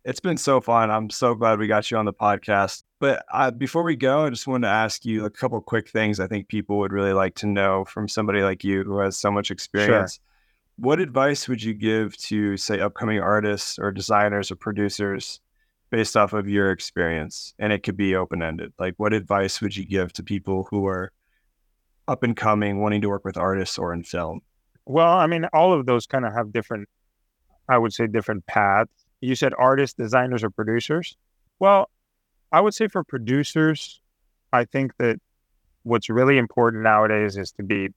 [0.05, 0.90] It's been so fun.
[0.90, 2.82] I'm so glad we got you on the podcast.
[3.01, 6.20] But uh, before we go, I just wanted to ask you a couple quick things
[6.20, 9.31] I think people would really like to know from somebody like you who has so
[9.31, 10.14] much experience.
[10.14, 10.22] Sure.
[10.76, 15.40] What advice would you give to, say, upcoming artists or designers or producers
[15.90, 17.55] based off of your experience?
[17.59, 18.74] And it could be open ended.
[18.78, 21.12] Like, what advice would you give to people who are
[22.09, 24.40] up and coming, wanting to work with artists or in film?
[24.86, 26.89] Well, I mean, all of those kind of have different,
[27.68, 28.90] I would say, different paths.
[29.20, 31.16] You said artists, designers, or producers.
[31.59, 31.90] Well,
[32.52, 34.01] I would say for producers,
[34.52, 35.18] I think that
[35.82, 37.89] what's really important nowadays is to be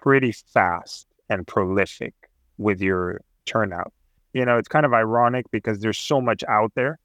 [0.00, 2.14] pretty fast and prolific
[2.56, 3.92] with your turnout.
[4.32, 6.98] You know, it's kind of ironic because there's so much out there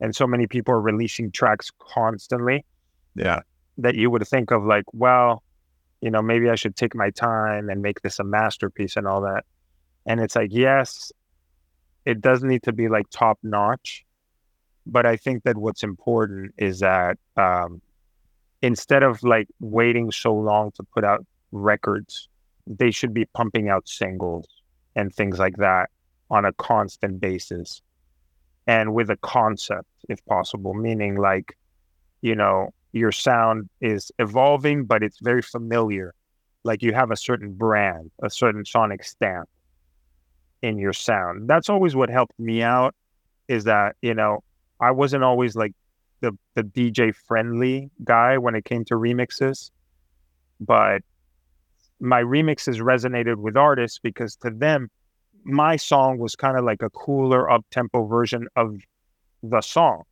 [0.00, 2.64] and so many people are releasing tracks constantly.
[3.14, 3.40] Yeah.
[3.78, 5.42] That you would think of like, well,
[6.00, 9.22] you know, maybe I should take my time and make this a masterpiece and all
[9.22, 9.44] that.
[10.06, 11.12] And it's like, yes,
[12.04, 14.04] it does need to be like top notch.
[14.86, 17.80] But I think that what's important is that um,
[18.62, 22.28] instead of like waiting so long to put out records,
[22.66, 24.46] they should be pumping out singles
[24.94, 25.90] and things like that
[26.30, 27.82] on a constant basis
[28.66, 31.56] and with a concept, if possible, meaning like,
[32.20, 36.14] you know, your sound is evolving, but it's very familiar.
[36.64, 39.48] Like you have a certain brand, a certain sonic stamp
[40.62, 41.48] in your sound.
[41.48, 42.94] That's always what helped me out
[43.48, 44.42] is that, you know,
[44.80, 45.72] I wasn't always like
[46.20, 49.70] the the DJ friendly guy when it came to remixes,
[50.60, 51.02] but
[52.00, 54.90] my remixes resonated with artists because to them,
[55.44, 58.76] my song was kind of like a cooler up tempo version of
[59.42, 60.02] the song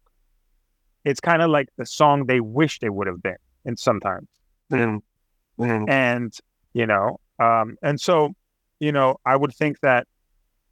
[1.05, 4.29] it's kind of like the song they wish they would have been and sometimes
[4.73, 5.63] mm-hmm.
[5.63, 5.89] Mm-hmm.
[5.89, 6.37] and
[6.73, 8.35] you know um, and so
[8.81, 10.07] you know i would think that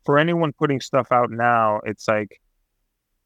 [0.04, 2.40] for anyone putting stuff out now it's like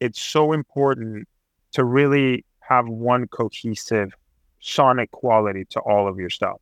[0.00, 1.26] it's so important
[1.72, 4.14] to really have one cohesive
[4.60, 6.60] sonic quality to all of your stuff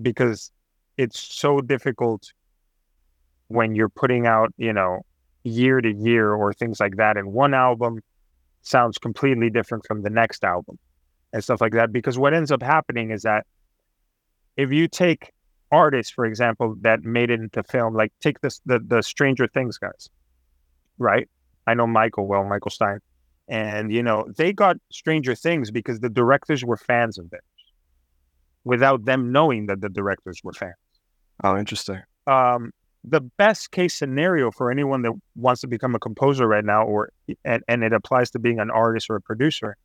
[0.00, 0.50] because
[0.96, 2.32] it's so difficult
[3.48, 5.04] when you're putting out you know
[5.44, 8.00] year to year or things like that in one album
[8.64, 10.78] sounds completely different from the next album
[11.32, 11.92] and stuff like that.
[11.92, 13.46] Because what ends up happening is that
[14.56, 15.32] if you take
[15.70, 19.78] artists, for example, that made it into film, like take this the the Stranger Things
[19.78, 20.08] guys,
[20.98, 21.28] right?
[21.66, 22.98] I know Michael well, Michael Stein.
[23.48, 27.42] And you know, they got Stranger Things because the directors were fans of theirs
[28.64, 30.74] without them knowing that the directors were fans.
[31.42, 32.00] Oh, interesting.
[32.26, 32.72] Um,
[33.04, 37.10] the best case scenario for anyone that wants to become a composer right now or
[37.44, 39.76] and, and it applies to being an artist or a producer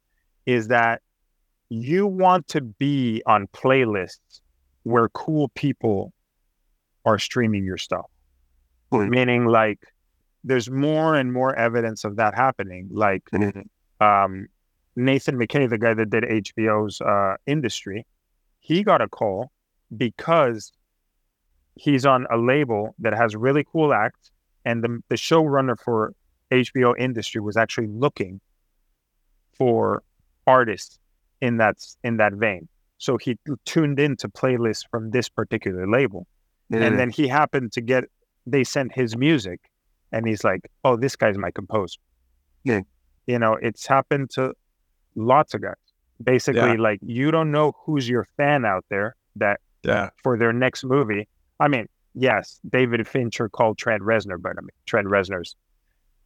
[0.45, 1.01] is that
[1.69, 4.39] you want to be on playlists
[4.83, 6.13] where cool people
[7.05, 8.09] are streaming your stuff
[8.91, 9.09] mm-hmm.
[9.09, 9.79] meaning like
[10.45, 14.05] there's more and more evidence of that happening like mm-hmm.
[14.05, 14.47] um,
[14.95, 18.05] Nathan Micay the guy that did hbo's uh, industry
[18.61, 19.51] he got a call
[19.97, 20.71] because
[21.79, 24.31] he's on a label that has really cool acts,
[24.65, 26.13] and the the showrunner for
[26.51, 28.41] HBO industry was actually looking
[29.57, 30.03] for
[30.45, 30.99] artists
[31.41, 32.67] in that in that vein.
[32.97, 36.27] So he tuned into playlists from this particular label,
[36.71, 38.03] and then he happened to get
[38.45, 39.59] they sent his music,
[40.11, 41.99] and he's like, "Oh, this guy's my composer."
[42.63, 42.81] Yeah.
[43.25, 44.53] You know, it's happened to
[45.15, 45.75] lots of guys.
[46.21, 46.87] Basically, yeah.
[46.89, 50.09] like you don't know who's your fan out there that yeah.
[50.21, 51.29] for their next movie
[51.59, 55.55] I mean, yes, David Fincher called Trent Reznor, but I mean, Trent Reznor's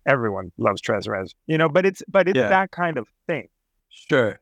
[0.05, 1.69] everyone loves Trent Reznor, you know.
[1.69, 2.49] But it's but it's yeah.
[2.49, 3.47] that kind of thing.
[3.89, 4.39] Sure.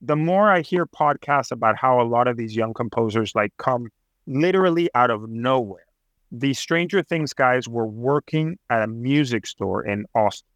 [0.00, 3.88] The more I hear podcasts about how a lot of these young composers like come
[4.26, 5.84] literally out of nowhere.
[6.30, 10.46] The Stranger Things guys were working at a music store in Austin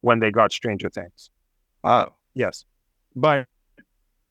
[0.00, 1.30] when they got Stranger Things.
[1.84, 2.08] Oh.
[2.34, 2.64] Yes.
[3.14, 3.46] But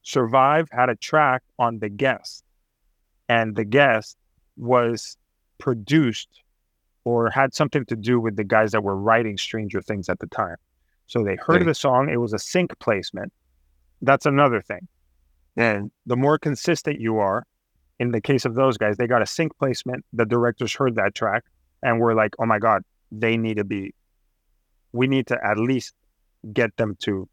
[0.03, 2.43] Survive had a track on The Guest,
[3.29, 4.17] and The Guest
[4.61, 5.17] was
[5.57, 6.29] produced
[7.03, 10.27] or had something to do with the guys that were writing Stranger Things at the
[10.27, 10.55] time.
[11.07, 11.65] So they heard right.
[11.65, 13.33] the song, it was a sync placement.
[14.01, 14.87] That's another thing.
[15.57, 17.45] And the more consistent you are,
[17.99, 20.05] in the case of those guys, they got a sync placement.
[20.13, 21.43] The directors heard that track
[21.83, 23.93] and were like, oh my God, they need to be,
[24.93, 25.93] we need to at least
[26.53, 27.27] get them to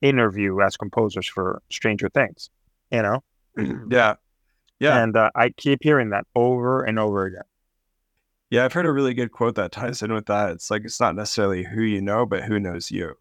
[0.00, 2.50] interview as composers for Stranger Things,
[2.90, 3.22] you know?
[3.90, 4.14] yeah.
[4.80, 5.02] Yeah.
[5.02, 7.42] And uh, I keep hearing that over and over again.
[8.50, 10.50] Yeah, I've heard a really good quote that ties in with that.
[10.50, 13.14] It's like it's not necessarily who you know, but who knows you.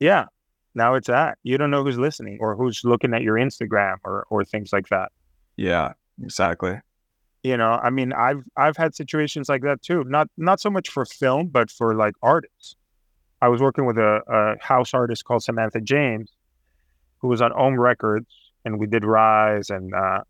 [0.00, 0.26] Yeah.
[0.74, 1.38] Now it's that.
[1.42, 4.88] You don't know who's listening or who's looking at your Instagram or or things like
[4.88, 5.12] that.
[5.56, 5.92] Yeah,
[6.22, 6.80] exactly.
[7.42, 10.02] You know, I mean, I've I've had situations like that too.
[10.04, 12.74] Not not so much for film, but for like artists.
[13.42, 16.32] I was working with a, a house artist called Samantha James,
[17.18, 18.26] who was on OM Records,
[18.64, 20.22] and we did Rise and uh,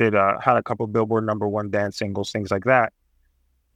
[0.00, 2.92] did uh, had a couple Billboard number one dance singles, things like that.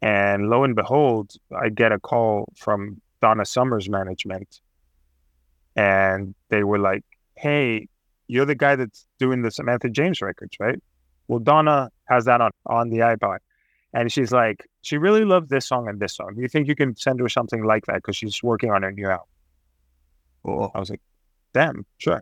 [0.01, 4.61] And lo and behold, I get a call from Donna Summers management,
[5.77, 7.05] and they were like,
[7.37, 7.89] "Hey,
[8.27, 10.81] you're the guy that's doing the Samantha James records, right?
[11.29, 13.39] Well, Donna has that on on the iPod."
[13.95, 16.35] And she's like, she really loved this song and this song.
[16.35, 17.97] Do you think you can send her something like that?
[17.97, 19.29] Because she's working on a new album.
[20.45, 20.73] Cool.
[20.75, 21.01] I was like,
[21.53, 22.21] damn, sure.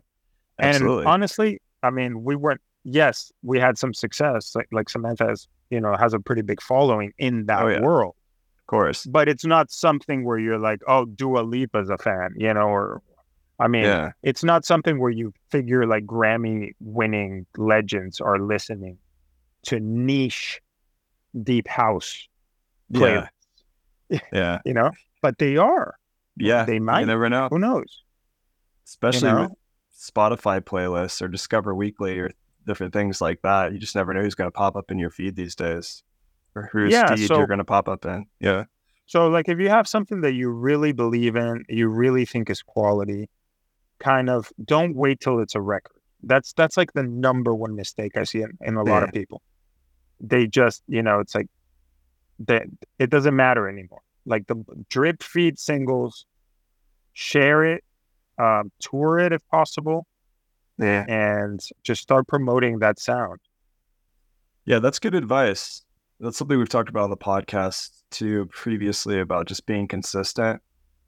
[0.59, 0.99] Absolutely.
[0.99, 4.55] And honestly, I mean, we weren't, yes, we had some success.
[4.55, 7.81] Like, like Samantha has, you know, has a pretty big following in that Oh, yeah.
[7.81, 8.15] world.
[8.59, 9.05] of course.
[9.05, 13.01] But it's not something where you're like, oh, Dua Lipa's a fan, you know, or,
[13.59, 14.11] I mean, Yeah.
[14.23, 18.97] it's not something where you figure like Grammy winning legends are listening
[19.63, 20.59] to niche
[21.43, 22.27] deep house
[22.89, 23.27] Yeah.
[24.09, 24.59] playlists, Yeah.
[24.65, 24.91] you know,
[25.21, 25.95] but they are.
[26.37, 26.65] Yeah.
[26.65, 27.01] They might.
[27.01, 27.47] You never know.
[27.49, 28.01] Who knows?
[28.85, 29.41] Especially know?
[29.43, 29.51] with
[29.97, 32.31] Spotify playlists or Discover Weekly or
[32.65, 33.73] different things like that.
[33.73, 36.03] You just never know who's going to pop up in your feed these days
[36.55, 38.25] or whose Yeah, feed so- you're going to pop up in.
[38.39, 38.65] Yeah.
[39.05, 42.61] So, like, if you have something that you really believe in, you really think is
[42.61, 43.29] quality,
[43.99, 45.97] kind of don't wait till it's a record.
[46.23, 49.41] That's that's like the number one mistake I see in, in a lot of people.
[50.21, 51.47] They just, you know, it's like
[52.47, 52.63] that
[52.97, 53.99] it doesn't matter anymore.
[54.25, 56.25] Like the drip feed singles,
[57.11, 57.83] share it,
[58.39, 60.07] um, tour it if possible,
[60.79, 61.05] Yeah.
[61.07, 63.39] and just start promoting that sound.
[64.65, 65.83] Yeah, that's good advice.
[66.19, 70.61] That's something we've talked about on the podcast too previously about just being consistent,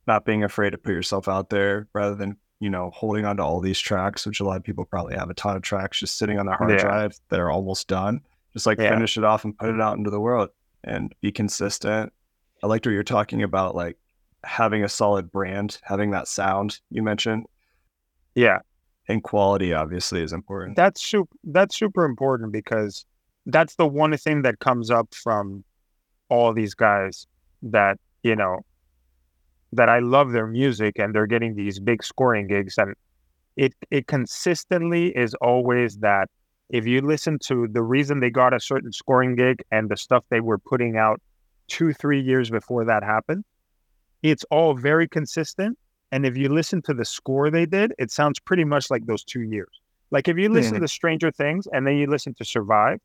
[0.07, 3.43] not being afraid to put yourself out there rather than, you know, holding on to
[3.43, 6.17] all these tracks, which a lot of people probably have a ton of tracks just
[6.17, 6.77] sitting on their hard Yeah.
[6.81, 8.21] drive that are almost done.
[8.53, 8.89] Just like Yeah.
[8.89, 10.49] finish it off and put it out into the world
[10.83, 12.11] and be consistent.
[12.63, 13.97] I liked what you're talking about, like
[14.43, 17.45] having a solid brand, having that sound you mentioned,
[18.35, 18.59] Yeah.
[19.07, 20.75] And quality obviously is important.
[20.75, 23.05] that's super that's super important because
[23.45, 25.63] that's the one thing that comes up from
[26.29, 27.27] all these guys
[27.61, 28.61] that you know
[29.73, 32.95] that I love their music and they're getting these big scoring gigs and
[33.55, 36.29] it it consistently is always that
[36.69, 40.25] if you listen to the reason they got a certain scoring gig and the stuff
[40.29, 41.21] they were putting out
[41.67, 43.43] 2 3 years before that happened
[44.23, 45.77] it's all very consistent
[46.11, 49.23] and if you listen to the score they did it sounds pretty much like those
[49.23, 52.99] 2 years like if you listen to Stranger Things and then you listen to Survive,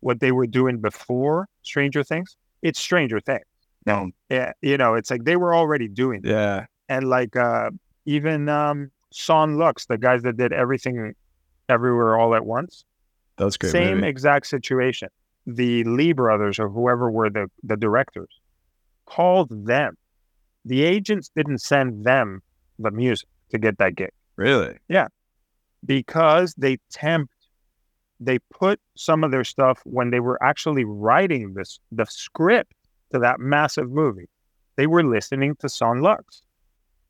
[0.00, 3.44] what they were doing before Stranger Things, it's Stranger Things.
[3.84, 4.10] No.
[4.30, 6.30] Yeah, you know, it's like they were already doing it.
[6.30, 6.66] Yeah.
[6.88, 7.70] And like uh
[8.06, 11.14] even um Son Lux, the guys that did everything
[11.68, 12.84] everywhere all at once,
[13.36, 13.70] That was great.
[13.72, 14.08] same movie.
[14.08, 15.08] exact situation.
[15.46, 18.40] The Lee brothers or whoever were the, the directors
[19.04, 19.96] called them.
[20.66, 22.42] The agents didn't send them
[22.78, 24.10] the music to get that gig.
[24.36, 24.76] Really?
[24.88, 25.06] Yeah.
[25.84, 27.32] Because they tempt
[28.18, 32.72] they put some of their stuff when they were actually writing this the script
[33.12, 34.28] to that massive movie.
[34.76, 36.42] They were listening to son lux.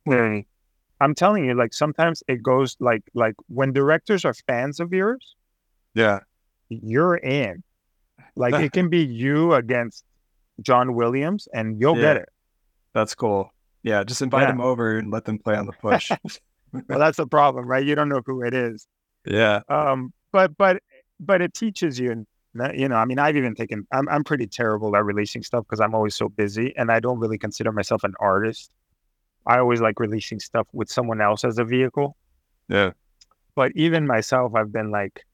[0.09, 5.35] I'm telling you like sometimes it goes like like when directors are fans of yours
[5.95, 6.21] Yeah.
[6.69, 7.63] you're in.
[8.35, 10.05] Like it can be you against
[10.63, 12.29] john williams and you'll get it
[12.97, 13.53] That's cool.
[13.83, 14.53] Yeah, just invite Yeah.
[14.53, 16.11] them over and let them play on the push.
[16.89, 18.87] well that's the problem right you don't know who it is
[19.25, 19.61] yeah.
[19.69, 20.83] um but but
[21.21, 24.25] but it teaches you and that- you know i mean i've even taken i'm, I'm
[24.25, 27.71] pretty terrible at releasing stuff because i'm always so busy and i don't really consider
[27.73, 28.71] myself an artist
[29.47, 32.17] i always like releasing stuff with someone else as a vehicle
[32.69, 32.91] Yeah.
[33.55, 35.25] but even myself i've been like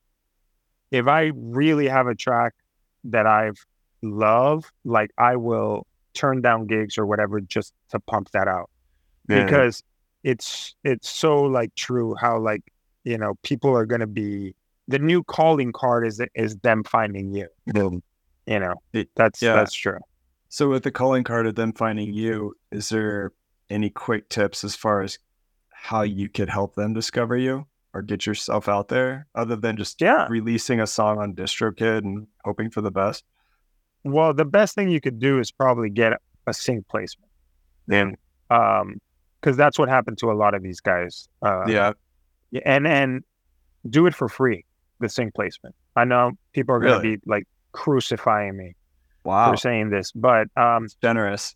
[0.92, 2.52] if i really have a track
[3.04, 3.58] that i've
[4.02, 8.70] love like i will turn down gigs or whatever just to pump that out
[9.28, 9.44] Yeah.
[9.44, 9.82] because
[10.22, 12.62] it's it's so like true how like
[13.04, 14.54] you know people are going to be
[14.88, 17.48] the new calling card is is them finding you
[18.46, 18.74] you know
[19.16, 19.54] that's yeah.
[19.54, 19.98] that's true
[20.48, 23.32] So with the calling card of them finding you, is there
[23.70, 25.18] any quick tips as far as
[25.70, 30.00] how you could help them discover you or get yourself out there other than just
[30.00, 33.24] yeah releasing a song on DistroKid and hoping for the best?
[34.04, 36.12] Well the best thing you could do is probably get
[36.46, 37.30] a sync placement
[37.86, 38.16] Then
[38.50, 38.98] um
[39.40, 41.92] because that's what happened to a lot of these guys uh yeah.
[42.64, 43.22] and and
[43.88, 44.64] do it for free
[45.00, 47.16] the sync placement i know people are going to Really?
[47.16, 48.74] be like crucifying me
[49.24, 49.50] Wow.
[49.50, 51.54] for saying this but um Generous.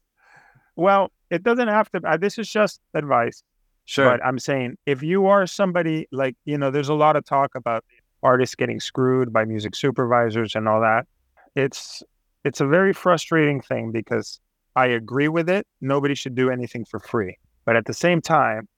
[0.77, 3.43] well it doesn't have to uh, this is just advice
[3.89, 4.10] Sure.
[4.10, 7.55] But I'm saying if you are somebody like, you know, there's a lot of talk
[7.55, 7.85] about
[8.20, 11.06] artists getting screwed by music supervisors and all that.
[11.55, 12.02] It's
[12.47, 14.39] it's a very frustrating thing because
[14.77, 15.66] I agree with it.
[15.81, 17.36] Nobody should do anything for free.
[17.64, 18.68] But at the same time,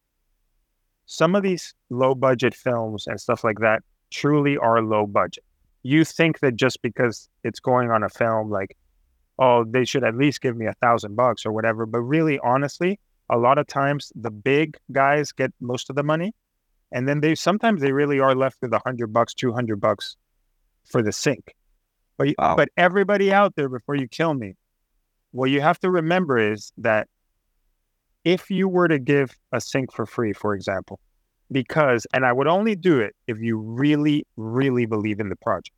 [1.04, 5.44] some of these low budget films and stuff like that truly are low budget.
[5.82, 8.74] You think that just because it's going on a film, like,
[9.38, 11.84] oh, they should at least give me a thousand bucks or whatever.
[11.84, 16.32] But really, honestly, a lot of times the big guys get most of the money.
[16.90, 20.16] And then they sometimes they really are left with a hundred bucks, two hundred bucks
[20.86, 21.54] for the sync.
[22.18, 22.56] But Wow.
[22.56, 24.54] but everybody out there before you kill me,
[25.30, 27.08] what you have to remember is that
[28.24, 30.98] if you were to give a sync for free, for example,
[31.50, 35.70] because and I would only do it if you really, really believe in the project.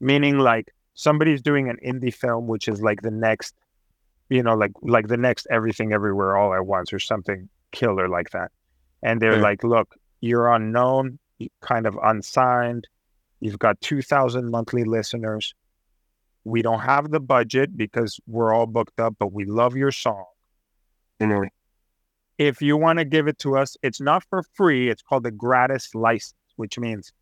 [0.00, 3.54] Meaning like somebody's doing an indie film, which is like the next,
[4.28, 8.30] you know, like like the next everything everywhere all at once or something killer like
[8.30, 8.50] that.
[9.02, 9.42] And they're Yeah.
[9.42, 11.18] like, look, you're unknown,
[11.60, 12.88] kind of unsigned,
[13.42, 15.54] you've got two thousand monthly listeners.
[16.44, 20.24] We don't have the budget because we're all booked up, but we love your song
[22.38, 24.88] if you want to give it to us, it's not for free.
[24.88, 27.12] It's called the gratis license, which means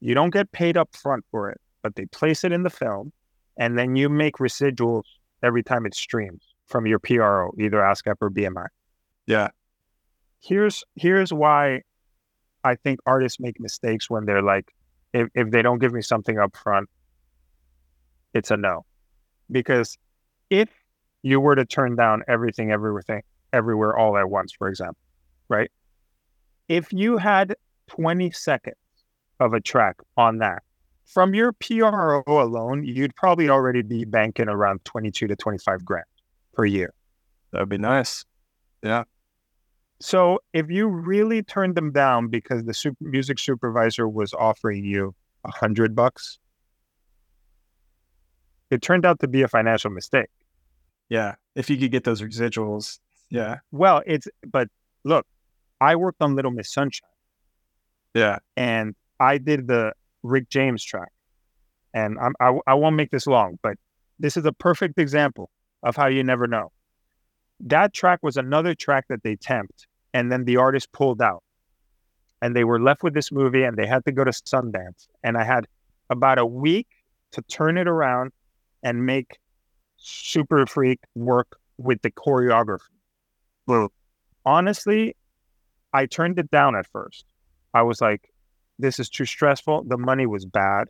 [0.00, 3.12] you don't get paid up front for it, but they place it in the film
[3.56, 5.04] and then you make residuals
[5.42, 8.66] every time it streams from your PRO, either ASCAP or BMI.
[9.26, 9.48] Yeah.
[10.40, 11.82] Here's here's why
[12.62, 14.72] I think artists make mistakes when they're like,
[15.12, 16.88] if, if they don't give me something up front,
[18.34, 18.84] it's a no.
[19.50, 19.96] Because
[20.50, 20.68] if
[21.22, 23.22] you were to turn down everything, everything,
[23.52, 24.98] everywhere all at once, for example,
[25.48, 25.70] right?
[26.68, 27.54] If you had
[27.88, 28.76] 20 seconds
[29.40, 30.62] of a track on that,
[31.06, 36.04] from your PRO alone, you'd probably already be banking around 22 to 25 grand
[36.52, 36.92] per year.
[37.52, 38.26] That would be nice.
[40.00, 45.14] So if you really turned them down because the super, music supervisor was offering you
[45.44, 46.38] a hundred bucks,
[48.70, 50.28] it turned out to be a financial mistake.
[51.08, 51.34] Yeah.
[51.54, 52.98] If you could get those residuals.
[53.30, 53.58] Yeah.
[53.72, 54.68] Well, it's but
[55.04, 55.26] look,
[55.80, 57.08] I worked on Little Miss Sunshine
[58.14, 58.38] Yeah.
[58.56, 59.92] and I did the
[60.22, 61.10] Rick James track,
[61.92, 63.76] and I'm, I I won't make this long, but
[64.18, 65.50] this is a perfect example
[65.82, 66.70] of how you never know.
[67.60, 71.42] That track was another track that they temped, and then the artist pulled out,
[72.42, 75.36] and they were left with this movie, and they had to go to Sundance, and
[75.36, 75.66] I had
[76.10, 76.86] about a week
[77.32, 78.32] to turn it around
[78.82, 79.38] and make
[79.96, 82.80] Super Freak work with the choreography.
[83.66, 83.92] Well,
[84.46, 85.14] honestly,
[85.92, 87.24] I turned it down at first.
[87.74, 88.30] I was like,
[88.78, 89.84] this is too stressful.
[89.84, 90.88] The money was bad.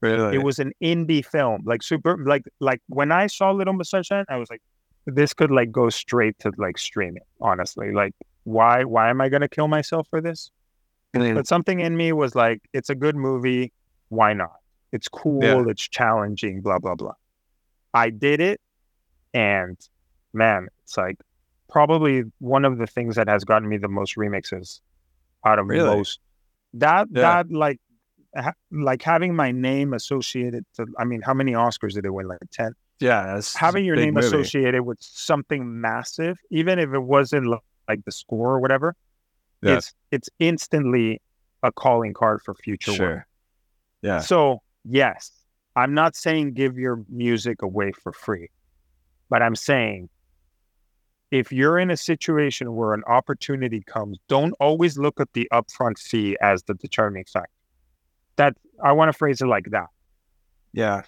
[0.00, 0.36] Really.
[0.36, 4.24] It was an indie film, like super, like like when I saw Little Miss Sunshine,
[4.28, 4.62] I was like,
[5.06, 7.22] this could like go straight to like streaming.
[7.40, 8.14] Honestly, like
[8.44, 10.50] why why am I gonna kill myself for this?
[11.12, 13.72] But something in me was like, it's a good movie.
[14.10, 14.52] Why not?
[14.92, 15.42] It's cool.
[15.42, 15.64] Yeah.
[15.68, 16.60] It's challenging.
[16.60, 17.14] Blah blah blah.
[17.94, 18.60] I did it,
[19.34, 19.76] and
[20.32, 21.16] man, it's like
[21.68, 24.80] probably one of the things that has gotten me the most remixes
[25.44, 25.84] out of Really?
[25.96, 26.20] most.
[26.74, 27.22] That Yeah.
[27.22, 27.80] that like
[28.36, 30.86] ha- like having my name associated to.
[30.98, 32.28] I mean, how many Oscars did it win?
[32.28, 32.74] Like ten.
[33.00, 33.40] yeah.
[33.56, 34.26] Having your name movie.
[34.26, 37.46] associated with something massive, even if it wasn't
[37.90, 38.94] like the score or whatever,
[39.62, 39.76] Yeah.
[39.76, 41.20] it's it's instantly
[41.62, 43.24] a calling card for future work.
[44.02, 44.20] Yeah.
[44.20, 45.30] So, yes,
[45.76, 48.48] I'm not saying give your music away for free,
[49.28, 50.08] but I'm saying
[51.30, 55.98] if you're in a situation where an opportunity comes, don't always look at the upfront
[55.98, 57.50] fee as the determining factor.
[58.36, 59.88] That I want to phrase it like that.
[60.72, 61.02] Yeah.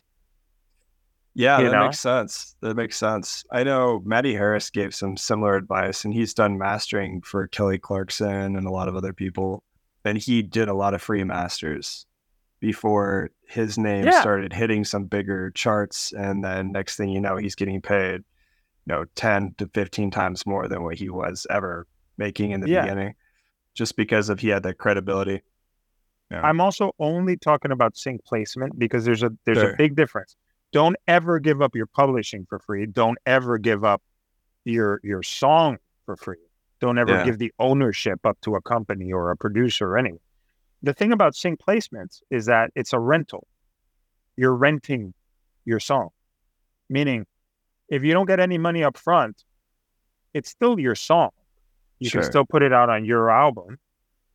[1.34, 1.84] Yeah, You that know?
[1.84, 2.56] makes sense.
[2.60, 3.44] That makes sense.
[3.50, 8.56] I know Matty Harris gave some similar advice, and he's done mastering for Kelly Clarkson
[8.56, 9.62] and a lot of other people.
[10.04, 12.06] And he did a lot of free masters
[12.60, 14.20] before his name Yeah.
[14.20, 16.12] started hitting some bigger charts.
[16.12, 18.24] And then next thing you know, he's getting paid, you
[18.94, 21.86] know, 10 to 15 times more than what he was ever
[22.18, 22.82] making in the Yeah.
[22.82, 23.14] beginning,
[23.74, 25.42] just because of he had that credibility.
[26.30, 26.42] Yeah.
[26.42, 29.72] I'm also only talking about sync placement because there's a there's Sure.
[29.72, 30.36] a big difference.
[30.72, 32.86] Don't ever give up your publishing for free.
[32.86, 34.02] Don't ever give up
[34.64, 36.38] your your song for free.
[36.80, 37.24] Don't ever Yeah.
[37.24, 40.20] give the ownership up to a company or a producer or anyone.
[40.82, 43.46] The thing about sync placements is that it's a rental.
[44.36, 45.14] You're renting
[45.64, 46.10] your song.
[46.88, 47.26] Meaning
[47.88, 49.44] if you don't get any money up front,
[50.34, 51.30] it's still your song.
[51.98, 52.22] You Sure.
[52.22, 53.78] can still put it out on your album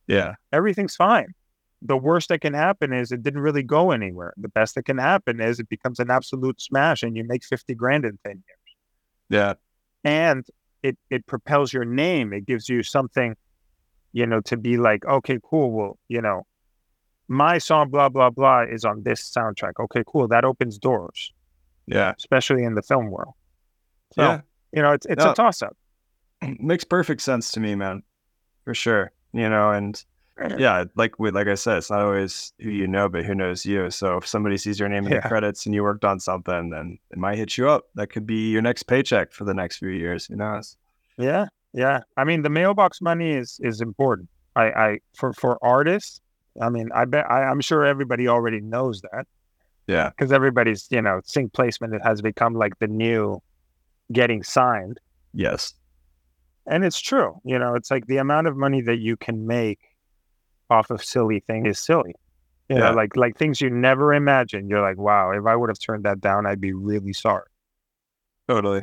[0.06, 0.36] Yeah.
[0.52, 1.34] everything's fine.
[1.82, 4.32] The worst that can happen is it didn't really go anywhere.
[4.36, 7.74] The best that can happen is it becomes an absolute smash and you make 50
[7.74, 8.76] grand in 10 years.
[9.30, 9.54] Yeah.
[10.04, 10.44] And
[10.82, 12.32] it, it propels your name.
[12.32, 13.36] It gives you something,
[14.12, 15.70] you know, to be like, okay, cool.
[15.70, 16.46] Well, you know,
[17.28, 19.72] my song, blah, blah, blah, is on this soundtrack.
[19.78, 20.26] Okay, cool.
[20.28, 21.32] That opens doors,
[21.86, 22.14] Yeah.
[22.18, 23.34] especially in the film world.
[24.14, 24.40] So, yeah,
[24.72, 25.32] you know, it's it's No.
[25.32, 25.76] a toss up.
[26.58, 28.02] makes perfect sense to me, man.
[28.64, 29.12] For sure.
[29.32, 30.02] You know, and
[30.58, 33.66] yeah, like with like I said, it's not always who you know, but who knows
[33.66, 33.90] you.
[33.90, 35.20] So if somebody sees your name in Yeah.
[35.20, 37.84] the credits and you worked on something, then it might hit you up.
[37.94, 40.26] That could be your next paycheck for the next few years.
[40.26, 40.76] Who knows?
[41.16, 42.00] Yeah, yeah.
[42.16, 44.28] I mean, the mailbox money is is important.
[44.56, 46.20] I, I for for artists.
[46.60, 49.26] I mean, I bet I, I'm sure everybody already knows that
[49.86, 50.10] Yeah.
[50.10, 53.40] because everybody's you know sync placement it has become like the new
[54.12, 54.98] getting signed,
[55.34, 55.74] Yes.
[56.66, 57.40] and it's true.
[57.44, 59.78] You know, it's like the amount of money that you can make
[60.70, 62.14] off of silly things is silly.
[62.68, 62.90] You Yeah.
[62.90, 64.68] know, like like things you never imagined.
[64.70, 67.46] You're like, wow, if I would have turned that down, I'd be really sorry.
[68.48, 68.82] Totally.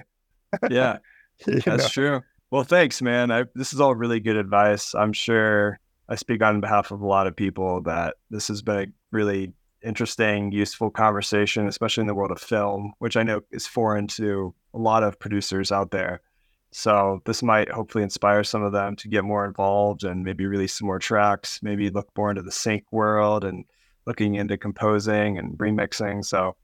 [0.69, 0.99] Yeah.
[1.45, 1.77] That's know?
[1.89, 2.21] true.
[2.49, 3.29] Well, thanks, man.
[3.31, 4.95] I, this is all really good advice.
[4.95, 8.77] I'm sure I speak on behalf of a lot of people that this has been
[8.77, 9.51] a really
[9.83, 14.53] interesting, useful conversation, especially in the world of film, which I know is foreign to
[14.73, 16.21] a lot of producers out there.
[16.77, 20.73] So this might hopefully inspire some of them to get more involved and maybe release
[20.77, 23.63] some more tracks, maybe look more into the sync world and
[24.05, 26.25] looking into composing and remixing.
[26.25, 26.57] So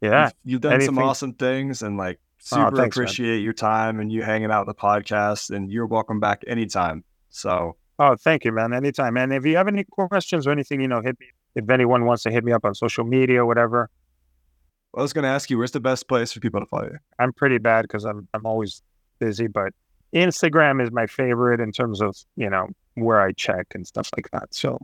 [0.00, 0.30] Yeah.
[0.42, 2.18] you've, done some awesome things and like
[2.50, 3.04] Oh, super thanks, man.
[3.04, 7.76] appreciate your time and you hanging out the podcast and you're welcome back anytime so
[8.00, 8.72] Oh, thank you, man.
[8.74, 9.16] Anytime.
[9.16, 11.26] And if you have any questions or anything, you know, hit me.
[11.54, 13.88] If anyone wants to hit me up on social media or whatever,
[14.96, 16.98] i was going to ask you where's the best place for people to follow you
[17.20, 18.82] I'm pretty bad because I'm I'm always
[19.18, 19.46] busy.
[19.46, 19.72] But
[20.14, 24.30] Instagram is my favorite in terms of you know where I check and stuff like
[24.32, 24.54] that.
[24.54, 24.78] So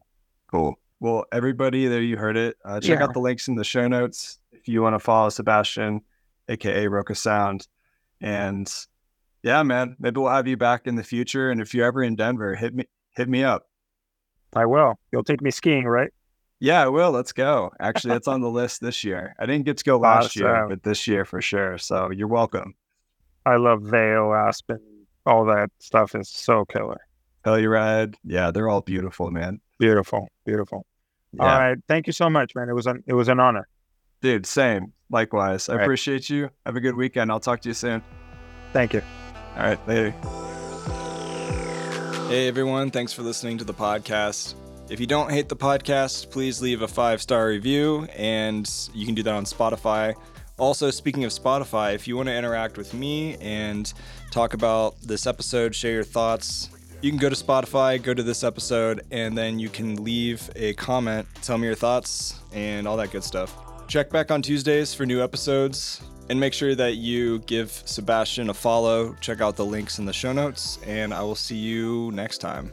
[0.50, 3.04] cool well everybody there you heard it uh, check Yeah.
[3.04, 6.00] out the links in the show notes if you want to follow sebastian
[6.48, 7.68] aka ROCAsound
[8.20, 8.70] and
[9.44, 12.16] yeah man maybe we'll have you back in the future and if you're ever in
[12.16, 12.84] denver hit me
[13.16, 13.66] hit me up
[14.52, 14.98] I will.
[15.12, 16.10] You'll take me skiing, right?
[16.58, 17.12] yeah, I will.
[17.12, 17.70] Let's go.
[17.78, 19.36] Actually, that's on the list this year.
[19.38, 21.78] I didn't get to go last year, but this year for sure.
[21.78, 22.74] So you're welcome.
[23.46, 24.80] I love Vail, Aspen,
[25.26, 27.00] all that stuff is so killer.
[27.44, 28.16] Telluride.
[28.24, 29.60] Yeah, they're all beautiful, man.
[29.78, 30.84] Beautiful, beautiful.
[31.32, 31.42] Yeah.
[31.42, 32.68] All right, thank you so much, man.
[32.68, 33.66] It was an it was an honor.
[34.20, 34.92] Dude, same.
[35.08, 35.68] Likewise.
[35.68, 35.84] I All right.
[35.84, 36.50] appreciate you.
[36.66, 37.30] Have a good weekend.
[37.32, 38.02] I'll talk to you soon.
[38.72, 39.02] Thank you.
[39.56, 40.10] All right, later.
[42.28, 44.54] Hey everyone, thanks for listening to the podcast.
[44.88, 49.14] If you don't hate the podcast, please leave a five star review, and you can
[49.14, 50.14] do that on Spotify.
[50.60, 53.90] Also, speaking of Spotify, if you want to interact with me and
[54.30, 56.68] talk about this episode, share your thoughts,
[57.00, 60.74] you can go to Spotify, go to this episode, and then you can leave a
[60.74, 63.56] comment, tell me your thoughts, and all that good stuff.
[63.88, 68.54] Check back on Tuesdays for new episodes, and make sure that you give Sebastian a
[68.54, 69.16] follow.
[69.22, 72.70] Check out the links in the show notes, and I will see you next time.